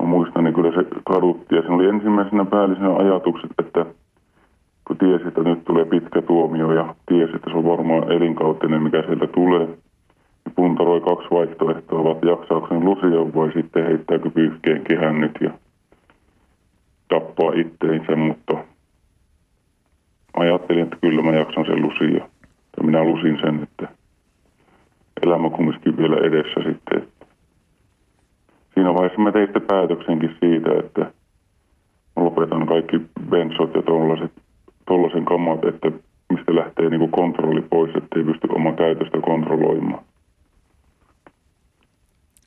Mä 0.05 0.09
muistan, 0.09 0.43
niin 0.43 0.53
kyllä 0.53 0.71
se 0.71 0.89
kadutti 1.05 1.55
ja 1.55 1.61
siinä 1.61 1.75
oli 1.75 1.89
ensimmäisenä 1.89 2.45
päällisenä 2.45 2.95
ajatukset, 2.95 3.51
että 3.59 3.85
kun 4.87 4.97
tiesi, 4.97 5.27
että 5.27 5.41
nyt 5.41 5.65
tulee 5.65 5.85
pitkä 5.85 6.21
tuomio 6.21 6.71
ja 6.71 6.95
tiesi, 7.05 7.35
että 7.35 7.49
se 7.49 7.57
on 7.57 7.65
varmaan 7.65 8.11
elinkautinen, 8.11 8.83
mikä 8.83 9.01
sieltä 9.01 9.27
tulee, 9.27 9.65
niin 9.65 10.55
puntaroi 10.55 11.01
kaksi 11.01 11.27
vaihtoehtoa, 11.31 11.99
ovat 11.99 12.23
jaksaako 12.23 12.67
sen 12.67 12.85
lusia 12.85 13.35
vai 13.35 13.51
sitten 13.53 13.85
heittääkö 13.85 14.29
pyyhkeen 14.29 14.81
kehän 14.81 15.21
nyt 15.21 15.31
ja 15.41 15.51
tappaa 17.07 17.51
itteensä, 17.55 18.15
mutta 18.15 18.53
ajattelin, 20.33 20.83
että 20.83 20.97
kyllä 21.01 21.21
mä 21.21 21.31
jaksan 21.31 21.65
sen 21.65 21.81
lusia. 21.81 22.27
Ja 22.77 22.83
minä 22.83 23.03
lusin 23.03 23.37
sen, 23.41 23.63
että 23.63 23.87
elämä 25.23 25.49
kumminkin 25.49 25.97
vielä 25.97 26.17
edessä 26.17 26.61
sitten. 26.71 27.14
Siinä 28.75 28.93
vaiheessa 28.93 29.21
mä 29.21 29.31
tein 29.31 29.49
päätöksenkin 29.67 30.35
siitä, 30.39 30.69
että 30.79 31.11
lopetan 32.15 32.67
kaikki 32.67 33.01
bensot 33.29 33.75
ja 33.75 33.81
tuollaisen 34.87 35.25
kamat, 35.25 35.65
että 35.65 35.91
mistä 36.29 36.55
lähtee 36.55 36.89
niin 36.89 37.11
kontrolli 37.11 37.61
pois, 37.61 37.95
ettei 37.95 38.23
pysty 38.23 38.47
oman 38.49 38.75
käytöstä 38.75 39.21
kontrolloimaan. 39.21 40.03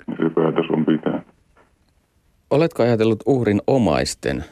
Niin 0.07 0.17
se 0.23 0.31
päätös 0.35 0.67
on 0.71 0.85
pitää. 0.85 1.23
Oletko 2.51 2.83
ajatellut 2.83 3.19
uhrin 3.27 3.61
omaisten 3.67 4.45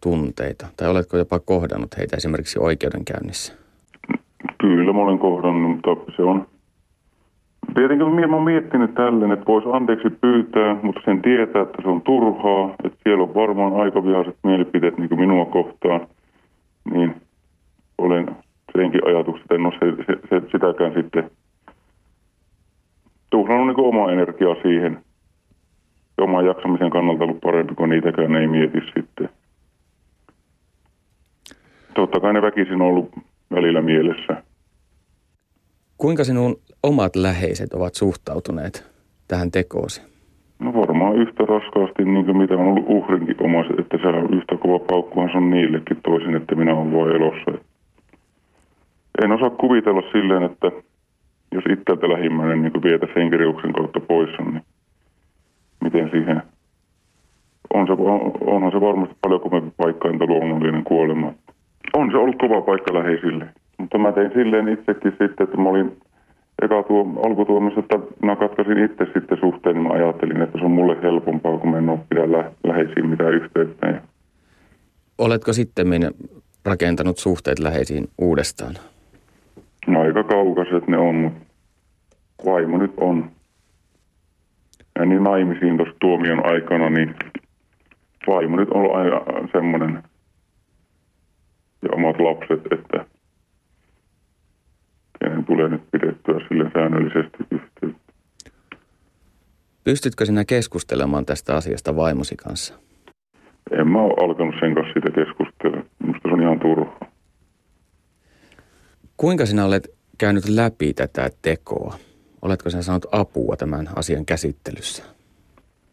tunteita, 0.00 0.66
tai 0.76 0.88
oletko 0.88 1.16
jopa 1.16 1.38
kohdannut 1.38 1.96
heitä 1.98 2.16
esimerkiksi 2.16 2.58
oikeudenkäynnissä? 2.58 3.54
Kyllä 4.60 4.92
mä 4.92 5.00
olen 5.00 5.18
kohdannut, 5.18 5.70
mutta 5.70 6.12
se 6.16 6.22
on 6.22 6.46
tietenkin 7.74 8.30
mä 8.30 8.36
oon 8.36 8.44
miettinyt 8.44 8.94
tälleen, 8.94 9.32
että 9.32 9.46
voisi 9.46 9.68
anteeksi 9.72 10.10
pyytää, 10.10 10.76
mutta 10.82 11.00
sen 11.04 11.22
tietää, 11.22 11.62
että 11.62 11.82
se 11.82 11.88
on 11.88 12.02
turhaa, 12.02 12.74
että 12.84 12.98
siellä 13.02 13.22
on 13.22 13.34
varmaan 13.34 13.72
aika 13.80 14.04
vihaiset 14.04 14.36
mielipiteet 14.42 14.98
niin 14.98 15.08
kuin 15.08 15.20
minua 15.20 15.44
kohtaan, 15.44 16.00
niin 16.92 17.14
olen 17.98 18.36
senkin 18.76 19.06
ajatukset, 19.06 19.42
että 19.42 19.54
en 19.54 19.66
ole 19.66 19.74
se, 19.80 20.04
se, 20.04 20.20
se, 20.28 20.50
sitäkään 20.52 20.92
sitten 20.94 21.30
tuhlannut 23.30 23.76
niin 23.76 23.86
omaa 23.86 24.12
energiaa 24.12 24.54
siihen. 24.62 24.98
Oman 26.20 26.46
jaksamisen 26.46 26.90
kannalta 26.90 27.24
ollut 27.24 27.40
parempi, 27.40 27.74
kun 27.74 27.88
niitäkään 27.88 28.36
ei 28.36 28.46
mieti 28.46 28.80
sitten. 28.94 29.28
Totta 31.94 32.20
kai 32.20 32.32
ne 32.32 32.42
väkisin 32.42 32.74
on 32.74 32.82
ollut 32.82 33.10
välillä 33.54 33.82
mielessä. 33.82 34.42
Kuinka 36.00 36.24
sinun 36.24 36.56
omat 36.82 37.16
läheiset 37.16 37.72
ovat 37.72 37.94
suhtautuneet 37.94 38.90
tähän 39.28 39.50
tekoosi? 39.50 40.02
No 40.58 40.74
varmaan 40.74 41.16
yhtä 41.16 41.44
raskaasti 41.44 42.04
niin 42.04 42.24
kuin 42.24 42.36
mitä 42.36 42.54
on 42.54 42.68
ollut 42.68 42.84
uhrinkin 42.88 43.42
omaiset, 43.42 43.78
että 43.78 43.98
se 44.02 44.08
on 44.08 44.34
yhtä 44.34 44.56
kova 44.56 44.78
paukkuhan 44.78 45.30
se 45.32 45.36
on 45.36 45.50
niillekin 45.50 45.96
toisin, 46.02 46.36
että 46.36 46.54
minä 46.54 46.74
olen 46.74 46.92
voi 46.92 47.16
elossa. 47.16 47.50
En 49.24 49.32
osaa 49.32 49.50
kuvitella 49.50 50.02
silleen, 50.12 50.42
että 50.42 50.70
jos 51.52 51.64
itseltä 51.70 52.08
lähimmäinen 52.08 52.62
niin 52.62 52.82
vietä 52.82 53.06
henkirjouksen 53.16 53.72
kautta 53.72 54.00
pois, 54.00 54.30
niin 54.38 54.62
miten 55.84 56.10
siihen 56.10 56.42
on 57.74 57.86
se, 57.86 57.92
on, 57.92 58.32
onhan 58.40 58.72
se 58.72 58.80
varmasti 58.80 59.14
paljon 59.22 59.40
kovempi 59.40 59.70
paikka 59.76 60.08
entä 60.08 60.24
luonnollinen 60.26 60.84
kuolema. 60.84 61.32
On 61.94 62.10
se 62.10 62.16
ollut 62.16 62.38
kova 62.38 62.60
paikka 62.60 62.94
läheisille. 62.94 63.46
Mutta 63.80 63.98
mä 63.98 64.12
tein 64.12 64.30
silleen 64.34 64.68
itsekin 64.68 65.10
sitten, 65.10 65.44
että 65.44 65.56
mä 65.56 65.68
olin 65.68 65.96
eka 66.62 66.82
tuo, 66.82 67.22
alkutuomissa, 67.26 67.80
että 67.80 67.98
mä 68.22 68.36
katkaisin 68.36 68.84
itse 68.84 69.04
sitten 69.04 69.38
suhteen, 69.40 69.74
niin 69.74 69.86
mä 69.86 69.92
ajattelin, 69.92 70.42
että 70.42 70.58
se 70.58 70.64
on 70.64 70.70
mulle 70.70 71.02
helpompaa, 71.02 71.58
kun 71.58 71.70
mä 71.70 71.78
en 71.78 71.88
ole 71.88 71.98
pidä 72.08 72.32
lä- 72.32 72.52
läheisiin 72.64 73.06
mitään 73.06 73.34
yhteyttä. 73.34 73.86
Ja... 73.86 74.00
Oletko 75.18 75.52
sitten 75.52 75.86
rakentanut 76.64 77.18
suhteet 77.18 77.58
läheisiin 77.58 78.08
uudestaan? 78.18 78.74
No 79.86 80.00
aika 80.00 80.24
kaukaiset 80.24 80.88
ne 80.88 80.98
on, 80.98 81.14
mutta 81.14 81.40
vaimo 82.46 82.78
nyt 82.78 82.92
on. 82.96 83.30
Ja 84.98 85.04
niin 85.04 85.24
naimisiin 85.24 85.76
tuossa 85.76 85.94
tuomion 86.00 86.46
aikana, 86.46 86.90
niin 86.90 87.14
vaimo 88.26 88.56
nyt 88.56 88.68
on 88.70 88.96
aina 88.96 89.20
semmoinen 89.52 90.02
ja 91.82 91.88
omat 91.92 92.16
lapset, 92.20 92.72
että 92.72 93.04
kenen 95.24 95.44
tulee 95.44 95.68
nyt 95.68 95.82
pidettyä 95.90 96.40
sille 96.48 96.70
säännöllisesti 96.74 97.38
yhteyttä. 97.50 98.12
Pystytkö 99.84 100.26
sinä 100.26 100.44
keskustelemaan 100.44 101.26
tästä 101.26 101.56
asiasta 101.56 101.96
vaimosi 101.96 102.36
kanssa? 102.36 102.74
En 103.70 103.88
mä 103.88 104.00
ole 104.02 104.24
alkanut 104.24 104.54
sen 104.60 104.74
kanssa 104.74 104.92
siitä 104.92 105.10
keskustella. 105.10 105.82
Minusta 105.98 106.28
se 106.28 106.34
on 106.34 106.42
ihan 106.42 106.60
turhaa. 106.60 107.10
Kuinka 109.16 109.46
sinä 109.46 109.64
olet 109.64 109.88
käynyt 110.18 110.48
läpi 110.48 110.94
tätä 110.94 111.30
tekoa? 111.42 111.94
Oletko 112.42 112.70
sinä 112.70 112.82
saanut 112.82 113.06
apua 113.12 113.56
tämän 113.56 113.88
asian 113.96 114.26
käsittelyssä? 114.26 115.04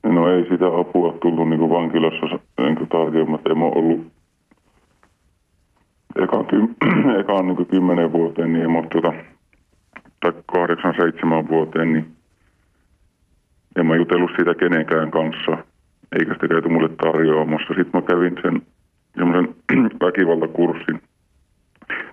No 0.04 0.36
ei 0.36 0.44
sitä 0.50 0.66
apua 0.80 1.18
tullut 1.22 1.50
niin 1.50 1.60
kuin 1.60 1.70
vankilassa 1.70 2.26
niin 2.60 2.88
tarkemmin. 2.92 3.40
En 3.46 3.58
ole 3.58 3.76
ollut 3.76 4.17
ekaan, 6.24 6.46
ky- 6.46 6.76
ekaan 7.22 7.48
niin 7.48 7.66
kymmenen 7.66 8.12
vuoteen, 8.12 8.54
niin 8.54 8.68
ole 8.68 8.88
tuota, 8.92 9.14
tai 10.20 10.34
kahdeksan, 10.46 10.94
seitsemän 11.02 11.48
vuoteen, 11.48 11.94
niin 11.94 12.06
en 13.76 13.86
mä 13.86 13.96
jutellut 13.96 14.32
siitä 14.36 14.56
kenenkään 14.56 15.12
kanssa, 15.12 15.58
eikä 16.20 16.34
sitä 16.34 16.48
käyty 16.48 16.70
mulle 16.70 16.90
tarjoamassa. 16.90 17.68
Sitten 17.68 17.92
mä 17.94 18.02
kävin 18.02 18.36
sen 18.42 18.62
semmoisen 19.18 19.56
väkivaltakurssin. 20.06 21.02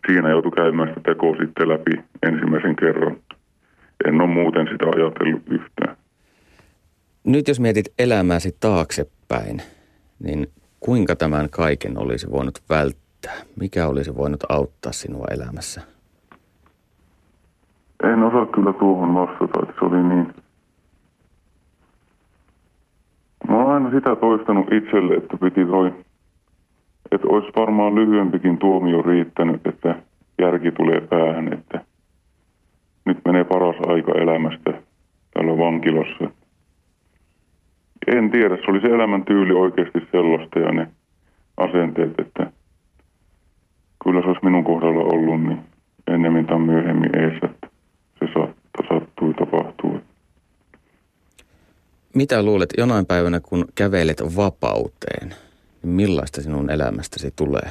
Siinä 0.07 0.31
joutui 0.31 0.53
käymään 0.53 0.89
sitä 0.89 1.01
tekoa 1.01 1.37
sitten 1.37 1.69
läpi 1.69 1.91
ensimmäisen 2.23 2.77
kerran. 2.77 3.17
En 4.05 4.21
ole 4.21 4.35
muuten 4.35 4.69
sitä 4.73 4.87
ajatellut 4.97 5.43
yhtään. 5.51 5.97
Nyt 7.25 7.49
jos 7.49 7.61
mietit 7.61 7.87
elämääsi 7.99 8.57
taaksepäin, 8.61 9.63
niin 10.19 10.47
kuinka 10.81 11.17
tämän 11.17 11.51
kaiken 11.51 11.99
olisi 11.99 12.31
voinut 12.31 12.59
välttää? 12.71 13.04
Mikä 13.61 13.87
olisi 13.87 14.17
voinut 14.17 14.45
auttaa 14.49 14.93
sinua 14.93 15.27
elämässä? 15.31 15.81
En 18.03 18.23
osaa 18.23 18.47
kyllä 18.47 18.73
tuohon 18.73 19.15
vastata, 19.15 19.61
että 19.63 19.75
se 19.79 19.85
oli 19.85 20.03
niin. 20.03 20.35
Mä 23.49 23.57
oon 23.57 23.75
aina 23.75 23.91
sitä 23.91 24.17
toistanut 24.17 24.73
itselle, 24.73 25.15
että 25.15 25.37
piti 25.37 25.67
toi, 25.67 25.95
että 27.11 27.29
olisi 27.29 27.49
varmaan 27.57 27.95
lyhyempikin 27.95 28.59
tuomio 28.59 29.03
riittänyt, 29.03 29.67
että 29.67 29.95
järki 30.39 30.73
tulee 30.73 31.01
päähän, 31.01 31.53
että 31.53 31.85
nyt 33.05 33.19
menee 33.25 33.45
paras 33.45 33.77
aika 33.87 34.13
elämästä 34.13 34.71
täällä 35.35 35.59
vankilassa. 35.59 36.31
En 38.07 38.31
tiedä, 38.31 38.57
se 38.57 38.71
oli 38.71 38.81
se 38.81 38.89
elämäntyyli 38.89 39.53
oikeasti 39.53 40.09
sellaista 40.13 40.59
ja 40.59 40.73
ne 40.73 40.89
asenteet, 41.57 42.15
että 42.19 42.53
kyllä 44.05 44.21
se 44.21 44.27
olisi 44.27 44.45
minun 44.45 44.65
kohdalla 44.65 45.01
ollut 45.01 45.43
niin 45.43 45.59
ennemmin 46.07 46.47
tai 46.47 46.59
myöhemmin 46.59 47.19
eessä, 47.19 47.47
että 47.47 47.69
se 48.19 48.27
sattui, 48.89 49.35
tapahtuu. 49.35 50.01
Mitä 52.15 52.43
luulet 52.43 52.69
jonain 52.79 53.07
päivänä, 53.07 53.41
kun 53.41 53.65
kävelet 53.75 54.23
vapauteen, 54.37 55.29
niin 55.83 55.95
millaista 55.95 56.43
sinun 56.43 56.71
elämästäsi 56.71 57.31
tulee? 57.37 57.71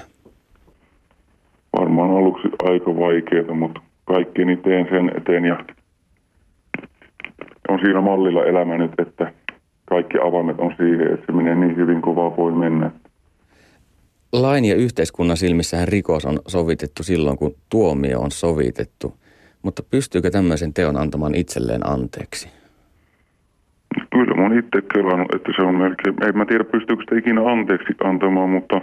Varmaan 1.79 2.09
aluksi 2.11 2.47
aika 2.63 2.95
vaikeaa, 2.95 3.53
mutta 3.53 3.81
kaikkini 4.05 4.57
teen 4.57 4.87
sen 4.89 5.11
eteen 5.17 5.45
ja 5.45 5.65
on 7.69 7.79
siinä 7.79 8.01
mallilla 8.01 8.45
elämä 8.45 8.77
nyt, 8.77 8.91
että 8.97 9.33
kaikki 9.85 10.17
avaimet 10.23 10.59
on 10.59 10.73
siihen, 10.77 11.13
että 11.13 11.25
se 11.25 11.31
menee 11.31 11.55
niin 11.55 11.75
hyvin 11.75 12.01
kuin 12.01 12.15
vaan 12.15 12.37
voi 12.37 12.51
mennä. 12.51 12.91
Lain 14.33 14.65
ja 14.65 14.75
yhteiskunnan 14.75 15.37
silmissähän 15.37 15.87
rikos 15.87 16.25
on 16.25 16.39
sovitettu 16.47 17.03
silloin, 17.03 17.37
kun 17.37 17.55
tuomio 17.69 18.19
on 18.19 18.31
sovitettu. 18.31 19.17
Mutta 19.61 19.83
pystyykö 19.91 20.29
tämmöisen 20.31 20.73
teon 20.73 20.97
antamaan 20.97 21.35
itselleen 21.35 21.87
anteeksi? 21.89 22.49
Kyllä 24.09 24.35
mä 24.35 24.41
oon 24.41 24.59
itse 24.59 24.81
kelannut, 24.93 25.35
että 25.35 25.51
se 25.55 25.61
on 25.61 25.75
melkein, 25.75 26.15
ei 26.25 26.31
mä 26.31 26.45
tiedä 26.45 26.63
pystyykö 26.63 27.03
sitä 27.03 27.17
ikinä 27.17 27.41
anteeksi 27.51 27.93
antamaan, 28.03 28.49
mutta 28.49 28.81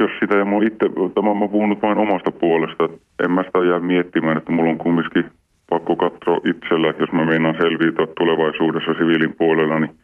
jos 0.00 0.10
sitä 0.20 0.34
ja 0.38 0.44
mä 0.44 0.56
itse, 0.56 0.86
tämä 1.14 1.34
mä 1.34 1.48
puhun 1.48 1.68
nyt 1.68 1.82
vain 1.82 1.98
omasta 1.98 2.30
puolesta, 2.30 2.84
en 3.24 3.30
mä 3.30 3.42
sitä 3.42 3.58
jää 3.58 3.80
miettimään, 3.80 4.36
että 4.36 4.52
mulla 4.52 4.70
on 4.70 4.78
kumminkin 4.78 5.24
pakko 5.70 5.96
katsoa 5.96 6.40
itsellä, 6.50 6.94
jos 7.00 7.12
mä 7.12 7.24
meinaan 7.26 7.56
selviytyä 7.62 8.06
tulevaisuudessa 8.18 8.94
siviilin 8.94 9.34
puolella, 9.38 9.80
niin 9.80 9.94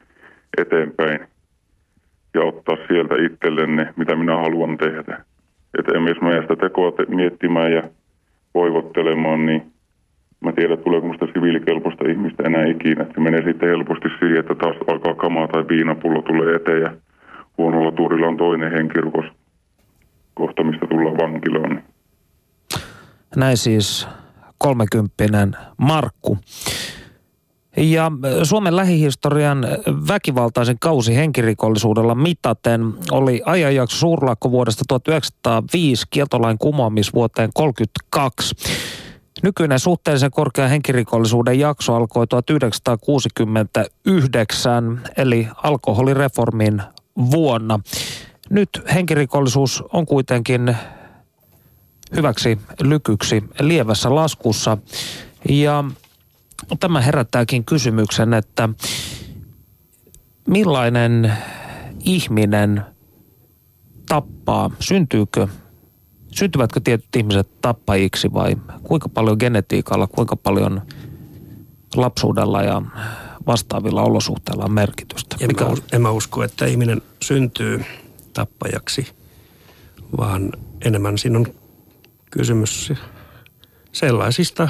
eteenpäin 0.59 1.21
ja 2.35 2.41
ottaa 2.41 2.77
sieltä 2.89 3.15
itsellenne, 3.27 3.95
mitä 3.97 4.17
minä 4.17 4.37
haluan 4.37 4.79
tehdä. 4.79 5.25
Että 5.79 6.01
mä 6.23 6.33
jää 6.33 6.43
sitä 6.43 6.57
tekoa 6.57 6.93
te- 6.93 7.15
miettimään 7.15 7.73
ja 7.73 7.83
voivottelemaan, 8.55 9.47
niin 9.47 9.73
mä 10.41 10.53
tiedän, 10.53 10.79
tuleeko 10.79 11.07
musta 11.07 11.27
siviilikelpoista 11.27 12.05
ihmistä 12.09 12.43
enää 12.47 12.67
ikinä. 12.67 13.07
Se 13.15 13.21
menee 13.21 13.43
sitten 13.45 13.69
helposti 13.69 14.09
siihen, 14.19 14.41
että 14.41 14.55
taas 14.55 14.77
alkaa 14.89 15.15
kamaa 15.15 15.49
tai 15.49 15.65
viinapullo 15.69 16.23
tulee 16.23 16.55
eteen 16.57 16.83
ja 16.83 16.93
huonolla 17.59 17.93
tuurilla 17.93 18.27
on 18.27 18.37
toinen 18.37 18.73
henkirukos 18.73 19.25
kohta, 20.35 20.65
mistä 20.65 20.87
tullaan 20.87 21.17
vankilaan. 21.17 21.83
Näin 23.37 23.57
siis 23.57 24.09
kolmekymppinen 24.59 25.53
Markku. 25.79 26.39
Ja 27.81 28.13
Suomen 28.43 28.77
lähihistorian 28.77 29.67
väkivaltaisen 30.09 30.79
kausi 30.79 31.17
henkirikollisuudella 31.17 32.15
mitaten 32.15 32.95
oli 33.11 33.43
ajanjakso 33.47 33.97
suurlakko 33.97 34.51
vuodesta 34.51 34.85
1905 34.89 36.07
kieltolain 36.11 36.59
kumoamisvuoteen 36.59 37.51
1932. 37.55 38.55
Nykyinen 39.43 39.79
suhteellisen 39.79 40.31
korkea 40.31 40.69
henkirikollisuuden 40.69 41.59
jakso 41.59 41.95
alkoi 41.95 42.27
1969, 42.27 45.01
eli 45.17 45.49
alkoholireformin 45.63 46.83
vuonna. 47.31 47.81
Nyt 48.51 48.69
henkirikollisuus 48.95 49.85
on 49.93 50.07
kuitenkin 50.07 50.77
hyväksi 52.17 52.59
lykyksi 52.83 53.45
lievässä 53.61 54.15
laskussa. 54.15 54.79
Ja 55.49 55.85
tämä 56.81 57.01
herättääkin 57.01 57.65
kysymyksen, 57.65 58.35
että 58.35 58.69
millainen 60.49 61.33
ihminen 62.05 62.83
tappaa, 64.09 64.71
syntyykö, 64.81 65.49
syntyvätkö 66.31 66.81
tietyt 66.85 67.17
ihmiset 67.17 67.61
tappajiksi 67.61 68.33
vai 68.33 68.57
kuinka 68.83 69.09
paljon 69.09 69.37
genetiikalla, 69.41 70.07
kuinka 70.07 70.37
paljon 70.37 70.83
lapsuudella 71.97 72.63
ja 72.63 72.83
vastaavilla 73.47 74.03
olosuhteilla 74.03 74.65
on 74.65 74.73
merkitystä. 74.73 75.37
En, 75.41 75.47
Mikä... 75.47 75.65
mä, 75.65 75.71
en 75.93 76.03
mä 76.03 76.11
usko, 76.11 76.43
että 76.43 76.67
ihminen 76.67 77.03
syntyy 77.23 77.85
tappajaksi, 78.33 79.07
vaan 80.17 80.53
enemmän 80.85 81.19
siinä 81.19 81.39
on 81.39 81.47
kysymys 82.31 82.93
sellaisista 83.93 84.69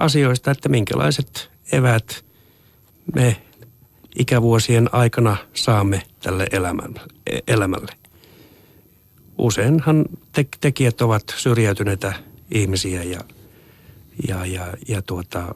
asioista, 0.00 0.50
että 0.50 0.68
minkälaiset 0.68 1.50
evät 1.72 2.24
me 3.14 3.36
ikävuosien 4.18 4.94
aikana 4.94 5.36
saamme 5.54 6.02
tälle 6.22 6.46
elämälle. 7.46 7.92
Useinhan 9.38 10.06
te- 10.32 10.48
tekijät 10.60 11.00
ovat 11.00 11.22
syrjäytyneitä 11.36 12.12
ihmisiä 12.50 13.02
ja, 13.02 13.20
ja, 14.28 14.46
ja, 14.46 14.66
ja 14.88 15.02
tuota, 15.02 15.54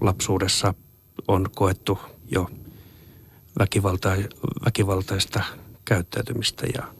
lapsuudessa 0.00 0.74
on 1.28 1.46
koettu 1.54 1.98
jo 2.30 2.50
väkivalta, 3.58 4.16
väkivaltaista 4.64 5.42
käyttäytymistä. 5.84 6.66
Ja... 6.74 6.94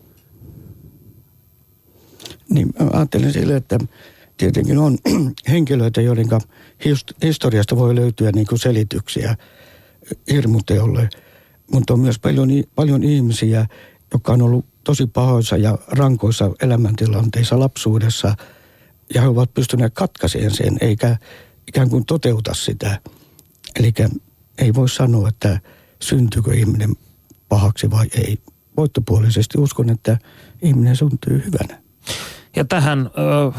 Niin, 2.51 2.69
ajattelin 2.93 3.33
sille, 3.33 3.57
että 3.57 3.79
tietenkin 4.39 4.79
on 4.79 4.99
henkilöitä, 5.49 6.01
joiden 6.01 6.27
historiasta 7.23 7.77
voi 7.77 7.95
löytyä 7.95 8.33
niin 8.33 8.47
kuin 8.47 8.59
selityksiä 8.59 9.37
hirmuteolle, 10.31 11.09
mutta 11.73 11.93
on 11.93 12.01
myös 12.01 12.19
paljon, 12.19 12.49
paljon 12.75 13.03
ihmisiä, 13.03 13.67
jotka 14.13 14.33
on 14.33 14.43
ollut 14.43 14.65
tosi 14.85 15.07
pahoissa 15.07 15.57
ja 15.57 15.79
rankoissa 15.89 16.51
elämäntilanteissa 16.63 17.59
lapsuudessa 17.59 18.35
ja 19.15 19.21
he 19.21 19.29
ovat 19.29 19.55
pystyneet 19.55 19.95
katkaiseen 19.95 20.51
sen, 20.51 20.79
eikä 20.81 21.17
ikään 21.69 21.91
kuin 21.91 22.05
toteuta 22.05 22.55
sitä. 22.55 23.01
Eli 23.81 23.93
ei 24.59 24.75
voi 24.75 24.89
sanoa, 24.89 25.29
että 25.29 25.61
syntyykö 26.03 26.55
ihminen 26.55 26.97
pahaksi 27.49 27.91
vai 27.91 28.07
ei. 28.15 28.39
Voittopuolisesti 28.77 29.59
uskon, 29.59 29.91
että 29.91 30.19
ihminen 30.63 30.97
syntyy 30.97 31.43
hyvänä. 31.45 31.83
Ja 32.59 32.65
tähän 32.65 33.11
ö, 33.19 33.53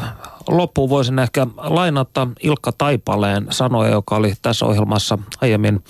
loppuun 0.48 0.90
voisin 0.90 1.18
ehkä 1.18 1.46
lainata 1.56 2.28
Ilkka 2.42 2.72
Taipaleen 2.78 3.46
sanoja, 3.50 3.90
joka 3.90 4.16
oli 4.16 4.32
tässä 4.42 4.66
ohjelmassa 4.66 5.18
aiemmin 5.40 5.84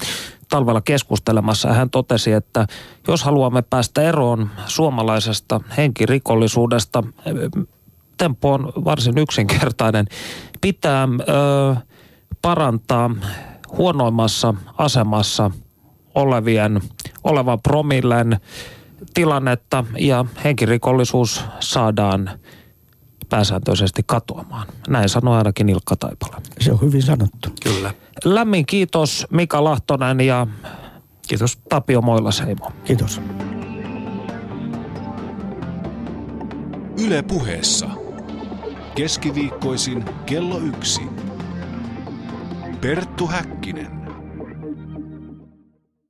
talvella 0.48 0.80
keskustelemassa. 0.80 1.72
Hän 1.72 1.90
totesi, 1.90 2.32
että 2.32 2.66
jos 3.08 3.24
haluamme 3.24 3.62
päästä 3.62 4.02
eroon 4.02 4.50
suomalaisesta 4.66 5.60
henkirikollisuudesta, 5.76 7.04
tempo 8.16 8.52
on 8.52 8.72
varsin 8.84 9.18
yksinkertainen. 9.18 10.06
Pitää 10.60 11.08
ö, 11.28 11.76
parantaa 12.42 13.10
huonoimmassa 13.76 14.54
asemassa 14.78 15.50
olevien, 16.14 16.80
olevan 17.24 17.60
promillen 17.60 18.40
tilannetta 19.14 19.84
ja 19.98 20.24
henkirikollisuus 20.44 21.44
saadaan 21.60 22.30
pääsääntöisesti 23.30 24.02
katoamaan. 24.06 24.66
Näin 24.88 25.08
sanoi 25.08 25.38
ainakin 25.38 25.68
Ilkka 25.68 25.96
Taipale. 25.96 26.36
Se 26.60 26.72
on 26.72 26.80
hyvin 26.80 27.02
sanottu. 27.02 27.48
Kyllä. 27.62 27.94
Lämmin 28.24 28.66
kiitos 28.66 29.26
Mika 29.30 29.64
Lahtonen 29.64 30.20
ja 30.20 30.46
kiitos 31.28 31.58
Tapio 31.68 32.02
Moilaseimo. 32.02 32.72
Kiitos. 32.84 33.20
Yle 37.06 37.22
puheessa. 37.22 37.90
Keskiviikkoisin 38.94 40.04
kello 40.26 40.58
yksi. 40.58 41.00
Perttu 42.80 43.26
Häkkinen. 43.26 43.99